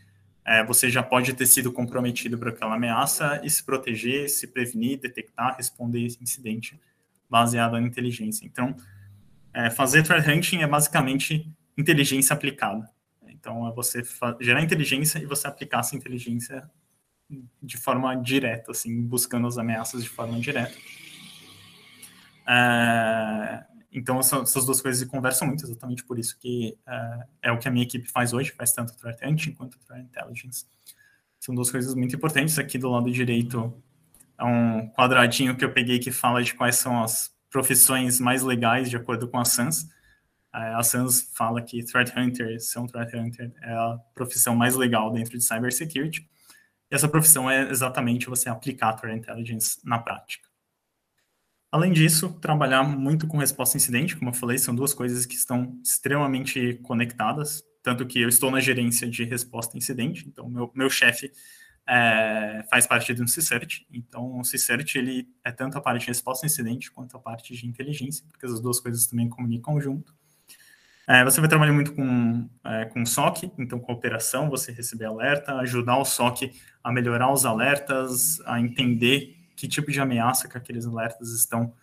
é, 0.45 0.63
você 0.63 0.89
já 0.89 1.03
pode 1.03 1.33
ter 1.33 1.45
sido 1.45 1.71
comprometido 1.71 2.37
por 2.37 2.49
aquela 2.49 2.75
ameaça 2.75 3.41
e 3.43 3.49
se 3.49 3.63
proteger, 3.63 4.29
se 4.29 4.47
prevenir, 4.47 4.99
detectar, 4.99 5.57
responder 5.57 6.05
esse 6.05 6.21
incidente 6.21 6.79
baseado 7.29 7.73
na 7.73 7.81
inteligência. 7.81 8.45
Então, 8.45 8.75
é, 9.57 9.71
fazer 9.71 10.03
threat 10.03 10.29
hunting 10.29 10.61
é 10.61 10.67
basicamente 10.67 11.51
inteligência 11.75 12.31
aplicada. 12.31 12.87
Então, 13.27 13.67
é 13.67 13.73
você 13.73 14.03
gerar 14.39 14.61
inteligência 14.61 15.17
e 15.17 15.25
você 15.25 15.47
aplicar 15.47 15.79
essa 15.79 15.95
inteligência 15.95 16.69
de 17.61 17.75
forma 17.75 18.15
direta, 18.15 18.69
assim, 18.69 19.01
buscando 19.01 19.47
as 19.47 19.57
ameaças 19.57 20.03
de 20.03 20.09
forma 20.09 20.39
direta. 20.39 20.75
É, 22.47 23.65
então, 23.91 24.19
essas 24.19 24.63
duas 24.63 24.79
coisas 24.79 25.07
conversam 25.09 25.47
muito, 25.47 25.65
exatamente 25.65 26.03
por 26.03 26.19
isso 26.19 26.37
que 26.37 26.77
é, 26.87 27.27
é, 27.43 27.51
o 27.51 27.57
que 27.57 27.67
a 27.67 27.71
minha 27.71 27.83
equipe 27.83 28.07
faz 28.07 28.33
hoje, 28.33 28.51
faz 28.51 28.71
tanto 28.73 28.95
Threat 28.95 29.25
Hunting 29.25 29.53
quanto 29.53 29.79
Threat 29.79 30.03
Intelligence. 30.03 30.67
São 31.39 31.55
duas 31.55 31.71
coisas 31.71 31.95
muito 31.95 32.15
importantes. 32.15 32.59
Aqui 32.59 32.77
do 32.77 32.91
lado 32.91 33.09
direito 33.11 33.73
é 34.37 34.43
um 34.43 34.87
quadradinho 34.89 35.57
que 35.57 35.65
eu 35.65 35.73
peguei 35.73 35.97
que 35.97 36.11
fala 36.11 36.43
de 36.43 36.53
quais 36.53 36.75
são 36.75 37.01
as 37.01 37.35
profissões 37.57 38.19
mais 38.19 38.43
legais 38.43 38.87
de 38.87 38.95
acordo 38.95 39.27
com 39.27 39.39
a 39.39 39.43
SANS. 39.43 39.89
A 40.53 40.83
SANS 40.83 41.31
fala 41.35 41.59
que 41.59 41.83
Threat 41.83 42.13
Hunter, 42.15 42.61
ser 42.61 42.77
um 42.77 42.85
Threat 42.85 43.15
Hunter, 43.17 43.51
é 43.63 43.73
a 43.73 43.97
profissão 44.13 44.55
mais 44.55 44.75
legal 44.75 45.11
dentro 45.11 45.35
de 45.35 45.43
Cybersecurity. 45.43 46.29
E 46.91 46.95
essa 46.95 47.09
profissão 47.09 47.49
é 47.49 47.67
exatamente 47.71 48.29
você 48.29 48.47
aplicar 48.47 48.93
Threat 48.93 49.17
Intelligence 49.17 49.79
na 49.83 49.97
prática. 49.97 50.47
Além 51.71 51.91
disso, 51.91 52.31
trabalhar 52.39 52.83
muito 52.83 53.25
com 53.25 53.39
resposta 53.39 53.75
a 53.75 53.79
incidente, 53.79 54.15
como 54.15 54.29
eu 54.29 54.35
falei, 54.35 54.59
são 54.59 54.75
duas 54.75 54.93
coisas 54.93 55.25
que 55.25 55.35
estão 55.35 55.79
extremamente 55.83 56.75
conectadas, 56.83 57.63
tanto 57.81 58.05
que 58.05 58.21
eu 58.21 58.29
estou 58.29 58.51
na 58.51 58.59
gerência 58.59 59.09
de 59.09 59.23
resposta 59.23 59.75
a 59.75 59.79
incidente, 59.79 60.27
então 60.27 60.47
meu, 60.47 60.71
meu 60.75 60.91
chefe 60.91 61.31
é, 61.87 62.65
faz 62.69 62.85
parte 62.85 63.13
de 63.13 63.21
um 63.21 63.25
CSERT, 63.25 63.85
então 63.91 64.37
o 64.37 64.41
CSERT 64.41 64.95
ele 64.95 65.27
é 65.43 65.51
tanto 65.51 65.77
a 65.77 65.81
parte 65.81 66.01
de 66.01 66.07
resposta 66.07 66.45
a 66.45 66.47
incidente 66.47 66.91
quanto 66.91 67.15
a 67.15 67.19
parte 67.19 67.55
de 67.55 67.65
inteligência, 67.65 68.25
porque 68.29 68.45
as 68.45 68.59
duas 68.59 68.79
coisas 68.79 69.07
também 69.07 69.29
comunicam 69.29 69.79
junto. 69.79 70.13
É, 71.09 71.23
você 71.23 71.39
vai 71.39 71.47
trabalhar 71.47 71.71
muito 71.71 71.93
com, 71.93 72.49
é, 72.65 72.83
com 72.85 73.05
SOC, 73.05 73.49
então 73.57 73.79
com 73.79 73.93
operação, 73.93 74.49
você 74.49 74.73
receber 74.73 75.05
alerta, 75.05 75.55
ajudar 75.59 75.97
o 75.97 76.03
SOC 76.03 76.51
a 76.83 76.91
melhorar 76.91 77.31
os 77.31 77.45
alertas, 77.45 78.41
a 78.45 78.59
entender 78.59 79.37
que 79.55 79.69
tipo 79.69 79.89
de 79.89 80.01
ameaça 80.01 80.49
que 80.49 80.57
aqueles 80.57 80.85
alertas 80.85 81.29
estão 81.29 81.73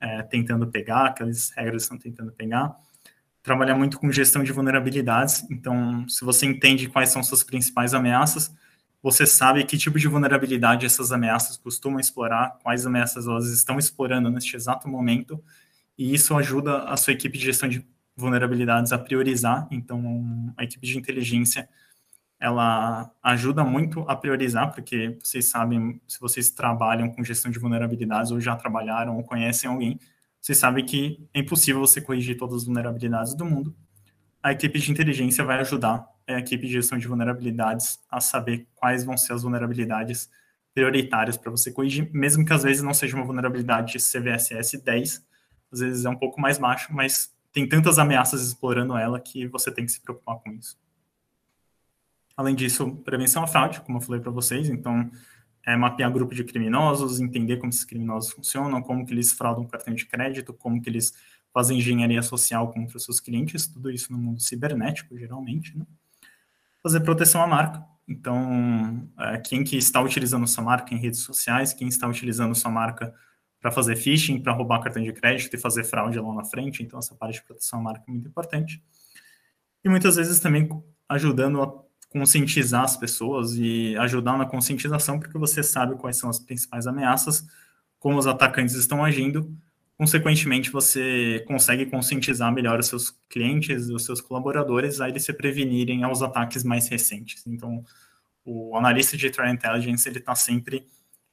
é, 0.00 0.22
tentando 0.22 0.68
pegar, 0.68 1.06
aquelas 1.06 1.50
regras 1.50 1.82
estão 1.82 1.98
tentando 1.98 2.30
pegar. 2.30 2.76
Trabalhar 3.42 3.74
muito 3.74 3.98
com 3.98 4.12
gestão 4.12 4.44
de 4.44 4.52
vulnerabilidades, 4.52 5.44
então 5.50 6.08
se 6.08 6.24
você 6.24 6.46
entende 6.46 6.88
quais 6.88 7.08
são 7.08 7.24
suas 7.24 7.42
principais 7.42 7.94
ameaças, 7.94 8.54
você 9.02 9.26
sabe 9.26 9.64
que 9.64 9.78
tipo 9.78 9.98
de 9.98 10.08
vulnerabilidade 10.08 10.84
essas 10.84 11.12
ameaças 11.12 11.56
costumam 11.56 12.00
explorar, 12.00 12.58
quais 12.62 12.84
ameaças 12.84 13.26
elas 13.26 13.48
estão 13.48 13.78
explorando 13.78 14.30
neste 14.30 14.56
exato 14.56 14.88
momento, 14.88 15.42
e 15.96 16.14
isso 16.14 16.36
ajuda 16.36 16.84
a 16.84 16.96
sua 16.96 17.12
equipe 17.12 17.38
de 17.38 17.44
gestão 17.44 17.68
de 17.68 17.86
vulnerabilidades 18.16 18.92
a 18.92 18.98
priorizar. 18.98 19.68
Então, 19.70 20.52
a 20.56 20.64
equipe 20.64 20.86
de 20.86 20.98
inteligência 20.98 21.68
ela 22.40 23.10
ajuda 23.22 23.64
muito 23.64 24.04
a 24.08 24.14
priorizar, 24.14 24.72
porque 24.72 25.18
vocês 25.22 25.46
sabem, 25.46 26.00
se 26.06 26.20
vocês 26.20 26.50
trabalham 26.50 27.10
com 27.10 27.24
gestão 27.24 27.50
de 27.50 27.58
vulnerabilidades 27.58 28.30
ou 28.30 28.40
já 28.40 28.54
trabalharam 28.54 29.16
ou 29.16 29.24
conhecem 29.24 29.68
alguém, 29.68 29.98
vocês 30.40 30.56
sabem 30.56 30.84
que 30.84 31.28
é 31.34 31.40
impossível 31.40 31.80
você 31.80 32.00
corrigir 32.00 32.36
todas 32.36 32.56
as 32.56 32.64
vulnerabilidades 32.64 33.34
do 33.34 33.44
mundo. 33.44 33.74
A 34.40 34.52
equipe 34.52 34.78
de 34.78 34.90
inteligência 34.90 35.44
vai 35.44 35.58
ajudar 35.58 36.06
a 36.34 36.38
equipe 36.38 36.66
de 36.66 36.72
gestão 36.74 36.98
de 36.98 37.08
vulnerabilidades 37.08 37.98
a 38.10 38.20
saber 38.20 38.66
quais 38.74 39.04
vão 39.04 39.16
ser 39.16 39.32
as 39.32 39.42
vulnerabilidades 39.42 40.30
prioritárias 40.74 41.36
para 41.36 41.50
você 41.50 41.72
corrigir, 41.72 42.08
mesmo 42.12 42.44
que 42.44 42.52
às 42.52 42.62
vezes 42.62 42.82
não 42.82 42.94
seja 42.94 43.16
uma 43.16 43.24
vulnerabilidade 43.24 43.92
de 43.92 43.98
CVSS 43.98 44.78
10, 44.78 45.26
às 45.72 45.80
vezes 45.80 46.04
é 46.04 46.08
um 46.08 46.16
pouco 46.16 46.40
mais 46.40 46.58
baixo, 46.58 46.94
mas 46.94 47.34
tem 47.52 47.68
tantas 47.68 47.98
ameaças 47.98 48.46
explorando 48.46 48.96
ela 48.96 49.18
que 49.18 49.46
você 49.48 49.72
tem 49.72 49.84
que 49.84 49.92
se 49.92 50.00
preocupar 50.00 50.36
com 50.36 50.52
isso. 50.52 50.78
Além 52.36 52.54
disso, 52.54 52.94
prevenção 53.04 53.42
à 53.42 53.46
fraude, 53.46 53.80
como 53.80 53.98
eu 53.98 54.02
falei 54.02 54.20
para 54.20 54.30
vocês, 54.30 54.68
então 54.68 55.10
é 55.66 55.76
mapear 55.76 56.12
grupo 56.12 56.34
de 56.34 56.44
criminosos, 56.44 57.20
entender 57.20 57.56
como 57.56 57.70
esses 57.70 57.84
criminosos 57.84 58.30
funcionam, 58.30 58.80
como 58.80 59.04
que 59.04 59.12
eles 59.12 59.32
fraudam 59.32 59.66
cartão 59.66 59.92
de 59.92 60.06
crédito, 60.06 60.54
como 60.54 60.80
que 60.80 60.88
eles 60.88 61.12
fazem 61.52 61.78
engenharia 61.78 62.22
social 62.22 62.72
contra 62.72 62.96
os 62.96 63.04
seus 63.04 63.18
clientes, 63.18 63.66
tudo 63.66 63.90
isso 63.90 64.12
no 64.12 64.18
mundo 64.18 64.40
cibernético, 64.40 65.18
geralmente, 65.18 65.76
né? 65.76 65.84
Fazer 66.82 67.00
proteção 67.00 67.42
à 67.42 67.46
marca, 67.46 67.84
então, 68.08 69.06
é, 69.18 69.38
quem 69.38 69.62
que 69.62 69.76
está 69.76 70.00
utilizando 70.00 70.46
sua 70.46 70.64
marca 70.64 70.94
em 70.94 70.96
redes 70.96 71.20
sociais, 71.20 71.74
quem 71.74 71.88
está 71.88 72.08
utilizando 72.08 72.54
sua 72.54 72.70
marca 72.70 73.14
para 73.60 73.70
fazer 73.70 73.96
phishing, 73.96 74.40
para 74.40 74.52
roubar 74.52 74.80
cartão 74.80 75.02
de 75.02 75.12
crédito 75.12 75.54
e 75.54 75.58
fazer 75.58 75.84
fraude 75.84 76.18
lá 76.18 76.32
na 76.32 76.44
frente, 76.44 76.82
então 76.82 76.98
essa 76.98 77.14
parte 77.14 77.34
de 77.34 77.44
proteção 77.44 77.80
à 77.80 77.82
marca 77.82 78.04
é 78.08 78.10
muito 78.10 78.26
importante. 78.26 78.82
E 79.84 79.88
muitas 79.90 80.16
vezes 80.16 80.40
também 80.40 80.68
ajudando 81.06 81.62
a 81.62 81.72
conscientizar 82.08 82.84
as 82.84 82.96
pessoas 82.96 83.54
e 83.54 83.94
ajudar 83.98 84.38
na 84.38 84.46
conscientização, 84.46 85.18
porque 85.18 85.36
você 85.36 85.62
sabe 85.62 85.96
quais 85.96 86.16
são 86.16 86.30
as 86.30 86.38
principais 86.38 86.86
ameaças, 86.86 87.46
como 87.98 88.16
os 88.16 88.26
atacantes 88.26 88.74
estão 88.74 89.04
agindo, 89.04 89.54
consequentemente 89.98 90.70
você 90.70 91.44
consegue 91.46 91.84
conscientizar 91.86 92.52
melhor 92.52 92.78
os 92.78 92.86
seus 92.86 93.10
clientes, 93.28 93.88
os 93.88 94.04
seus 94.04 94.20
colaboradores, 94.20 95.00
a 95.00 95.08
eles 95.08 95.24
se 95.24 95.32
prevenirem 95.32 96.04
aos 96.04 96.22
ataques 96.22 96.62
mais 96.62 96.88
recentes. 96.88 97.44
Então, 97.46 97.84
o 98.44 98.76
analista 98.76 99.16
de 99.16 99.28
threat 99.28 99.52
intelligence 99.52 100.08
ele 100.08 100.18
está 100.18 100.34
sempre 100.36 100.86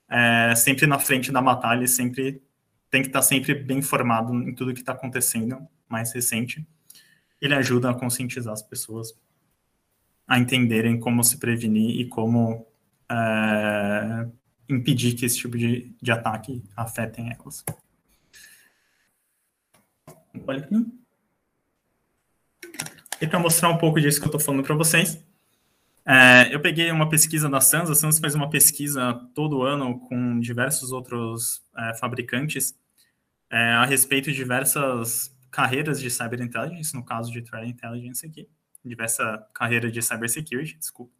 é, 0.09 0.55
sempre 0.55 0.87
na 0.87 0.99
frente 0.99 1.31
da 1.31 1.41
batalha, 1.41 1.83
e 1.83 1.87
sempre 1.87 2.41
tem 2.89 3.01
que 3.01 3.07
estar 3.07 3.19
tá 3.19 3.23
sempre 3.23 3.53
bem 3.53 3.79
informado 3.79 4.33
em 4.33 4.53
tudo 4.53 4.73
que 4.73 4.79
está 4.79 4.93
acontecendo 4.93 5.67
mais 5.87 6.11
recente. 6.13 6.65
Ele 7.41 7.53
ajuda 7.53 7.91
a 7.91 7.93
conscientizar 7.93 8.53
as 8.53 8.63
pessoas 8.63 9.13
a 10.27 10.39
entenderem 10.39 10.99
como 10.99 11.23
se 11.23 11.37
prevenir 11.37 11.99
e 11.99 12.07
como 12.07 12.65
é, 13.09 14.27
impedir 14.67 15.13
que 15.13 15.25
esse 15.25 15.37
tipo 15.37 15.57
de, 15.57 15.95
de 16.01 16.11
ataque 16.11 16.63
afetem 16.75 17.31
elas. 17.31 17.63
Olha 20.47 20.59
aqui. 20.59 20.75
E 23.21 23.27
para 23.27 23.39
mostrar 23.39 23.69
um 23.69 23.77
pouco 23.77 23.99
disso 23.99 24.19
que 24.19 24.25
eu 24.25 24.29
estou 24.29 24.39
falando 24.39 24.63
para 24.63 24.75
vocês, 24.75 25.23
é, 26.05 26.53
eu 26.53 26.59
peguei 26.59 26.91
uma 26.91 27.09
pesquisa 27.09 27.49
da 27.49 27.61
Sans, 27.61 27.89
a 27.89 27.95
Sans 27.95 28.19
faz 28.19 28.35
uma 28.35 28.49
pesquisa 28.49 29.13
todo 29.33 29.63
ano 29.63 29.99
com 29.99 30.39
diversos 30.39 30.91
outros 30.91 31.63
é, 31.77 31.97
fabricantes 31.97 32.77
é, 33.49 33.57
a 33.57 33.85
respeito 33.85 34.31
de 34.31 34.35
diversas 34.35 35.35
carreiras 35.49 35.99
de 35.99 36.09
Cyber 36.09 36.41
Intelligence, 36.41 36.93
no 36.93 37.03
caso 37.03 37.31
de 37.31 37.41
Threat 37.41 37.67
Intelligence 37.67 38.25
aqui 38.25 38.49
diversa 38.85 39.45
carreira 39.53 39.91
de 39.91 40.01
cybersecurity, 40.01 40.77
desculpa. 40.77 41.13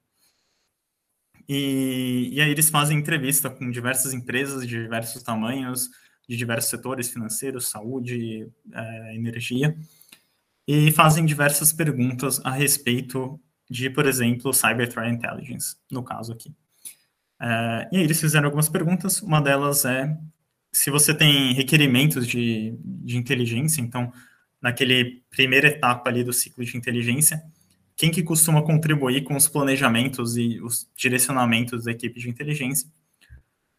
E, 1.48 2.30
e 2.32 2.42
aí 2.42 2.50
eles 2.50 2.70
fazem 2.70 2.98
entrevista 2.98 3.50
com 3.50 3.70
diversas 3.70 4.14
empresas 4.14 4.66
de 4.68 4.82
diversos 4.82 5.22
tamanhos, 5.22 5.90
de 6.28 6.36
diversos 6.36 6.70
setores, 6.70 7.10
financeiros, 7.10 7.68
saúde, 7.68 8.48
é, 8.74 9.16
energia, 9.16 9.78
e 10.68 10.92
fazem 10.92 11.26
diversas 11.26 11.72
perguntas 11.72 12.42
a 12.44 12.52
respeito 12.52 13.40
de, 13.70 13.90
por 13.90 14.06
exemplo, 14.06 14.54
Cyber 14.54 14.90
Threat 14.90 15.14
Intelligence, 15.14 15.76
no 15.92 16.04
caso 16.04 16.34
aqui. 16.34 16.54
É, 17.40 17.90
e 17.92 17.98
aí 17.98 18.04
eles 18.04 18.20
fizeram 18.20 18.46
algumas 18.46 18.70
perguntas, 18.70 19.22
uma 19.22 19.42
delas 19.42 19.86
é 19.86 20.18
se 20.76 20.92
você 20.92 21.14
tem 21.14 21.54
requerimentos 21.54 22.28
de, 22.28 22.78
de 22.84 23.18
inteligência, 23.18 23.80
então, 23.80 24.12
naquele 24.62 25.24
primeira 25.30 25.68
etapa 25.68 26.10
ali 26.10 26.22
do 26.22 26.34
ciclo 26.34 26.66
de 26.66 26.76
inteligência, 26.76 27.42
quem 27.96 28.12
que 28.12 28.22
costuma 28.22 28.62
contribuir 28.62 29.24
com 29.24 29.38
os 29.38 29.48
planejamentos 29.48 30.36
e 30.36 30.60
os 30.60 30.90
direcionamentos 30.94 31.86
da 31.86 31.92
equipe 31.92 32.20
de 32.20 32.30
inteligência. 32.30 32.90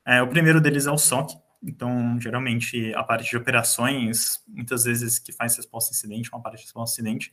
É, 0.07 0.23
o 0.23 0.29
primeiro 0.29 0.59
deles 0.59 0.87
é 0.87 0.91
o 0.91 0.97
SOC, 0.97 1.37
então, 1.63 2.21
geralmente, 2.21 2.93
a 2.95 3.03
parte 3.03 3.31
de 3.31 3.37
operações, 3.37 4.43
muitas 4.47 4.85
vezes 4.85 5.19
que 5.19 5.33
faz 5.33 5.57
resposta 5.57 5.93
incidente, 5.93 6.31
uma 6.33 6.43
parte 6.43 6.59
de 6.59 6.65
resposta 6.65 6.95
incidente, 6.95 7.33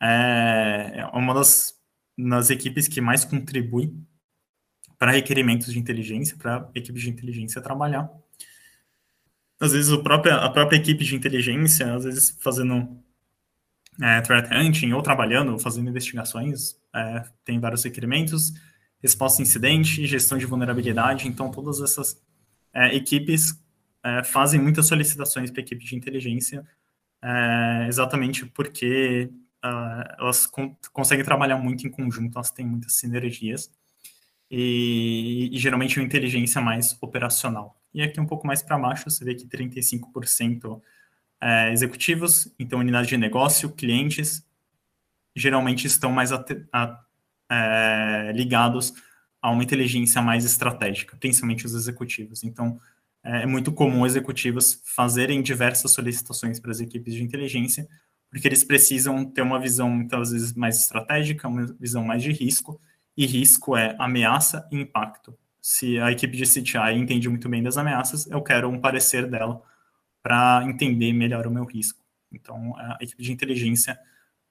é, 0.00 0.92
é 0.96 1.06
uma 1.06 1.34
das, 1.34 1.74
das 2.16 2.50
equipes 2.50 2.88
que 2.88 3.00
mais 3.00 3.24
contribui 3.24 3.94
para 4.98 5.12
requerimentos 5.12 5.72
de 5.72 5.78
inteligência, 5.78 6.36
para 6.36 6.56
a 6.56 6.78
equipe 6.78 6.98
de 6.98 7.10
inteligência 7.10 7.62
trabalhar. 7.62 8.10
Às 9.60 9.72
vezes, 9.72 9.90
o 9.90 10.02
próprio, 10.02 10.34
a 10.34 10.50
própria 10.50 10.76
equipe 10.76 11.04
de 11.04 11.14
inteligência, 11.14 11.94
às 11.94 12.04
vezes 12.04 12.36
fazendo 12.40 13.02
é, 14.00 14.20
threat 14.20 14.48
hunting 14.54 14.92
ou 14.92 15.02
trabalhando, 15.02 15.58
fazendo 15.58 15.88
investigações, 15.90 16.76
é, 16.94 17.24
tem 17.44 17.58
vários 17.58 17.82
requerimentos, 17.82 18.52
resposta 19.00 19.42
a 19.42 19.44
incidente, 19.44 20.06
gestão 20.06 20.38
de 20.38 20.46
vulnerabilidade, 20.46 21.26
então 21.26 21.50
todas 21.50 21.80
essas 21.80 22.20
é, 22.78 22.94
equipes 22.94 23.60
é, 24.04 24.22
fazem 24.22 24.60
muitas 24.60 24.86
solicitações 24.86 25.50
para 25.50 25.60
equipe 25.60 25.84
de 25.84 25.96
inteligência, 25.96 26.64
é, 27.20 27.86
exatamente 27.88 28.46
porque 28.46 29.28
uh, 29.64 30.14
elas 30.20 30.46
con 30.46 30.76
conseguem 30.92 31.24
trabalhar 31.24 31.56
muito 31.58 31.86
em 31.86 31.90
conjunto, 31.90 32.36
elas 32.36 32.52
têm 32.52 32.64
muitas 32.64 32.92
sinergias, 32.94 33.70
e, 34.48 35.50
e 35.52 35.58
geralmente 35.58 35.98
uma 35.98 36.06
inteligência 36.06 36.60
mais 36.60 36.96
operacional. 37.00 37.76
E 37.92 38.00
aqui 38.00 38.20
um 38.20 38.26
pouco 38.26 38.46
mais 38.46 38.62
para 38.62 38.78
baixo, 38.78 39.10
você 39.10 39.24
vê 39.24 39.34
que 39.34 39.46
35% 39.46 40.80
é, 41.40 41.72
executivos, 41.72 42.54
então 42.58 42.78
unidade 42.78 43.08
de 43.08 43.16
negócio, 43.16 43.70
clientes, 43.70 44.46
geralmente 45.34 45.86
estão 45.86 46.12
mais 46.12 46.32
a, 46.32 46.44
é, 47.50 48.32
ligados 48.32 48.92
a 49.40 49.50
uma 49.50 49.62
inteligência 49.62 50.20
mais 50.20 50.44
estratégica, 50.44 51.16
principalmente 51.16 51.66
os 51.66 51.74
executivos. 51.74 52.42
Então, 52.42 52.80
é, 53.22 53.42
é 53.42 53.46
muito 53.46 53.72
comum 53.72 54.06
executivos 54.06 54.82
fazerem 54.84 55.42
diversas 55.42 55.92
solicitações 55.92 56.58
para 56.58 56.70
as 56.70 56.80
equipes 56.80 57.14
de 57.14 57.22
inteligência, 57.22 57.88
porque 58.30 58.46
eles 58.46 58.64
precisam 58.64 59.24
ter 59.24 59.42
uma 59.42 59.60
visão 59.60 59.88
muitas 59.90 60.32
vezes 60.32 60.52
mais 60.54 60.80
estratégica, 60.80 61.48
uma 61.48 61.66
visão 61.78 62.04
mais 62.04 62.22
de 62.22 62.32
risco, 62.32 62.80
e 63.16 63.26
risco 63.26 63.76
é 63.76 63.96
ameaça 63.98 64.68
e 64.70 64.76
impacto. 64.76 65.36
Se 65.60 65.98
a 65.98 66.12
equipe 66.12 66.36
de 66.36 66.44
CTI 66.44 66.94
entende 66.94 67.28
muito 67.28 67.48
bem 67.48 67.62
das 67.62 67.76
ameaças, 67.76 68.26
eu 68.30 68.40
quero 68.42 68.68
um 68.68 68.80
parecer 68.80 69.26
dela 69.26 69.60
para 70.22 70.62
entender 70.64 71.12
melhor 71.12 71.46
o 71.46 71.50
meu 71.50 71.64
risco. 71.64 72.00
Então, 72.32 72.76
a 72.76 72.98
equipe 73.00 73.22
de 73.22 73.32
inteligência 73.32 73.98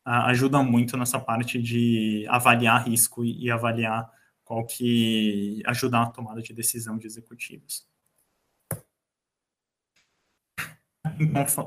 ajuda 0.03 0.63
muito 0.63 0.97
nessa 0.97 1.19
parte 1.19 1.61
de 1.61 2.25
avaliar 2.29 2.87
risco 2.87 3.25
e, 3.25 3.51
avaliar 3.51 4.09
qual 4.47 4.65
que 4.65 5.61
ajuda 5.65 6.01
a 6.01 6.05
tomada 6.05 6.41
de 6.41 6.53
decisão 6.53 6.97
de 6.97 7.05
executivos. 7.05 7.85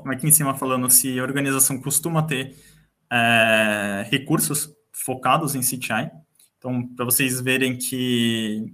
Aqui 0.07 0.27
em 0.27 0.33
cima 0.33 0.57
falando 0.57 0.91
se 0.91 1.19
a 1.19 1.23
organização 1.23 1.79
costuma 1.79 2.23
ter 2.23 2.57
é, 3.13 4.07
recursos 4.11 4.75
focados 4.93 5.55
em 5.55 5.61
CTI. 5.61 6.11
Então, 6.57 6.87
para 6.95 7.05
vocês 7.05 7.39
verem 7.41 7.77
que, 7.77 8.73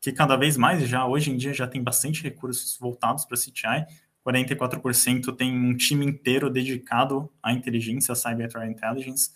que 0.00 0.12
cada 0.12 0.36
vez 0.36 0.56
mais, 0.56 0.88
já 0.88 1.04
hoje 1.04 1.32
em 1.32 1.36
dia, 1.36 1.52
já 1.52 1.66
tem 1.66 1.82
bastante 1.82 2.22
recursos 2.22 2.78
voltados 2.78 3.24
para 3.24 3.36
CTI, 3.36 3.86
44% 4.24 5.34
tem 5.34 5.52
um 5.52 5.76
time 5.76 6.06
inteiro 6.06 6.48
dedicado 6.48 7.28
à 7.42 7.52
inteligência, 7.52 8.12
à 8.12 8.14
Cyber 8.14 8.50
Intelligence. 8.68 9.30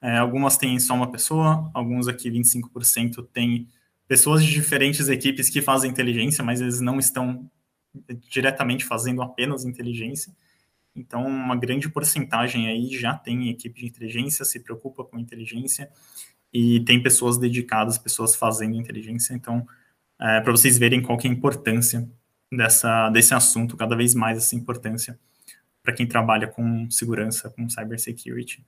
É, 0.00 0.18
algumas 0.18 0.56
têm 0.56 0.78
só 0.78 0.94
uma 0.94 1.10
pessoa, 1.10 1.70
alguns 1.74 2.06
aqui, 2.06 2.30
25%, 2.30 3.26
têm 3.32 3.68
pessoas 4.06 4.44
de 4.44 4.52
diferentes 4.52 5.08
equipes 5.08 5.50
que 5.50 5.60
fazem 5.60 5.90
inteligência, 5.90 6.42
mas 6.42 6.60
eles 6.60 6.80
não 6.80 6.98
estão 6.98 7.50
diretamente 8.30 8.84
fazendo 8.84 9.22
apenas 9.22 9.64
inteligência. 9.64 10.32
Então, 10.94 11.26
uma 11.26 11.56
grande 11.56 11.88
porcentagem 11.88 12.68
aí 12.68 12.88
já 12.96 13.14
tem 13.14 13.48
equipe 13.50 13.80
de 13.80 13.86
inteligência, 13.86 14.44
se 14.44 14.60
preocupa 14.60 15.04
com 15.04 15.18
inteligência 15.18 15.90
e 16.52 16.80
tem 16.80 17.02
pessoas 17.02 17.38
dedicadas, 17.38 17.98
pessoas 17.98 18.34
fazendo 18.34 18.76
inteligência. 18.76 19.34
Então, 19.34 19.66
é, 20.20 20.40
para 20.40 20.50
vocês 20.50 20.78
verem 20.78 21.02
qual 21.02 21.18
é 21.22 21.28
a 21.28 21.30
importância 21.30 22.08
dessa, 22.50 23.10
desse 23.10 23.34
assunto, 23.34 23.76
cada 23.76 23.94
vez 23.94 24.14
mais 24.14 24.38
essa 24.38 24.56
importância 24.56 25.18
para 25.82 25.92
quem 25.92 26.06
trabalha 26.06 26.48
com 26.48 26.90
segurança, 26.90 27.48
com 27.50 27.68
cybersecurity. 27.68 28.64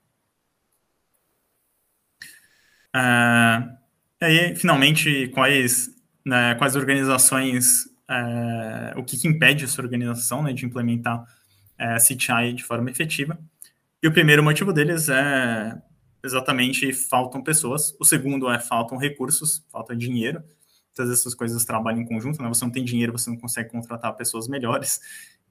Uh, 2.95 3.77
e 4.21 4.25
aí, 4.25 4.55
finalmente, 4.55 5.27
quais, 5.29 5.89
né, 6.25 6.55
quais 6.55 6.75
organizações, 6.75 7.85
uh, 8.09 8.99
o 8.99 9.03
que, 9.03 9.17
que, 9.17 9.27
impede 9.27 9.63
essa 9.63 9.81
organização 9.81 10.43
né, 10.43 10.53
de 10.53 10.65
implementar 10.65 11.21
uh, 11.21 11.97
CTI 11.97 12.53
de 12.53 12.63
forma 12.63 12.89
efetiva? 12.89 13.39
E 14.03 14.07
o 14.07 14.11
primeiro 14.11 14.43
motivo 14.43 14.73
deles 14.73 15.09
é 15.09 15.81
exatamente 16.23 16.93
faltam 16.93 17.41
pessoas. 17.41 17.95
O 17.99 18.05
segundo 18.05 18.49
é 18.51 18.59
faltam 18.59 18.97
recursos, 18.97 19.65
falta 19.71 19.95
dinheiro. 19.95 20.43
Todas 20.93 21.11
essas 21.11 21.33
coisas 21.33 21.63
trabalham 21.65 22.01
em 22.01 22.05
conjunto, 22.05 22.41
né? 22.41 22.49
Você 22.49 22.65
não 22.65 22.71
tem 22.71 22.83
dinheiro, 22.83 23.11
você 23.11 23.29
não 23.29 23.37
consegue 23.37 23.69
contratar 23.69 24.15
pessoas 24.15 24.47
melhores 24.47 24.99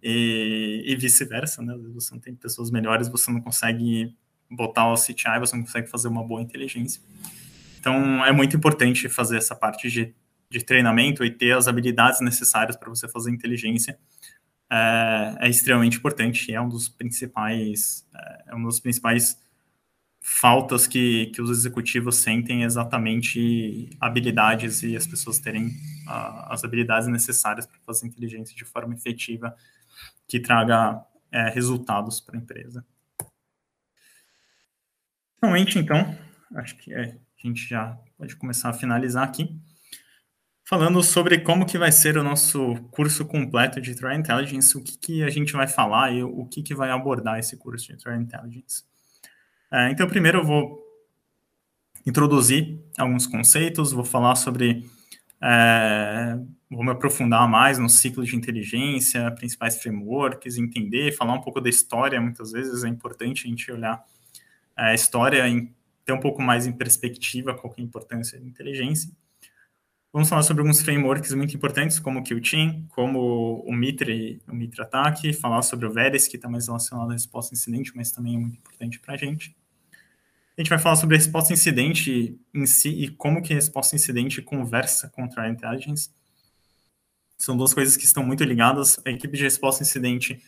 e, 0.03 0.83
e 0.87 0.97
vice-versa, 0.97 1.63
né? 1.63 1.75
Você 1.95 2.15
não 2.15 2.21
tem 2.21 2.35
pessoas 2.35 2.71
melhores, 2.71 3.09
você 3.09 3.31
não 3.31 3.41
consegue 3.41 4.15
botar 4.51 4.93
o 4.93 4.95
CTI, 4.95 5.39
você 5.39 5.55
não 5.55 5.63
consegue 5.63 5.89
fazer 5.89 6.09
uma 6.09 6.25
boa 6.25 6.43
inteligência. 6.43 7.01
Então, 7.79 8.25
é 8.25 8.33
muito 8.33 8.57
importante 8.57 9.09
fazer 9.09 9.39
essa 9.39 9.55
parte 9.55 9.91
de, 9.91 10.15
de 10.51 10.65
treinamento 10.65 11.25
e 11.25 11.31
ter 11.31 11.57
as 11.57 11.69
habilidades 11.69 12.21
necessárias 12.21 12.77
para 12.77 12.89
você 12.89 13.09
fazer 13.09 13.31
inteligência. 13.31 13.99
É, 14.73 15.37
é, 15.41 15.49
extremamente 15.49 15.97
importante, 15.97 16.53
é 16.53 16.61
um 16.61 16.69
dos 16.69 16.89
principais, 16.89 18.07
é, 18.15 18.45
é 18.49 18.55
um 18.55 18.63
dos 18.63 18.79
principais 18.81 19.39
faltas 20.21 20.87
que, 20.87 21.27
que 21.35 21.41
os 21.41 21.51
executivos 21.51 22.17
sentem 22.17 22.63
exatamente 22.63 23.89
habilidades 23.99 24.83
e 24.83 24.95
as 24.95 25.07
pessoas 25.07 25.39
terem 25.39 25.71
as 26.07 26.63
habilidades 26.63 27.09
necessárias 27.09 27.67
para 27.67 27.79
fazer 27.87 28.07
inteligência 28.07 28.55
de 28.55 28.65
forma 28.65 28.95
efetiva 28.95 29.57
que 30.29 30.39
traga 30.39 31.03
é, 31.33 31.49
resultados 31.49 32.21
para 32.21 32.37
a 32.37 32.41
empresa. 32.41 32.85
Finalmente, 35.41 35.79
então, 35.79 36.15
acho 36.55 36.77
que 36.77 36.93
é, 36.93 37.17
a 37.43 37.47
gente 37.47 37.67
já 37.67 37.99
pode 38.19 38.37
começar 38.37 38.69
a 38.69 38.75
finalizar 38.75 39.25
aqui, 39.25 39.59
falando 40.63 41.03
sobre 41.03 41.41
como 41.41 41.65
que 41.65 41.79
vai 41.79 41.91
ser 41.91 42.19
o 42.19 42.23
nosso 42.23 42.77
curso 42.91 43.25
completo 43.25 43.81
de 43.81 43.95
Threat 43.95 44.21
Intelligence, 44.21 44.77
o 44.77 44.85
que, 44.85 44.99
que 44.99 45.23
a 45.23 45.31
gente 45.31 45.55
vai 45.55 45.67
falar 45.67 46.13
e 46.13 46.23
o 46.23 46.45
que, 46.45 46.63
que 46.63 46.75
vai 46.75 46.91
abordar 46.91 47.39
esse 47.39 47.57
curso 47.57 47.87
de 47.89 47.97
Threat 47.97 48.23
Intelligence. 48.23 48.85
É, 49.73 49.91
então, 49.91 50.07
primeiro 50.07 50.41
eu 50.41 50.45
vou 50.45 50.79
introduzir 52.07 52.79
alguns 52.99 53.27
conceitos, 53.27 53.93
vou 53.93 54.05
falar 54.05 54.37
sobre, 54.37 54.87
é, 55.43 56.39
vou 56.71 56.85
me 56.85 56.91
aprofundar 56.91 57.49
mais 57.49 57.79
no 57.79 57.89
ciclo 57.89 58.25
de 58.25 58.37
inteligência, 58.37 59.31
principais 59.31 59.81
frameworks, 59.81 60.59
entender, 60.59 61.13
falar 61.13 61.33
um 61.33 61.41
pouco 61.41 61.63
da 61.63 61.71
história, 61.71 62.21
muitas 62.21 62.53
vezes 62.53 62.85
é 62.85 62.89
importante 62.89 63.47
a 63.47 63.49
gente 63.49 63.73
olhar 63.73 64.05
a 64.81 64.95
história 64.95 65.47
em 65.47 65.75
ter 66.05 66.13
um 66.13 66.21
pouco 66.21 66.41
mais 66.41 66.67
em 66.67 66.73
perspectiva 66.73 67.55
qual 67.55 67.73
é 67.77 67.81
a 67.81 67.85
importância 67.85 68.41
da 68.41 68.47
inteligência. 68.47 69.11
Vamos 70.13 70.29
falar 70.29 70.43
sobre 70.43 70.63
alguns 70.63 70.81
frameworks 70.81 71.33
muito 71.35 71.55
importantes, 71.55 72.01
como 72.01 72.19
o 72.19 72.25
QTIM, 72.25 72.87
como 72.89 73.63
o 73.65 73.73
Mitre, 73.73 74.43
o 74.49 74.55
Mitre 74.55 74.83
Ataque, 74.83 75.33
falar 75.33 75.63
sobre 75.63 75.87
o 75.87 75.93
Veris, 75.93 76.27
que 76.27 76.37
está 76.37 76.49
mais 76.49 76.67
relacionado 76.67 77.11
à 77.11 77.13
resposta 77.13 77.55
incidente, 77.55 77.93
mas 77.95 78.11
também 78.11 78.35
é 78.35 78.39
muito 78.39 78.57
importante 78.57 78.99
para 78.99 79.15
a 79.15 79.17
gente. 79.17 79.55
A 80.57 80.61
gente 80.61 80.71
vai 80.71 80.79
falar 80.79 80.97
sobre 80.97 81.15
a 81.15 81.19
resposta 81.19 81.53
incidente 81.53 82.41
em 82.53 82.67
si 82.67 82.89
e 82.89 83.09
como 83.09 83.41
que 83.41 83.53
a 83.53 83.57
resposta 83.57 83.95
incidente 83.95 84.43
conversa 84.43 85.09
com 85.11 85.29
a 85.37 85.49
intelligence. 85.49 86.11
São 87.39 87.57
duas 87.57 87.73
coisas 87.73 87.97
que 87.97 88.05
estão 88.05 88.25
muito 88.25 88.43
ligadas. 88.45 88.99
A 89.07 89.11
equipe 89.11 89.37
de 89.37 89.45
resposta 89.45 89.83
incidente 89.83 90.43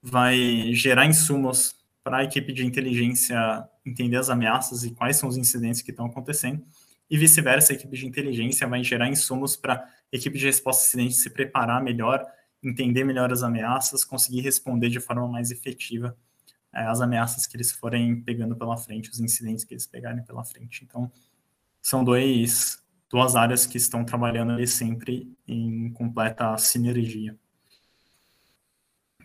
vai 0.00 0.72
gerar 0.74 1.06
insumos 1.06 1.77
para 2.08 2.18
a 2.18 2.24
equipe 2.24 2.54
de 2.54 2.64
inteligência 2.64 3.68
entender 3.84 4.16
as 4.16 4.30
ameaças 4.30 4.82
e 4.82 4.92
quais 4.92 5.18
são 5.18 5.28
os 5.28 5.36
incidentes 5.36 5.82
que 5.82 5.90
estão 5.90 6.06
acontecendo, 6.06 6.64
e 7.10 7.18
vice-versa, 7.18 7.74
a 7.74 7.76
equipe 7.76 7.94
de 7.94 8.06
inteligência 8.06 8.66
vai 8.66 8.82
gerar 8.82 9.10
insumos 9.10 9.56
para 9.56 9.74
a 9.74 9.88
equipe 10.10 10.38
de 10.38 10.46
resposta 10.46 10.82
a 10.82 10.86
incidentes 10.86 11.22
se 11.22 11.28
preparar 11.28 11.82
melhor, 11.82 12.24
entender 12.62 13.04
melhor 13.04 13.30
as 13.30 13.42
ameaças, 13.42 14.06
conseguir 14.06 14.40
responder 14.40 14.88
de 14.88 15.00
forma 15.00 15.28
mais 15.28 15.50
efetiva 15.50 16.16
é, 16.72 16.80
as 16.80 17.02
ameaças 17.02 17.46
que 17.46 17.58
eles 17.58 17.72
forem 17.72 18.22
pegando 18.22 18.56
pela 18.56 18.78
frente, 18.78 19.10
os 19.10 19.20
incidentes 19.20 19.62
que 19.64 19.74
eles 19.74 19.86
pegarem 19.86 20.24
pela 20.24 20.42
frente. 20.42 20.84
Então, 20.84 21.12
são 21.82 22.02
dois, 22.02 22.82
duas 23.10 23.36
áreas 23.36 23.66
que 23.66 23.76
estão 23.76 24.02
trabalhando 24.02 24.52
ali 24.52 24.66
sempre 24.66 25.30
em 25.46 25.90
completa 25.92 26.56
sinergia. 26.56 27.36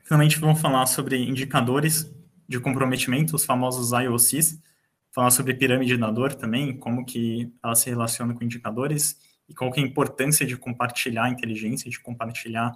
Finalmente, 0.03 0.37
vamos 0.37 0.59
falar 0.59 0.85
sobre 0.85 1.17
indicadores 1.23 2.11
de 2.53 2.59
comprometimento, 2.59 3.35
os 3.35 3.43
famosos 3.43 3.91
IOCs, 3.91 4.61
falar 5.11 5.31
sobre 5.31 5.55
pirâmide 5.55 5.97
da 5.97 6.11
dor 6.11 6.35
também, 6.35 6.77
como 6.77 7.03
que 7.03 7.51
ela 7.63 7.75
se 7.75 7.89
relaciona 7.89 8.33
com 8.33 8.43
indicadores 8.43 9.19
e 9.49 9.55
qual 9.55 9.71
que 9.71 9.79
é 9.79 9.83
a 9.83 9.85
importância 9.87 10.45
de 10.45 10.55
compartilhar 10.55 11.29
inteligência, 11.29 11.89
de 11.89 11.99
compartilhar 11.99 12.71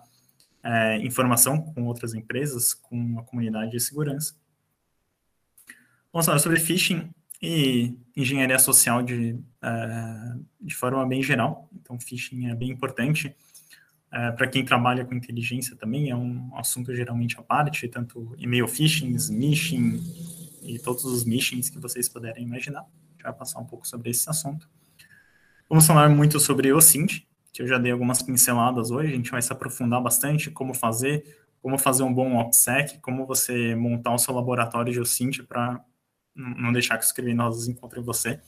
é, 0.63 0.97
informação 0.97 1.61
com 1.61 1.85
outras 1.85 2.15
empresas, 2.15 2.73
com 2.73 3.19
a 3.19 3.23
comunidade 3.23 3.71
de 3.71 3.79
segurança. 3.79 4.35
Vamos 6.11 6.25
falar 6.25 6.39
sobre 6.39 6.59
phishing 6.59 7.09
e 7.39 7.95
engenharia 8.15 8.57
social 8.57 9.03
de, 9.03 9.39
é, 9.61 10.33
de 10.59 10.75
forma 10.75 11.05
bem 11.05 11.21
geral. 11.21 11.69
Então, 11.71 11.99
phishing 11.99 12.47
é 12.47 12.55
bem 12.55 12.71
importante 12.71 13.35
é, 14.11 14.31
para 14.31 14.47
quem 14.47 14.63
trabalha 14.63 15.03
com 15.05 15.13
inteligência 15.13 15.75
também, 15.75 16.09
é 16.09 16.15
um 16.15 16.49
assunto 16.55 16.95
geralmente 16.95 17.37
à 17.37 17.43
parte, 17.43 17.87
tanto 17.87 18.33
e-mail 18.37 18.67
phishing, 18.67 19.13
smishing 19.15 20.01
e 20.63 20.79
todos 20.79 21.03
os 21.05 21.25
mishings 21.25 21.69
que 21.69 21.79
vocês 21.79 22.07
puderem 22.07 22.43
imaginar. 22.43 22.81
A 22.81 23.11
gente 23.11 23.23
vai 23.23 23.33
passar 23.33 23.59
um 23.59 23.65
pouco 23.65 23.87
sobre 23.87 24.09
esse 24.09 24.29
assunto. 24.29 24.69
Vamos 25.69 25.85
falar 25.85 26.07
muito 26.09 26.39
sobre 26.39 26.71
o 26.71 26.79
que 27.51 27.61
eu 27.61 27.67
já 27.67 27.77
dei 27.77 27.91
algumas 27.91 28.21
pinceladas 28.21 28.91
hoje, 28.91 29.11
a 29.11 29.15
gente 29.15 29.31
vai 29.31 29.41
se 29.41 29.51
aprofundar 29.51 30.01
bastante 30.01 30.51
como 30.51 30.73
fazer, 30.73 31.25
como 31.61 31.77
fazer 31.77 32.03
um 32.03 32.13
bom 32.13 32.37
OPSEC, 32.37 32.99
como 32.99 33.25
você 33.25 33.75
montar 33.75 34.13
o 34.13 34.17
seu 34.17 34.33
laboratório 34.33 34.93
de 34.93 34.99
OSINT 34.99 35.39
para 35.43 35.83
não 36.35 36.71
deixar 36.71 36.97
que 36.99 37.03
os 37.03 37.11
criminosos 37.11 37.67
encontrem 37.67 38.03
você, 38.03 38.39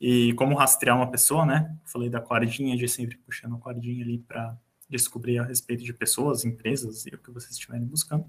e 0.00 0.32
como 0.32 0.56
rastrear 0.56 0.96
uma 0.96 1.10
pessoa, 1.10 1.44
né? 1.44 1.76
Falei 1.84 2.08
da 2.08 2.20
cordinha, 2.20 2.76
de 2.76 2.88
sempre 2.88 3.18
puxando 3.18 3.56
a 3.56 3.58
cordinha 3.58 4.02
ali 4.02 4.18
para 4.18 4.56
descobrir 4.88 5.38
a 5.38 5.44
respeito 5.44 5.84
de 5.84 5.92
pessoas, 5.92 6.44
empresas 6.44 7.06
e 7.06 7.10
o 7.10 7.18
que 7.18 7.30
vocês 7.30 7.52
estiverem 7.52 7.86
buscando. 7.86 8.26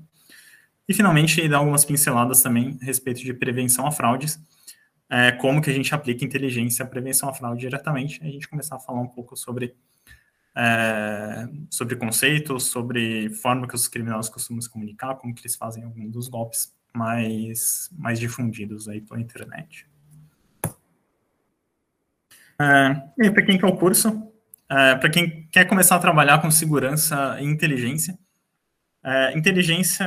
E, 0.87 0.93
finalmente, 0.93 1.47
dar 1.47 1.57
algumas 1.57 1.85
pinceladas 1.85 2.41
também 2.41 2.77
a 2.81 2.85
respeito 2.85 3.21
de 3.21 3.33
prevenção 3.33 3.85
a 3.85 3.91
fraudes, 3.91 4.39
é, 5.09 5.31
como 5.31 5.61
que 5.61 5.69
a 5.69 5.73
gente 5.73 5.93
aplica 5.93 6.23
inteligência 6.23 6.83
à 6.83 6.87
prevenção 6.87 7.29
à 7.29 7.33
fraude 7.33 7.61
diretamente, 7.61 8.19
a 8.23 8.27
gente 8.27 8.47
começar 8.47 8.75
a 8.75 8.79
falar 8.79 9.01
um 9.01 9.07
pouco 9.07 9.35
sobre, 9.35 9.75
é, 10.55 11.47
sobre 11.69 11.95
conceitos, 11.95 12.65
sobre 12.65 13.29
forma 13.31 13.67
que 13.67 13.75
os 13.75 13.87
criminosos 13.87 14.31
costumam 14.31 14.61
se 14.61 14.69
comunicar, 14.69 15.15
como 15.15 15.33
que 15.33 15.41
eles 15.41 15.55
fazem 15.55 15.83
alguns 15.83 16.11
dos 16.11 16.27
golpes 16.27 16.73
mais, 16.93 17.89
mais 17.97 18.19
difundidos 18.19 18.87
aí 18.87 19.01
pela 19.01 19.19
internet. 19.19 19.87
É, 22.61 23.25
e 23.25 23.31
para 23.31 23.45
quem 23.45 23.57
quer 23.57 23.67
o 23.67 23.77
curso, 23.77 24.28
é, 24.69 24.95
para 24.95 25.09
quem 25.09 25.47
quer 25.47 25.65
começar 25.65 25.95
a 25.95 25.99
trabalhar 25.99 26.39
com 26.39 26.51
segurança 26.51 27.37
e 27.41 27.45
inteligência, 27.45 28.17
é, 29.03 29.37
inteligência, 29.37 30.05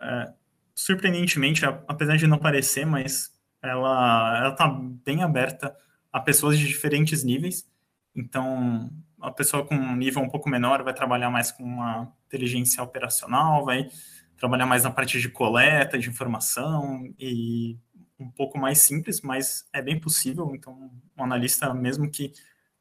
é, 0.00 0.32
surpreendentemente, 0.74 1.64
apesar 1.86 2.16
de 2.16 2.26
não 2.26 2.38
parecer, 2.38 2.86
mas 2.86 3.32
ela 3.62 4.50
está 4.50 4.68
bem 5.04 5.22
aberta 5.22 5.74
a 6.12 6.20
pessoas 6.20 6.58
de 6.58 6.66
diferentes 6.66 7.22
níveis. 7.24 7.68
Então, 8.14 8.90
a 9.20 9.30
pessoa 9.30 9.66
com 9.66 9.74
um 9.74 9.96
nível 9.96 10.22
um 10.22 10.28
pouco 10.28 10.48
menor 10.48 10.82
vai 10.82 10.94
trabalhar 10.94 11.30
mais 11.30 11.50
com 11.50 11.64
uma 11.64 12.12
inteligência 12.26 12.82
operacional, 12.82 13.64
vai 13.64 13.88
trabalhar 14.36 14.66
mais 14.66 14.84
na 14.84 14.90
parte 14.90 15.20
de 15.20 15.28
coleta 15.28 15.98
de 15.98 16.08
informação 16.08 17.12
e 17.18 17.78
um 18.18 18.30
pouco 18.30 18.58
mais 18.58 18.78
simples, 18.78 19.20
mas 19.20 19.66
é 19.72 19.82
bem 19.82 19.98
possível. 19.98 20.52
Então, 20.54 20.90
um 21.16 21.24
analista, 21.24 21.72
mesmo 21.74 22.10
que 22.10 22.32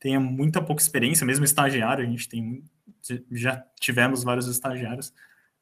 tenha 0.03 0.19
muita 0.19 0.61
pouca 0.61 0.81
experiência, 0.81 1.25
mesmo 1.25 1.45
estagiário, 1.45 2.03
a 2.03 2.07
gente 2.07 2.27
tem 2.27 2.61
já 3.31 3.63
tivemos 3.79 4.21
vários 4.21 4.47
estagiários, 4.47 5.13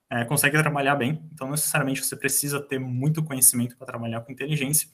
é, 0.10 0.26
consegue 0.26 0.58
trabalhar 0.58 0.96
bem. 0.96 1.24
Então, 1.32 1.50
necessariamente 1.50 2.04
você 2.04 2.16
precisa 2.16 2.60
ter 2.60 2.80
muito 2.80 3.24
conhecimento 3.24 3.78
para 3.78 3.86
trabalhar 3.86 4.22
com 4.22 4.32
inteligência. 4.32 4.90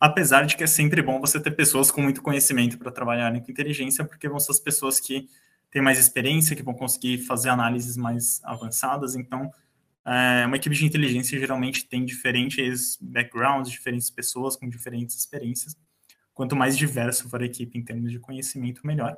Apesar 0.00 0.46
de 0.46 0.56
que 0.56 0.64
é 0.64 0.66
sempre 0.66 1.00
bom 1.00 1.20
você 1.20 1.40
ter 1.40 1.52
pessoas 1.52 1.92
com 1.92 2.02
muito 2.02 2.20
conhecimento 2.20 2.76
para 2.76 2.90
trabalharem 2.90 3.40
com 3.40 3.50
inteligência, 3.50 4.04
porque 4.04 4.28
vão 4.28 4.40
ser 4.40 4.50
as 4.50 4.60
pessoas 4.60 4.98
que 4.98 5.28
têm 5.70 5.80
mais 5.80 5.98
experiência, 5.98 6.56
que 6.56 6.62
vão 6.62 6.74
conseguir 6.74 7.18
fazer 7.18 7.50
análises 7.50 7.96
mais 7.96 8.40
avançadas. 8.44 9.14
Então, 9.14 9.50
é, 10.04 10.44
uma 10.44 10.56
equipe 10.56 10.74
de 10.74 10.84
inteligência 10.84 11.38
geralmente 11.38 11.86
tem 11.86 12.04
diferentes 12.04 12.98
backgrounds, 13.00 13.70
diferentes 13.70 14.10
pessoas 14.10 14.56
com 14.56 14.68
diferentes 14.68 15.16
experiências. 15.16 15.76
Quanto 16.36 16.54
mais 16.54 16.76
diverso 16.76 17.30
for 17.30 17.40
a 17.40 17.46
equipe 17.46 17.78
em 17.78 17.82
termos 17.82 18.12
de 18.12 18.18
conhecimento, 18.20 18.86
melhor. 18.86 19.16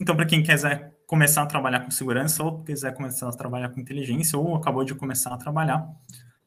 Então, 0.00 0.14
para 0.14 0.26
quem 0.26 0.44
quiser 0.44 0.94
começar 1.08 1.42
a 1.42 1.46
trabalhar 1.46 1.80
com 1.80 1.90
segurança, 1.90 2.40
ou 2.44 2.62
quiser 2.62 2.94
começar 2.94 3.28
a 3.28 3.32
trabalhar 3.32 3.68
com 3.70 3.80
inteligência, 3.80 4.38
ou 4.38 4.54
acabou 4.54 4.84
de 4.84 4.94
começar 4.94 5.34
a 5.34 5.36
trabalhar, 5.36 5.92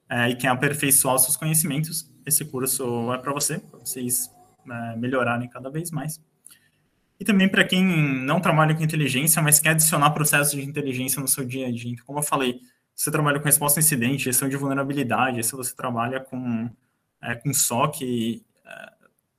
é, 0.09 0.29
e 0.29 0.37
quer 0.37 0.47
aperfeiçoar 0.47 1.15
os 1.15 1.23
seus 1.23 1.35
conhecimentos, 1.35 2.09
esse 2.25 2.45
curso 2.45 3.13
é 3.13 3.17
para 3.17 3.33
você, 3.33 3.59
para 3.59 3.77
vocês 3.77 4.33
é, 4.65 4.95
melhorarem 4.95 5.49
cada 5.49 5.69
vez 5.69 5.91
mais. 5.91 6.23
E 7.19 7.25
também 7.25 7.49
para 7.49 7.65
quem 7.65 7.83
não 7.83 8.39
trabalha 8.39 8.73
com 8.73 8.81
inteligência, 8.81 9.41
mas 9.41 9.59
quer 9.59 9.71
adicionar 9.71 10.11
processos 10.11 10.53
de 10.53 10.65
inteligência 10.65 11.19
no 11.19 11.27
seu 11.27 11.43
dia 11.43 11.67
a 11.67 11.71
dia. 11.71 11.91
Então, 11.91 12.05
como 12.05 12.19
eu 12.19 12.23
falei, 12.23 12.61
se 12.95 13.03
você 13.03 13.11
trabalha 13.11 13.37
com 13.37 13.45
resposta 13.47 13.81
a 13.81 13.83
incidente, 13.83 14.23
gestão 14.23 14.47
de 14.47 14.55
vulnerabilidade, 14.55 15.43
se 15.43 15.51
você 15.51 15.75
trabalha 15.75 16.21
com 16.21 16.69
é, 17.21 17.35
com 17.35 17.53
SOC, 17.53 18.45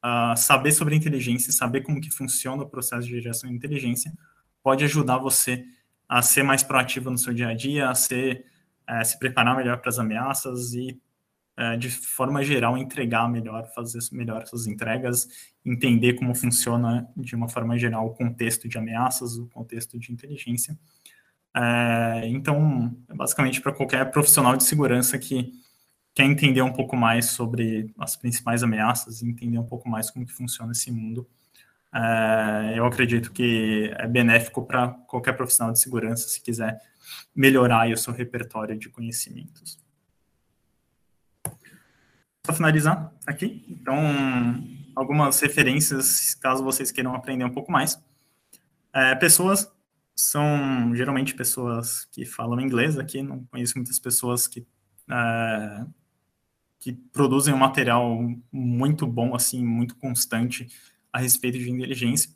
é, 0.04 0.36
saber 0.36 0.72
sobre 0.72 0.94
inteligência, 0.94 1.52
saber 1.52 1.82
como 1.82 2.00
que 2.00 2.10
funciona 2.10 2.62
o 2.62 2.68
processo 2.68 3.06
de 3.06 3.20
geração 3.20 3.50
de 3.50 3.56
inteligência, 3.56 4.12
pode 4.62 4.84
ajudar 4.84 5.18
você 5.18 5.64
a 6.08 6.22
ser 6.22 6.42
mais 6.42 6.62
proativo 6.62 7.10
no 7.10 7.18
seu 7.18 7.34
dia 7.34 7.48
a 7.48 7.54
dia, 7.54 7.90
a 7.90 7.94
ser, 7.94 8.44
é, 8.86 9.04
se 9.04 9.18
preparar 9.18 9.56
melhor 9.56 9.78
para 9.78 9.90
as 9.90 9.98
ameaças 9.98 10.72
e, 10.72 10.98
é, 11.56 11.76
de 11.76 11.90
forma 11.90 12.42
geral, 12.42 12.78
entregar 12.78 13.28
melhor, 13.28 13.66
fazer 13.74 13.98
melhor 14.12 14.46
suas 14.46 14.66
entregas, 14.66 15.28
entender 15.64 16.14
como 16.14 16.34
funciona, 16.34 17.08
de 17.16 17.34
uma 17.34 17.48
forma 17.48 17.78
geral, 17.78 18.06
o 18.06 18.14
contexto 18.14 18.68
de 18.68 18.78
ameaças, 18.78 19.36
o 19.36 19.46
contexto 19.48 19.98
de 19.98 20.12
inteligência. 20.12 20.78
É, 21.54 22.28
então, 22.28 22.96
basicamente, 23.14 23.60
para 23.60 23.72
qualquer 23.72 24.10
profissional 24.10 24.56
de 24.56 24.64
segurança 24.64 25.18
que 25.18 25.52
quer 26.18 26.24
entender 26.24 26.62
um 26.62 26.72
pouco 26.72 26.96
mais 26.96 27.26
sobre 27.26 27.94
as 27.96 28.16
principais 28.16 28.64
ameaças 28.64 29.22
e 29.22 29.28
entender 29.28 29.56
um 29.56 29.64
pouco 29.64 29.88
mais 29.88 30.10
como 30.10 30.26
que 30.26 30.32
funciona 30.32 30.72
esse 30.72 30.90
mundo, 30.90 31.24
é, 31.94 32.76
eu 32.76 32.84
acredito 32.84 33.30
que 33.30 33.94
é 33.96 34.04
benéfico 34.04 34.66
para 34.66 34.88
qualquer 34.88 35.34
profissional 35.34 35.72
de 35.72 35.80
segurança 35.80 36.28
se 36.28 36.42
quiser 36.42 36.76
melhorar 37.32 37.88
o 37.92 37.96
seu 37.96 38.12
repertório 38.12 38.76
de 38.76 38.88
conhecimentos. 38.88 39.78
Para 42.42 42.52
finalizar 42.52 43.12
aqui, 43.24 43.64
então, 43.68 43.96
algumas 44.96 45.38
referências, 45.38 46.34
caso 46.34 46.64
vocês 46.64 46.90
queiram 46.90 47.14
aprender 47.14 47.44
um 47.44 47.54
pouco 47.54 47.70
mais. 47.70 47.96
É, 48.92 49.14
pessoas 49.14 49.70
são 50.16 50.92
geralmente 50.96 51.32
pessoas 51.32 52.06
que 52.06 52.24
falam 52.26 52.60
inglês 52.60 52.98
aqui, 52.98 53.22
não 53.22 53.44
conheço 53.44 53.74
muitas 53.76 54.00
pessoas 54.00 54.48
que, 54.48 54.66
é, 55.08 55.86
que 56.78 56.92
produzem 56.92 57.52
um 57.52 57.58
material 57.58 58.18
muito 58.52 59.06
bom, 59.06 59.34
assim, 59.34 59.64
muito 59.64 59.96
constante 59.96 60.68
a 61.12 61.18
respeito 61.18 61.58
de 61.58 61.70
inteligência. 61.70 62.30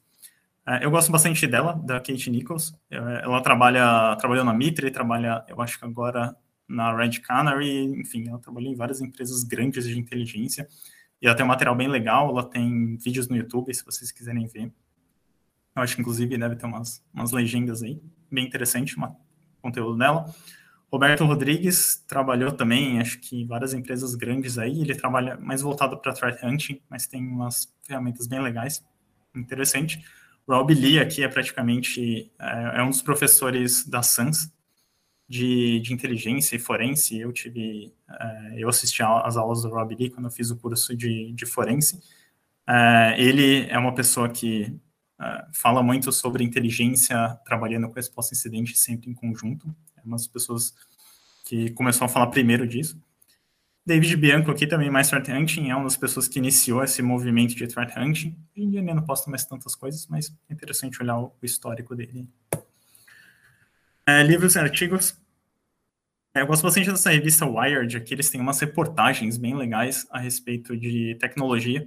É, 0.66 0.84
eu 0.84 0.90
gosto 0.90 1.10
bastante 1.10 1.46
dela, 1.46 1.74
da 1.84 1.98
Kate 1.98 2.30
Nichols. 2.30 2.74
É, 2.90 2.96
ela 2.96 3.40
trabalha, 3.40 4.16
trabalhou 4.16 4.44
na 4.44 4.52
Mitre, 4.52 4.90
trabalha, 4.90 5.44
eu 5.48 5.60
acho 5.60 5.78
que 5.78 5.84
agora 5.84 6.36
na 6.68 6.96
Red 6.96 7.20
Canary, 7.20 7.84
enfim, 8.00 8.28
ela 8.28 8.38
trabalhou 8.38 8.72
em 8.72 8.76
várias 8.76 9.00
empresas 9.00 9.44
grandes 9.44 9.86
de 9.86 9.98
inteligência. 9.98 10.66
E 11.20 11.26
ela 11.26 11.36
tem 11.36 11.44
um 11.44 11.48
material 11.48 11.76
bem 11.76 11.88
legal, 11.88 12.30
ela 12.30 12.48
tem 12.48 12.96
vídeos 12.96 13.28
no 13.28 13.36
YouTube, 13.36 13.72
se 13.72 13.84
vocês 13.84 14.10
quiserem 14.10 14.46
ver. 14.46 14.72
Eu 15.74 15.82
acho 15.82 15.94
que, 15.94 16.00
inclusive, 16.00 16.36
deve 16.36 16.56
ter 16.56 16.66
umas, 16.66 17.04
umas 17.12 17.32
legendas 17.32 17.82
aí. 17.82 18.00
Bem 18.30 18.46
interessante 18.46 18.98
o 18.98 19.16
conteúdo 19.60 19.96
dela. 19.96 20.32
Roberto 20.92 21.24
Rodrigues 21.24 22.04
trabalhou 22.06 22.52
também, 22.52 23.00
acho 23.00 23.18
que 23.18 23.46
várias 23.46 23.72
empresas 23.72 24.14
grandes 24.14 24.58
aí. 24.58 24.82
Ele 24.82 24.94
trabalha 24.94 25.38
mais 25.38 25.62
voltado 25.62 25.96
para 25.96 26.12
threat 26.12 26.44
hunting, 26.44 26.82
mas 26.88 27.06
tem 27.06 27.26
umas 27.26 27.74
ferramentas 27.82 28.26
bem 28.26 28.42
legais. 28.42 28.84
Interessante. 29.34 30.04
Rob 30.46 30.74
Lee 30.74 30.98
aqui 30.98 31.22
é 31.22 31.28
praticamente 31.28 32.30
é, 32.38 32.72
é 32.78 32.82
um 32.82 32.90
dos 32.90 33.00
professores 33.00 33.86
da 33.88 34.02
SANS 34.02 34.52
de, 35.26 35.80
de 35.80 35.94
inteligência 35.94 36.56
e 36.56 36.58
forense. 36.58 37.18
Eu 37.18 37.32
tive, 37.32 37.90
é, 38.10 38.54
eu 38.58 38.68
assisti 38.68 39.02
às 39.02 39.38
aulas 39.38 39.62
do 39.62 39.70
Rob 39.70 39.94
Lee 39.94 40.10
quando 40.10 40.26
eu 40.26 40.30
fiz 40.30 40.50
o 40.50 40.56
curso 40.58 40.94
de, 40.94 41.32
de 41.32 41.46
forense. 41.46 42.00
É, 42.68 43.14
ele 43.16 43.66
é 43.70 43.78
uma 43.78 43.94
pessoa 43.94 44.28
que 44.28 44.78
uh, 45.18 45.46
fala 45.54 45.82
muito 45.82 46.12
sobre 46.12 46.44
inteligência 46.44 47.40
trabalhando 47.46 47.88
com 47.88 47.94
resposta 47.94 48.34
incidente 48.34 48.76
sempre 48.76 49.10
em 49.10 49.14
conjunto. 49.14 49.74
É 50.02 50.06
uma 50.06 50.16
das 50.16 50.26
pessoas 50.26 50.74
que 51.44 51.70
começou 51.70 52.04
a 52.04 52.08
falar 52.08 52.26
primeiro 52.28 52.66
disso. 52.66 53.00
David 53.84 54.16
Bianco 54.16 54.50
aqui 54.50 54.66
também, 54.66 54.90
mais 54.90 55.08
threat 55.08 55.30
hunting, 55.30 55.70
é 55.70 55.74
uma 55.74 55.84
das 55.84 55.96
pessoas 55.96 56.28
que 56.28 56.38
iniciou 56.38 56.84
esse 56.84 57.02
movimento 57.02 57.54
de 57.54 57.66
threat 57.66 57.98
hunting. 57.98 58.36
Hoje 58.56 58.66
em 58.66 58.70
dia 58.70 58.82
não 58.82 59.02
posta 59.02 59.30
mais 59.30 59.44
tantas 59.44 59.74
coisas, 59.74 60.06
mas 60.06 60.32
é 60.48 60.52
interessante 60.52 61.02
olhar 61.02 61.18
o, 61.18 61.32
histórico 61.42 61.96
dele. 61.96 62.28
É, 64.06 64.22
livros 64.22 64.54
e 64.54 64.58
artigos. 64.58 65.16
É, 66.34 66.42
eu 66.42 66.46
gosto 66.46 66.62
bastante 66.62 66.90
dessa 66.90 67.10
revista 67.10 67.44
Wired, 67.44 67.96
aqui 67.96 68.14
eles 68.14 68.30
têm 68.30 68.40
umas 68.40 68.58
reportagens 68.60 69.36
bem 69.36 69.54
legais 69.54 70.06
a 70.10 70.18
respeito 70.18 70.76
de 70.76 71.16
tecnologia 71.20 71.86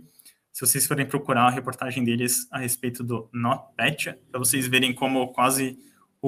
se 0.56 0.62
vocês 0.62 0.88
forem 0.88 1.06
procurar 1.06 1.48
a 1.48 1.50
reportagem 1.50 2.02
deles 2.02 2.48
a 2.50 2.60
respeito 2.60 3.04
do 3.04 3.30
NotPetya, 3.34 4.18
para 4.32 4.40
vocês 4.40 4.66
verem 4.68 4.94
como 4.94 5.28
quase 5.34 5.78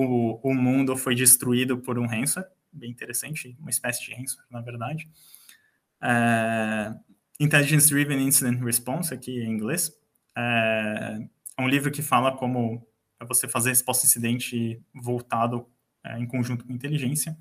o, 0.05 0.39
o 0.43 0.53
mundo 0.53 0.95
foi 0.95 1.15
destruído 1.15 1.77
por 1.77 1.97
um 1.97 2.05
ransomware, 2.05 2.51
bem 2.71 2.91
interessante, 2.91 3.55
uma 3.59 3.69
espécie 3.69 4.03
de 4.03 4.13
ransomware, 4.13 4.47
na 4.51 4.61
verdade. 4.61 5.09
É, 6.01 6.93
Intelligence 7.39 7.89
Driven 7.89 8.21
Incident 8.21 8.63
Response, 8.63 9.13
aqui 9.13 9.39
em 9.39 9.49
inglês, 9.49 9.91
é, 10.35 11.19
é 11.57 11.61
um 11.61 11.67
livro 11.67 11.91
que 11.91 12.01
fala 12.01 12.35
como 12.35 12.85
você 13.27 13.47
fazer 13.47 13.69
resposta 13.69 14.05
incidente 14.05 14.81
voltado 14.93 15.67
é, 16.03 16.19
em 16.19 16.27
conjunto 16.27 16.65
com 16.65 16.73
inteligência. 16.73 17.37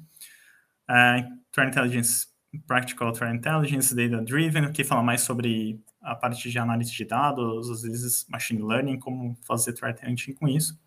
É, 0.88 1.26
Threat 1.52 1.70
Intelligence, 1.70 2.28
Practical 2.66 3.12
Threat 3.12 3.36
Intelligence, 3.36 3.94
Data 3.94 4.22
Driven, 4.24 4.72
que 4.72 4.84
fala 4.84 5.02
mais 5.02 5.20
sobre 5.20 5.78
a 6.00 6.14
parte 6.14 6.50
de 6.50 6.58
análise 6.58 6.92
de 6.92 7.04
dados, 7.04 7.70
às 7.70 7.82
vezes 7.82 8.26
machine 8.28 8.62
learning, 8.62 8.98
como 8.98 9.36
fazer 9.42 9.72
threat 9.72 10.00
hunting 10.06 10.32
com 10.32 10.48
isso. 10.48 10.78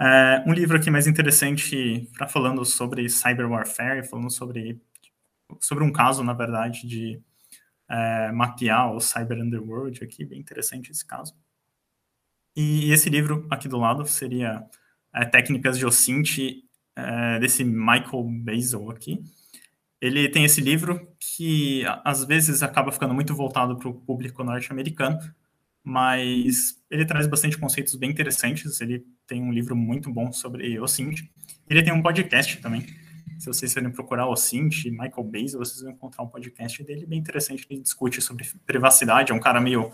É, 0.00 0.42
um 0.46 0.52
livro 0.52 0.76
aqui 0.76 0.90
mais 0.90 1.06
interessante 1.06 2.08
para 2.16 2.26
falando 2.26 2.64
sobre 2.64 3.08
cyber 3.08 3.50
warfare, 3.50 4.06
falando 4.08 4.30
sobre, 4.30 4.80
sobre 5.60 5.84
um 5.84 5.92
caso, 5.92 6.24
na 6.24 6.32
verdade, 6.32 6.86
de 6.86 7.20
é, 7.88 8.32
mapear 8.32 8.92
o 8.92 9.00
cyber 9.00 9.38
underworld 9.38 10.02
aqui, 10.02 10.24
bem 10.24 10.40
interessante 10.40 10.90
esse 10.90 11.06
caso. 11.06 11.34
E, 12.56 12.88
e 12.88 12.92
esse 12.92 13.08
livro 13.08 13.46
aqui 13.50 13.68
do 13.68 13.78
lado 13.78 14.06
seria 14.06 14.64
é, 15.14 15.24
Técnicas 15.24 15.78
de 15.78 15.86
OSINT, 15.86 16.64
é, 16.96 17.38
desse 17.38 17.64
Michael 17.64 18.24
Basil 18.44 18.90
aqui, 18.90 19.22
ele 20.02 20.28
tem 20.28 20.44
esse 20.44 20.60
livro 20.60 21.08
que 21.20 21.84
às 22.04 22.24
vezes 22.24 22.62
acaba 22.62 22.90
ficando 22.90 23.14
muito 23.14 23.34
voltado 23.34 23.76
para 23.76 23.88
o 23.88 23.94
público 23.94 24.42
norte-americano, 24.42 25.16
mas 25.84 26.81
ele 26.92 27.06
traz 27.06 27.26
bastante 27.26 27.56
conceitos 27.56 27.94
bem 27.94 28.10
interessantes. 28.10 28.78
Ele 28.82 29.02
tem 29.26 29.42
um 29.42 29.50
livro 29.50 29.74
muito 29.74 30.12
bom 30.12 30.30
sobre 30.30 30.78
o 30.78 30.86
Cint. 30.86 31.22
Ele 31.66 31.82
tem 31.82 31.90
um 31.90 32.02
podcast 32.02 32.58
também. 32.58 32.86
Se 33.38 33.46
vocês 33.46 33.72
forem 33.72 33.90
procurar 33.90 34.26
o 34.26 34.36
Cint, 34.36 34.84
Michael 34.84 35.24
Bays, 35.24 35.54
vocês 35.54 35.80
vão 35.80 35.92
encontrar 35.92 36.22
um 36.22 36.28
podcast 36.28 36.84
dele 36.84 37.06
bem 37.06 37.18
interessante. 37.18 37.66
Ele 37.70 37.80
discute 37.80 38.20
sobre 38.20 38.46
privacidade. 38.66 39.32
É 39.32 39.34
um 39.34 39.40
cara 39.40 39.58
meio 39.58 39.90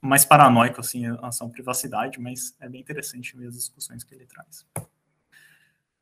mais 0.00 0.24
paranoico 0.24 0.80
assim, 0.80 1.00
em 1.00 1.12
relação 1.12 1.48
à 1.48 1.50
privacidade, 1.50 2.20
mas 2.20 2.54
é 2.60 2.68
bem 2.68 2.80
interessante 2.80 3.36
ver 3.36 3.48
as 3.48 3.54
discussões 3.54 4.04
que 4.04 4.14
ele 4.14 4.26
traz. 4.26 4.64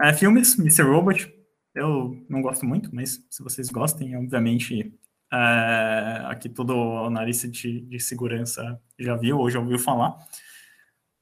É, 0.02 0.12
filmes, 0.12 0.58
Mr. 0.58 0.82
Robot, 0.82 1.32
eu 1.74 2.22
não 2.28 2.42
gosto 2.42 2.66
muito, 2.66 2.94
mas 2.94 3.24
se 3.30 3.42
vocês 3.42 3.70
gostem, 3.70 4.14
obviamente, 4.18 4.92
é, 5.34 6.26
aqui 6.26 6.48
todo 6.48 6.74
analista 7.04 7.48
de, 7.48 7.80
de 7.80 7.98
segurança 7.98 8.80
já 8.96 9.16
viu 9.16 9.38
ou 9.38 9.50
já 9.50 9.58
ouviu 9.58 9.78
falar. 9.78 10.16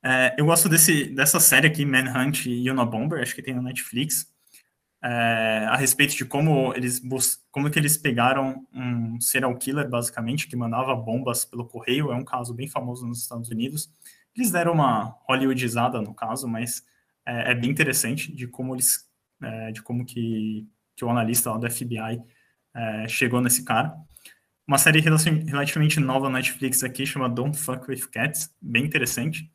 É, 0.05 0.35
eu 0.37 0.45
gosto 0.45 0.69
desse, 0.69 1.07
dessa 1.07 1.41
série 1.41 1.67
aqui, 1.67 1.87
Manhunt 1.87 2.45
e 2.47 2.71
Unabomber, 2.71 3.23
acho 3.23 3.35
que 3.35 3.43
tem 3.43 3.55
na 3.55 3.63
Netflix, 3.63 4.27
é, 5.03 5.67
a 5.69 5.77
respeito 5.77 6.15
de 6.15 6.25
como 6.25 6.75
eles 6.75 7.01
como 7.51 7.71
que 7.71 7.79
eles 7.79 7.97
pegaram 7.97 8.67
um 8.73 9.21
serial 9.21 9.57
killer, 9.57 9.89
basicamente, 9.89 10.47
que 10.47 10.57
mandava 10.57 10.95
bombas 10.95 11.45
pelo 11.45 11.67
correio, 11.67 12.13
é 12.13 12.15
um 12.15 12.25
caso 12.25 12.53
bem 12.53 12.69
famoso 12.69 13.07
nos 13.07 13.23
Estados 13.23 13.49
Unidos. 13.49 13.91
Eles 14.37 14.51
deram 14.51 14.73
uma 14.73 15.17
hollywoodizada 15.29 16.01
no 16.01 16.15
caso, 16.15 16.47
mas 16.47 16.85
é, 17.27 17.53
é 17.53 17.55
bem 17.55 17.71
interessante 17.71 18.33
de 18.33 18.47
como 18.47 18.75
eles 18.75 19.09
é, 19.43 19.73
de 19.73 19.83
como 19.83 20.05
que, 20.05 20.69
que 20.97 21.05
o 21.05 21.11
analista 21.11 21.51
lá 21.51 21.59
do 21.59 21.71
FBI 21.71 22.23
é, 22.75 23.09
chegou 23.09 23.41
nesse 23.41 23.65
cara. 23.65 23.95
Uma 24.67 24.79
série 24.79 25.01
relativamente 25.01 25.99
nova 25.99 26.29
na 26.29 26.39
Netflix 26.39 26.83
aqui, 26.85 27.05
chama 27.05 27.29
Don't 27.29 27.59
Fuck 27.59 27.91
With 27.91 28.09
Cats, 28.11 28.55
bem 28.61 28.85
interessante. 28.85 29.51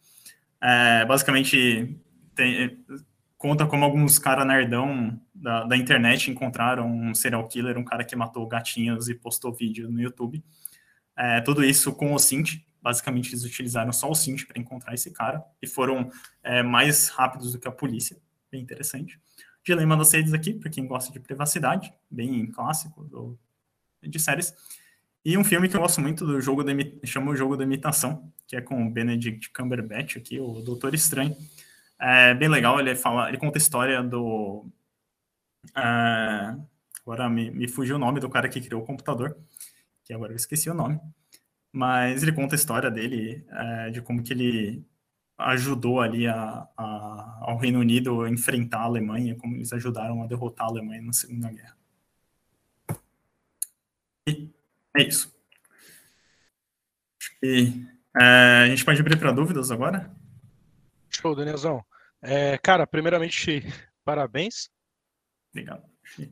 É, 0.62 1.06
basicamente, 1.06 1.98
tem, 2.36 2.78
conta 3.38 3.66
como 3.66 3.86
alguns 3.86 4.20
caras 4.20 4.46
nerdão 4.46 5.20
da, 5.34 5.64
da, 5.64 5.78
internet 5.78 6.30
encontraram 6.30 6.90
um 6.90 7.14
serial 7.14 7.48
killer, 7.48 7.78
um 7.78 7.84
cara 7.84 8.04
que 8.04 8.16
matou 8.16 8.48
gatinhos 8.48 9.08
e 9.08 9.16
postou 9.16 9.54
vídeo 9.54 9.90
no 9.90 10.02
YouTube. 10.02 10.44
É, 11.16 11.42
tudo 11.42 11.64
isso 11.64 11.94
com 11.94 12.14
o 12.14 12.20
Cint. 12.20 12.60
Basicamente, 12.82 13.30
eles 13.30 13.44
utilizaram 13.44 13.92
só 13.92 14.10
o 14.10 14.16
Cint 14.16 14.46
para 14.46 14.60
encontrar 14.60 14.94
esse 14.94 15.12
cara 15.12 15.44
e 15.62 15.68
foram 15.68 16.10
é, 16.44 16.64
mais 16.64 17.10
rápidos 17.10 17.52
do 17.52 17.60
que 17.60 17.68
a 17.68 17.72
polícia. 17.72 18.18
Bem 18.52 18.62
interessante. 18.62 19.20
Dilema 19.68 19.98
das 19.98 20.14
Redes 20.14 20.34
aqui, 20.34 20.54
para 20.54 20.70
quem 20.70 20.88
gosta 20.88 21.12
de 21.12 21.20
privacidade, 21.20 21.94
bem 22.10 22.48
clássico 22.48 23.04
do, 23.04 23.38
de 24.02 24.18
séries. 24.18 24.54
E 25.26 25.38
um 25.38 25.44
filme 25.44 25.68
que 25.68 25.76
eu 25.76 25.82
gosto 25.82 26.00
muito 26.00 26.26
do 26.26 26.40
jogo 26.40 26.64
da 26.64 26.72
chama 27.04 27.32
o 27.32 27.36
jogo 27.36 27.58
da 27.58 27.66
imitação, 27.66 28.32
que 28.48 28.56
é 28.56 28.62
com 28.62 28.88
o 28.88 28.90
Benedict 28.90 29.52
Cumberbatch 29.52 30.16
aqui, 30.16 30.40
o 30.40 30.62
Doutor 30.62 30.94
Estranho. 30.96 31.36
É 32.00 32.34
bem 32.34 32.48
legal, 32.48 32.80
ele 32.80 32.96
fala, 32.96 33.28
ele 33.28 33.38
conta 33.38 33.58
a 33.58 33.60
história 33.60 34.02
do 34.02 34.66
é, 35.76 36.56
agora 37.02 37.30
me, 37.30 37.52
me 37.52 37.68
fugiu 37.68 37.98
o 37.98 38.00
nome 38.00 38.22
do 38.22 38.30
cara 38.30 38.48
que 38.48 38.62
criou 38.62 38.82
o 38.82 38.86
computador, 38.86 39.38
que 40.06 40.14
agora 40.14 40.32
eu 40.32 40.38
esqueci 40.38 40.70
o 40.70 40.74
nome, 40.74 40.98
mas 41.74 42.24
ele 42.24 42.32
conta 42.32 42.56
a 42.56 42.58
história 42.58 42.90
dele, 42.90 43.46
é, 43.50 43.90
de 43.90 44.02
como 44.02 44.24
que 44.24 44.32
ele 44.32 44.86
ajudou 45.38 46.02
ali 46.02 46.28
a, 46.28 46.68
a, 46.76 47.38
ao 47.42 47.58
Reino 47.58 47.80
Unido 47.80 48.22
a 48.22 48.30
enfrentar 48.30 48.80
a 48.80 48.84
Alemanha, 48.84 49.36
como 49.36 49.56
eles 49.56 49.72
ajudaram 49.72 50.24
a 50.24 50.28
derrotar 50.28 50.66
a 50.66 50.70
Alemanha 50.70 51.02
na 51.02 51.14
Segunda 51.14 51.52
Guerra. 51.52 51.78
E 54.28 54.50
é 54.96 55.04
isso. 55.04 55.34
E, 57.42 57.86
é, 58.20 58.64
a 58.64 58.68
gente 58.68 58.84
pode 58.84 59.00
abrir 59.00 59.18
para 59.18 59.32
dúvidas 59.32 59.70
agora? 59.70 60.12
Show, 61.10 61.36
Danielzão. 61.36 61.86
É, 62.22 62.58
cara, 62.58 62.88
primeiramente, 62.88 63.62
parabéns. 64.04 64.70
Obrigado. 65.52 65.84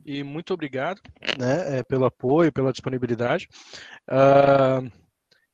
E 0.04 0.22
muito 0.22 0.54
obrigado 0.54 1.00
né, 1.38 1.78
é, 1.78 1.82
pelo 1.82 2.06
apoio, 2.06 2.52
pela 2.52 2.72
disponibilidade. 2.72 3.48
Uh, 4.08 4.90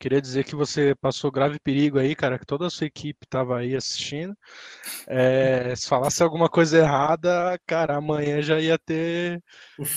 Queria 0.02 0.20
dizer 0.20 0.42
que 0.42 0.56
você 0.56 0.96
passou 0.96 1.30
grave 1.30 1.60
perigo 1.60 1.96
aí, 1.96 2.16
cara, 2.16 2.36
que 2.36 2.44
toda 2.44 2.66
a 2.66 2.70
sua 2.70 2.88
equipe 2.88 3.24
estava 3.24 3.58
aí 3.58 3.76
assistindo. 3.76 4.36
É, 5.06 5.72
se 5.76 5.88
falasse 5.88 6.20
alguma 6.24 6.48
coisa 6.48 6.78
errada, 6.78 7.56
cara, 7.64 7.98
amanhã 7.98 8.42
já 8.42 8.58
ia 8.58 8.76
ter 8.76 9.40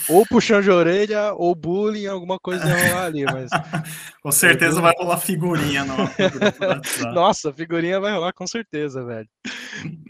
ou 0.07 0.23
puxão 0.27 0.61
de 0.61 0.69
orelha 0.69 1.33
ou 1.33 1.55
bullying, 1.55 2.05
alguma 2.05 2.37
coisa 2.37 2.67
ia 2.67 2.87
rolar 2.87 3.05
ali. 3.05 3.25
Mas... 3.25 3.49
com 4.21 4.31
certeza 4.31 4.79
vai 4.79 4.93
rolar 4.95 5.17
figurinha 5.17 5.83
no 5.83 5.95
Nossa, 7.11 7.51
figurinha 7.51 7.99
vai 7.99 8.11
rolar 8.11 8.31
com 8.31 8.45
certeza, 8.45 9.03
velho. 9.03 9.27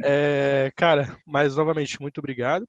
É, 0.03 0.73
cara, 0.75 1.17
mas 1.25 1.55
novamente, 1.55 2.01
muito 2.01 2.17
obrigado. 2.17 2.67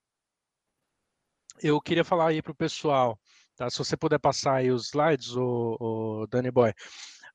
Eu 1.61 1.81
queria 1.81 2.05
falar 2.05 2.29
aí 2.29 2.41
para 2.41 2.53
o 2.53 2.55
pessoal, 2.55 3.18
tá? 3.57 3.68
Se 3.68 3.79
você 3.79 3.97
puder 3.97 4.20
passar 4.20 4.55
aí 4.59 4.70
os 4.70 4.87
slides, 4.87 5.35
o, 5.35 5.77
o 5.81 6.27
Danny 6.29 6.53
Boy. 6.53 6.72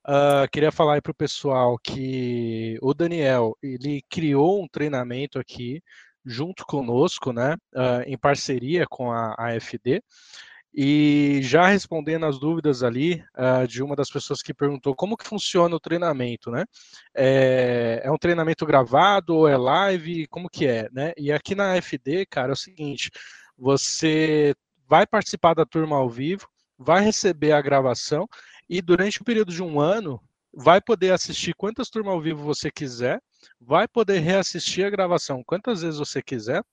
Uh, 0.07 0.49
queria 0.51 0.71
falar 0.71 0.95
aí 0.95 1.01
para 1.01 1.11
o 1.11 1.15
pessoal 1.15 1.77
que 1.77 2.77
o 2.81 2.93
Daniel 2.93 3.55
ele 3.61 4.03
criou 4.09 4.63
um 4.63 4.67
treinamento 4.67 5.37
aqui 5.37 5.81
junto 6.25 6.65
conosco, 6.65 7.31
né, 7.31 7.55
uh, 7.75 8.01
em 8.05 8.17
parceria 8.17 8.85
com 8.87 9.11
a 9.11 9.35
AFD. 9.37 10.01
E 10.73 11.41
já 11.43 11.67
respondendo 11.67 12.25
as 12.25 12.39
dúvidas 12.39 12.81
ali 12.81 13.21
uh, 13.37 13.67
de 13.67 13.83
uma 13.83 13.95
das 13.95 14.09
pessoas 14.09 14.41
que 14.41 14.53
perguntou 14.53 14.95
como 14.95 15.17
que 15.17 15.27
funciona 15.27 15.75
o 15.75 15.79
treinamento, 15.79 16.49
né? 16.49 16.63
É, 17.13 18.01
é, 18.05 18.09
um 18.11 18.17
treinamento 18.17 18.65
gravado 18.65 19.35
ou 19.35 19.49
é 19.49 19.57
live? 19.57 20.27
Como 20.27 20.49
que 20.49 20.65
é, 20.65 20.87
né? 20.93 21.11
E 21.17 21.29
aqui 21.29 21.55
na 21.55 21.73
AFD, 21.73 22.25
cara, 22.25 22.51
é 22.51 22.53
o 22.53 22.55
seguinte: 22.55 23.11
você 23.57 24.55
vai 24.87 25.05
participar 25.05 25.53
da 25.53 25.65
turma 25.65 25.97
ao 25.97 26.09
vivo, 26.09 26.47
vai 26.77 27.03
receber 27.03 27.51
a 27.51 27.61
gravação 27.61 28.25
e 28.71 28.81
durante 28.81 29.21
o 29.21 29.25
período 29.25 29.51
de 29.51 29.61
um 29.61 29.81
ano, 29.81 30.17
vai 30.53 30.79
poder 30.79 31.11
assistir 31.11 31.53
quantas 31.53 31.89
turmas 31.89 32.13
ao 32.13 32.21
vivo 32.21 32.41
você 32.41 32.71
quiser, 32.71 33.21
vai 33.59 33.85
poder 33.85 34.19
reassistir 34.19 34.85
a 34.85 34.89
gravação 34.89 35.43
quantas 35.45 35.81
vezes 35.81 35.99
você 35.99 36.21
quiser. 36.23 36.63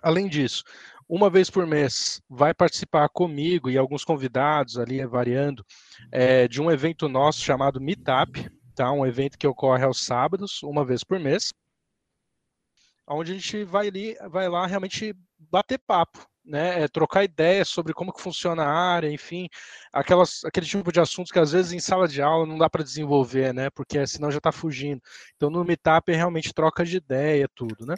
Além 0.00 0.28
disso, 0.28 0.62
uma 1.08 1.28
vez 1.28 1.50
por 1.50 1.66
mês 1.66 2.22
vai 2.28 2.54
participar 2.54 3.08
comigo 3.08 3.68
e 3.68 3.76
alguns 3.76 4.04
convidados 4.04 4.78
ali 4.78 5.04
variando 5.04 5.66
é, 6.12 6.46
de 6.46 6.62
um 6.62 6.70
evento 6.70 7.08
nosso 7.08 7.40
chamado 7.40 7.80
Meetup, 7.80 8.48
tá? 8.76 8.92
Um 8.92 9.04
evento 9.04 9.36
que 9.36 9.46
ocorre 9.46 9.82
aos 9.82 10.04
sábados, 10.04 10.62
uma 10.62 10.84
vez 10.84 11.02
por 11.02 11.18
mês, 11.18 11.52
onde 13.08 13.32
a 13.32 13.34
gente 13.34 13.64
vai, 13.64 13.88
ali, 13.88 14.16
vai 14.30 14.48
lá 14.48 14.68
realmente 14.68 15.12
bater 15.36 15.80
papo, 15.84 16.24
né, 16.44 16.82
é, 16.82 16.88
trocar 16.88 17.24
ideias 17.24 17.68
sobre 17.68 17.94
como 17.94 18.12
que 18.12 18.20
funciona 18.20 18.62
a 18.64 18.72
área, 18.72 19.10
enfim, 19.10 19.48
aquelas, 19.92 20.44
aquele 20.44 20.66
tipo 20.66 20.92
de 20.92 21.00
assuntos 21.00 21.32
que 21.32 21.38
às 21.38 21.52
vezes 21.52 21.72
em 21.72 21.80
sala 21.80 22.06
de 22.06 22.20
aula 22.20 22.46
não 22.46 22.58
dá 22.58 22.68
para 22.68 22.84
desenvolver, 22.84 23.54
né, 23.54 23.70
porque 23.70 24.06
senão 24.06 24.30
já 24.30 24.38
está 24.38 24.52
fugindo. 24.52 25.00
Então 25.36 25.50
no 25.50 25.64
Meetup 25.64 26.12
é 26.12 26.16
realmente 26.16 26.52
troca 26.52 26.84
de 26.84 26.96
ideia, 26.96 27.48
tudo, 27.54 27.86
né. 27.86 27.94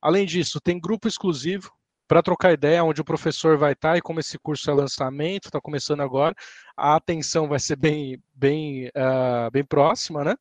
Além 0.00 0.26
disso, 0.26 0.60
tem 0.60 0.80
grupo 0.80 1.06
exclusivo 1.06 1.70
para 2.08 2.22
trocar 2.22 2.52
ideia, 2.52 2.84
onde 2.84 3.00
o 3.00 3.04
professor 3.04 3.56
vai 3.56 3.72
estar, 3.72 3.92
tá, 3.92 3.98
e 3.98 4.02
como 4.02 4.20
esse 4.20 4.38
curso 4.38 4.70
é 4.70 4.74
lançamento, 4.74 5.46
está 5.46 5.60
começando 5.60 6.00
agora, 6.00 6.34
a 6.76 6.96
atenção 6.96 7.48
vai 7.48 7.58
ser 7.58 7.76
bem, 7.76 8.22
bem, 8.34 8.88
uh, 8.88 9.50
bem 9.50 9.64
próxima, 9.64 10.22
né? 10.24 10.34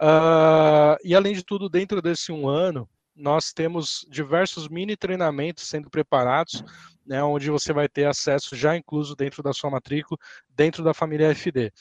Uh, 0.00 0.96
e 1.04 1.14
além 1.14 1.34
de 1.34 1.44
tudo, 1.44 1.68
dentro 1.68 2.00
desse 2.02 2.30
um 2.30 2.48
ano, 2.48 2.88
nós 3.14 3.52
temos 3.52 4.06
diversos 4.08 4.68
mini 4.68 4.96
treinamentos 4.96 5.68
sendo 5.68 5.90
preparados, 5.90 6.64
né, 7.06 7.22
onde 7.22 7.50
você 7.50 7.72
vai 7.72 7.88
ter 7.88 8.06
acesso 8.06 8.56
já 8.56 8.76
incluso 8.76 9.14
dentro 9.14 9.42
da 9.42 9.52
sua 9.52 9.70
matrícula, 9.70 10.18
dentro 10.48 10.82
da 10.82 10.94
família 10.94 11.34
FD. 11.34 11.72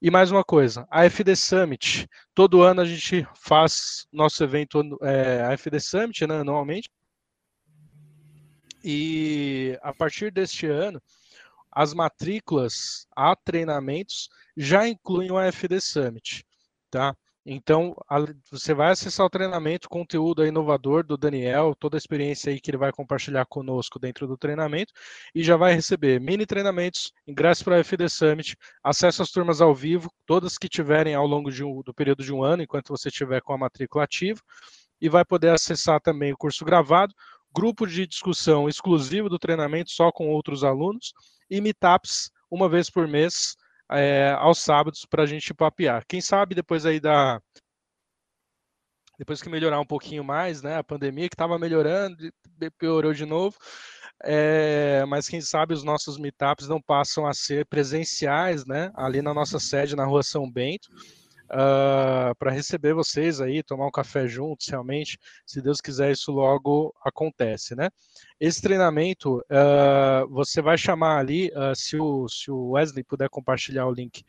E 0.00 0.10
mais 0.10 0.32
uma 0.32 0.42
coisa, 0.42 0.86
a 0.90 1.04
FD 1.04 1.36
Summit, 1.36 2.08
todo 2.34 2.62
ano 2.62 2.80
a 2.80 2.84
gente 2.84 3.26
faz 3.36 4.06
nosso 4.12 4.42
evento, 4.42 4.80
é, 5.02 5.42
a 5.42 5.52
FD 5.56 5.78
Summit, 5.78 6.26
né, 6.26 6.40
anualmente, 6.40 6.90
e 8.84 9.78
a 9.80 9.94
partir 9.94 10.32
deste 10.32 10.66
ano, 10.66 11.00
as 11.70 11.94
matrículas 11.94 13.06
a 13.16 13.34
treinamentos 13.36 14.28
já 14.56 14.86
incluem 14.88 15.30
o 15.30 15.38
AFD 15.38 15.80
Summit, 15.80 16.44
tá? 16.90 17.16
Então, 17.44 17.96
você 18.52 18.72
vai 18.72 18.92
acessar 18.92 19.26
o 19.26 19.30
treinamento, 19.30 19.88
conteúdo 19.88 20.46
inovador 20.46 21.04
do 21.04 21.16
Daniel, 21.16 21.74
toda 21.74 21.96
a 21.96 21.98
experiência 21.98 22.52
aí 22.52 22.60
que 22.60 22.70
ele 22.70 22.76
vai 22.78 22.92
compartilhar 22.92 23.44
conosco 23.46 23.98
dentro 23.98 24.28
do 24.28 24.38
treinamento, 24.38 24.92
e 25.34 25.42
já 25.42 25.56
vai 25.56 25.74
receber 25.74 26.20
mini 26.20 26.46
treinamentos, 26.46 27.12
ingresso 27.26 27.64
para 27.64 27.76
a 27.76 27.80
FD 27.80 28.08
Summit, 28.08 28.56
acesso 28.82 29.22
às 29.22 29.30
turmas 29.32 29.60
ao 29.60 29.74
vivo, 29.74 30.08
todas 30.24 30.56
que 30.56 30.68
tiverem 30.68 31.16
ao 31.16 31.26
longo 31.26 31.50
um, 31.50 31.82
do 31.82 31.92
período 31.92 32.22
de 32.22 32.32
um 32.32 32.44
ano, 32.44 32.62
enquanto 32.62 32.90
você 32.90 33.08
estiver 33.08 33.42
com 33.42 33.52
a 33.52 33.58
matrícula 33.58 34.04
ativa, 34.04 34.40
e 35.00 35.08
vai 35.08 35.24
poder 35.24 35.50
acessar 35.50 36.00
também 36.00 36.32
o 36.32 36.36
curso 36.36 36.64
gravado, 36.64 37.12
grupo 37.52 37.88
de 37.88 38.06
discussão 38.06 38.68
exclusivo 38.68 39.28
do 39.28 39.38
treinamento 39.38 39.90
só 39.90 40.12
com 40.12 40.28
outros 40.28 40.62
alunos, 40.62 41.12
e 41.50 41.60
meetups 41.60 42.30
uma 42.48 42.68
vez 42.68 42.88
por 42.88 43.08
mês, 43.08 43.56
é, 43.94 44.32
aos 44.38 44.58
sábados 44.58 45.06
para 45.08 45.22
a 45.22 45.26
gente 45.26 45.54
papear. 45.54 46.04
Quem 46.06 46.20
sabe 46.20 46.54
depois 46.54 46.86
aí 46.86 47.00
da 47.00 47.40
depois 49.18 49.40
que 49.40 49.48
melhorar 49.48 49.78
um 49.78 49.86
pouquinho 49.86 50.24
mais, 50.24 50.62
né, 50.62 50.76
a 50.76 50.82
pandemia 50.84 51.28
que 51.28 51.34
estava 51.34 51.56
melhorando, 51.58 52.16
piorou 52.76 53.12
de 53.12 53.24
novo, 53.24 53.56
é, 54.24 55.04
mas 55.06 55.28
quem 55.28 55.40
sabe 55.40 55.74
os 55.74 55.84
nossos 55.84 56.18
meetups 56.18 56.66
não 56.66 56.80
passam 56.80 57.24
a 57.24 57.32
ser 57.32 57.64
presenciais, 57.66 58.66
né, 58.66 58.90
ali 58.96 59.22
na 59.22 59.32
nossa 59.32 59.60
sede 59.60 59.94
na 59.94 60.04
Rua 60.04 60.24
São 60.24 60.50
Bento, 60.50 60.88
uh, 61.52 62.30
ah, 62.30 62.34
para 62.38 62.50
receber 62.50 62.94
vocês 62.94 63.40
aí, 63.40 63.62
tomar 63.62 63.86
um 63.86 63.90
café 63.90 64.26
juntos, 64.26 64.66
realmente, 64.68 65.18
se 65.46 65.60
Deus 65.60 65.80
quiser, 65.80 66.10
isso 66.10 66.32
logo 66.32 66.94
acontece, 67.04 67.74
né? 67.74 67.90
Esse 68.40 68.62
treinamento, 68.62 69.38
uh, 69.38 70.28
você 70.28 70.62
vai 70.62 70.78
chamar 70.78 71.18
ali, 71.18 71.50
uh, 71.50 71.76
se, 71.76 71.96
o, 71.96 72.28
se 72.28 72.50
o 72.50 72.70
Wesley 72.70 73.04
puder 73.04 73.28
compartilhar 73.28 73.86
o 73.86 73.92
link 73.92 74.24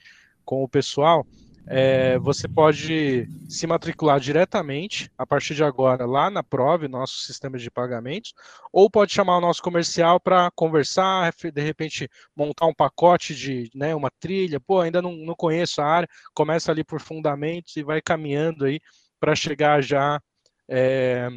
com 0.45 0.63
o 0.63 0.69
pessoal, 0.69 1.26
é, 1.66 2.18
você 2.20 2.47
pode 2.47 3.28
se 3.47 3.66
matricular 3.66 4.20
diretamente 4.20 5.09
a 5.18 5.26
partir 5.26 5.55
de 5.55 5.64
agora 5.64 6.05
lá 6.05 6.30
na 6.30 6.43
Prove, 6.43 6.88
nosso 6.88 7.20
sistema 7.20 7.57
de 7.57 7.72
pagamentos, 7.72 8.34
ou 8.72 8.89
pode 8.89 9.14
chamar 9.14 9.38
o 9.38 9.41
nosso 9.41 9.61
comercial 9.61 10.20
para 10.20 10.51
conversar, 10.51 11.34
de 11.53 11.61
repente 11.61 12.09
montar 12.36 12.66
um 12.66 12.74
pacote 12.74 13.34
de 13.34 13.70
né, 13.74 13.95
uma 13.95 14.11
trilha. 14.20 14.59
Pô, 14.59 14.82
ainda 14.82 15.01
não, 15.01 15.14
não 15.14 15.36
conheço 15.36 15.82
a 15.82 15.86
área, 15.86 16.09
começa 16.34 16.72
ali 16.72 16.84
por 16.84 16.99
fundamentos 16.99 17.76
e 17.78 17.84
vai 17.84 18.01
caminhando 18.01 18.66
aí 18.66 18.80
para 19.20 19.36
chegar 19.36 19.82
já 19.82 20.20
é, 20.68 21.30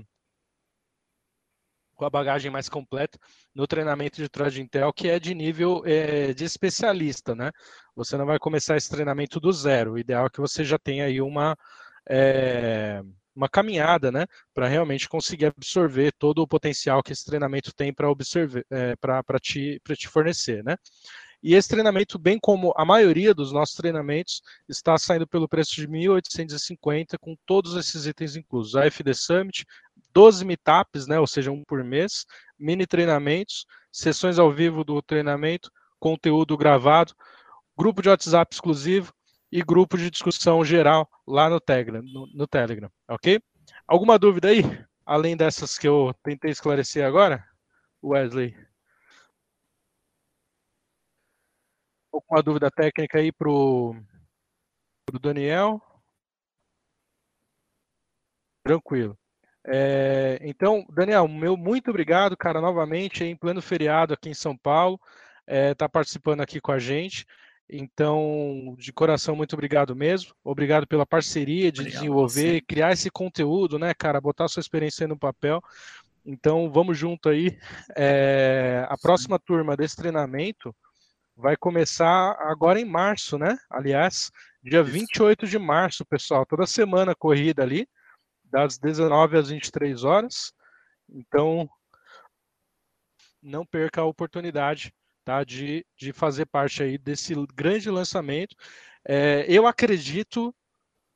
com 1.96 2.04
a 2.04 2.10
bagagem 2.10 2.50
mais 2.50 2.68
completa 2.68 3.18
no 3.54 3.66
treinamento 3.66 4.16
de 4.16 4.28
Trade 4.28 4.60
Intel, 4.60 4.92
que 4.92 5.08
é 5.08 5.18
de 5.18 5.34
nível 5.34 5.82
é, 5.84 6.32
de 6.32 6.44
especialista, 6.44 7.34
né? 7.34 7.50
Você 7.96 8.16
não 8.16 8.26
vai 8.26 8.38
começar 8.38 8.76
esse 8.76 8.90
treinamento 8.90 9.40
do 9.40 9.50
zero. 9.52 9.94
O 9.94 9.98
ideal 9.98 10.26
é 10.26 10.30
que 10.30 10.40
você 10.40 10.64
já 10.64 10.78
tenha 10.78 11.06
aí 11.06 11.20
uma, 11.20 11.56
é, 12.08 13.00
uma 13.34 13.48
caminhada, 13.48 14.12
né? 14.12 14.26
Para 14.54 14.68
realmente 14.68 15.08
conseguir 15.08 15.46
absorver 15.46 16.12
todo 16.18 16.42
o 16.42 16.46
potencial 16.46 17.02
que 17.02 17.12
esse 17.12 17.24
treinamento 17.24 17.74
tem 17.74 17.92
para 17.92 18.08
é, 18.70 18.96
para 18.96 19.40
te, 19.40 19.80
te 19.96 20.08
fornecer, 20.08 20.62
né? 20.62 20.76
E 21.42 21.54
esse 21.54 21.68
treinamento, 21.68 22.18
bem 22.18 22.38
como 22.40 22.72
a 22.76 22.84
maioria 22.84 23.32
dos 23.32 23.52
nossos 23.52 23.76
treinamentos, 23.76 24.42
está 24.68 24.98
saindo 24.98 25.28
pelo 25.28 25.48
preço 25.48 25.76
de 25.76 25.86
1.850, 25.86 27.16
com 27.20 27.36
todos 27.46 27.76
esses 27.76 28.06
itens 28.06 28.36
inclusos. 28.36 28.74
A 28.74 28.86
FD 28.90 29.14
Summit, 29.14 29.64
12 30.16 30.46
meetups, 30.46 31.06
né, 31.06 31.20
ou 31.20 31.26
seja, 31.26 31.52
um 31.52 31.62
por 31.62 31.84
mês, 31.84 32.24
mini 32.58 32.86
treinamentos, 32.86 33.66
sessões 33.92 34.38
ao 34.38 34.50
vivo 34.50 34.82
do 34.82 35.02
treinamento, 35.02 35.70
conteúdo 36.00 36.56
gravado, 36.56 37.14
grupo 37.76 38.00
de 38.00 38.08
WhatsApp 38.08 38.54
exclusivo 38.54 39.12
e 39.52 39.62
grupo 39.62 39.98
de 39.98 40.10
discussão 40.10 40.64
geral 40.64 41.06
lá 41.28 41.50
no 41.50 41.60
Telegram, 41.60 42.00
no, 42.02 42.26
no 42.32 42.46
Telegram, 42.46 42.90
ok? 43.06 43.38
Alguma 43.86 44.18
dúvida 44.18 44.48
aí? 44.48 44.62
Além 45.04 45.36
dessas 45.36 45.76
que 45.76 45.86
eu 45.86 46.14
tentei 46.22 46.50
esclarecer 46.50 47.04
agora, 47.04 47.44
Wesley? 48.02 48.56
alguma 52.10 52.42
dúvida 52.42 52.70
técnica 52.70 53.18
aí 53.18 53.30
pro, 53.30 53.94
pro 55.04 55.18
Daniel? 55.18 55.78
Tranquilo. 58.64 59.18
É, 59.68 60.38
então, 60.42 60.86
Daniel, 60.90 61.26
meu 61.26 61.56
muito 61.56 61.90
obrigado, 61.90 62.36
cara, 62.36 62.60
novamente 62.60 63.24
em 63.24 63.34
pleno 63.34 63.60
feriado 63.60 64.14
aqui 64.14 64.28
em 64.28 64.34
São 64.34 64.56
Paulo, 64.56 65.00
é, 65.44 65.74
tá 65.74 65.88
participando 65.88 66.40
aqui 66.40 66.60
com 66.60 66.70
a 66.70 66.78
gente. 66.78 67.26
Então, 67.68 68.76
de 68.78 68.92
coração, 68.92 69.34
muito 69.34 69.54
obrigado 69.54 69.96
mesmo. 69.96 70.32
Obrigado 70.44 70.86
pela 70.86 71.04
parceria 71.04 71.72
de 71.72 71.80
obrigado 71.80 72.00
desenvolver, 72.00 72.60
criar 72.60 72.92
esse 72.92 73.10
conteúdo, 73.10 73.76
né, 73.76 73.92
cara? 73.92 74.20
Botar 74.20 74.46
sua 74.46 74.60
experiência 74.60 75.02
aí 75.02 75.08
no 75.08 75.18
papel. 75.18 75.60
Então, 76.24 76.70
vamos 76.70 76.96
junto 76.96 77.28
aí. 77.28 77.58
É, 77.96 78.86
a 78.88 78.96
próxima 78.96 79.36
turma 79.36 79.76
desse 79.76 79.96
treinamento 79.96 80.72
vai 81.36 81.56
começar 81.56 82.36
agora 82.38 82.80
em 82.80 82.84
março, 82.84 83.36
né? 83.36 83.58
Aliás, 83.68 84.30
dia 84.62 84.82
28 84.82 85.44
de 85.48 85.58
março, 85.58 86.04
pessoal. 86.04 86.46
Toda 86.46 86.66
semana 86.66 87.16
corrida 87.16 87.64
ali 87.64 87.88
das 88.50 88.78
19 88.78 89.36
às 89.36 89.48
23 89.50 90.04
horas. 90.04 90.52
Então, 91.08 91.68
não 93.42 93.64
perca 93.64 94.00
a 94.00 94.06
oportunidade 94.06 94.92
tá, 95.24 95.44
de, 95.44 95.84
de 95.96 96.12
fazer 96.12 96.46
parte 96.46 96.82
aí 96.82 96.98
desse 96.98 97.34
grande 97.54 97.90
lançamento. 97.90 98.56
É, 99.06 99.44
eu 99.48 99.66
acredito, 99.66 100.54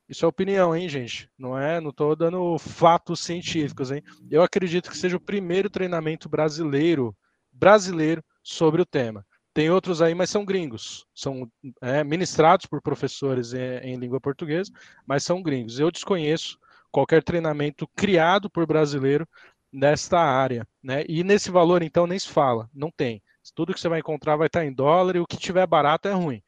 isso 0.08 0.24
é 0.24 0.28
opinião, 0.28 0.74
hein, 0.74 0.88
gente? 0.88 1.28
Não 1.38 1.58
é, 1.58 1.80
não 1.80 1.90
estou 1.90 2.14
dando 2.14 2.58
fatos 2.58 3.20
científicos, 3.20 3.90
hein? 3.90 4.02
Eu 4.30 4.42
acredito 4.42 4.90
que 4.90 4.96
seja 4.96 5.16
o 5.16 5.20
primeiro 5.20 5.68
treinamento 5.68 6.28
brasileiro, 6.28 7.16
brasileiro 7.52 8.22
sobre 8.42 8.80
o 8.82 8.86
tema. 8.86 9.26
Tem 9.52 9.68
outros 9.70 10.00
aí, 10.00 10.14
mas 10.14 10.30
são 10.30 10.44
gringos. 10.44 11.04
São 11.12 11.50
é, 11.80 12.04
ministrados 12.04 12.66
por 12.66 12.80
professores 12.80 13.52
em, 13.52 13.78
em 13.82 13.96
língua 13.96 14.20
portuguesa, 14.20 14.70
mas 15.04 15.24
são 15.24 15.42
gringos. 15.42 15.80
Eu 15.80 15.90
desconheço 15.90 16.58
qualquer 16.90 17.22
treinamento 17.22 17.88
criado 17.96 18.50
por 18.50 18.66
brasileiro 18.66 19.28
nesta 19.72 20.18
área, 20.18 20.66
né? 20.82 21.04
E 21.08 21.22
nesse 21.22 21.50
valor 21.50 21.82
então 21.82 22.06
nem 22.06 22.18
se 22.18 22.28
fala, 22.28 22.68
não 22.74 22.90
tem. 22.90 23.22
Tudo 23.54 23.74
que 23.74 23.80
você 23.80 23.88
vai 23.88 24.00
encontrar 24.00 24.36
vai 24.36 24.46
estar 24.46 24.64
em 24.64 24.72
dólar 24.72 25.16
e 25.16 25.20
o 25.20 25.26
que 25.26 25.36
tiver 25.36 25.66
barato 25.66 26.08
é 26.08 26.12
ruim. 26.12 26.42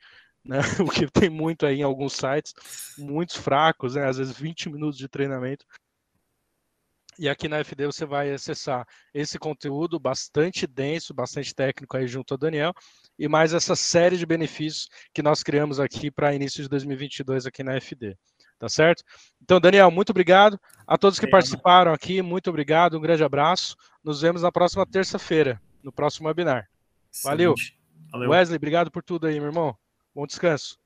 Né? 0.45 0.59
O 0.87 0.91
que 0.91 1.11
tem 1.11 1.31
muito 1.31 1.67
aí 1.67 1.81
em 1.81 1.83
alguns 1.83 2.15
sites, 2.15 2.55
muitos 2.99 3.37
fracos, 3.37 3.95
né? 3.95 4.07
às 4.09 4.19
vezes 4.19 4.37
20 4.37 4.71
minutos 4.71 4.99
de 4.99 5.09
treinamento. 5.09 5.65
E 7.19 7.29
aqui 7.29 7.47
na 7.47 7.59
FD 7.59 7.87
você 7.87 8.07
vai 8.07 8.33
acessar 8.33 8.87
esse 9.13 9.39
conteúdo 9.39 9.99
bastante 9.99 10.67
denso, 10.67 11.13
bastante 11.13 11.55
técnico 11.55 11.97
aí 11.97 12.07
junto 12.07 12.33
ao 12.33 12.39
Daniel, 12.39 12.73
e 13.19 13.29
mais 13.29 13.53
essa 13.53 13.77
série 13.77 14.17
de 14.17 14.25
benefícios 14.25 14.89
que 15.13 15.23
nós 15.23 15.43
criamos 15.43 15.79
aqui 15.79 16.11
para 16.11 16.35
início 16.35 16.63
de 16.63 16.69
2022 16.69 17.47
aqui 17.47 17.63
na 17.63 17.77
FD. 17.77 18.17
Tá 18.63 18.69
certo? 18.69 19.03
Então, 19.43 19.59
Daniel, 19.59 19.91
muito 19.91 20.11
obrigado. 20.11 20.57
A 20.87 20.97
todos 20.97 21.19
que 21.19 21.27
participaram 21.27 21.93
aqui, 21.93 22.23
muito 22.23 22.49
obrigado. 22.49 22.97
Um 22.97 23.01
grande 23.01 23.25
abraço. 23.25 23.75
Nos 24.05 24.21
vemos 24.21 24.43
na 24.43 24.53
próxima 24.53 24.87
terça-feira, 24.87 25.61
no 25.83 25.91
próximo 25.91 26.29
webinar. 26.29 26.69
Valeu. 27.25 27.57
Valeu. 28.13 28.31
Wesley, 28.31 28.57
obrigado 28.57 28.89
por 28.89 29.03
tudo 29.03 29.27
aí, 29.27 29.41
meu 29.41 29.49
irmão. 29.49 29.77
Bom 30.15 30.29
descanso. 30.29 30.79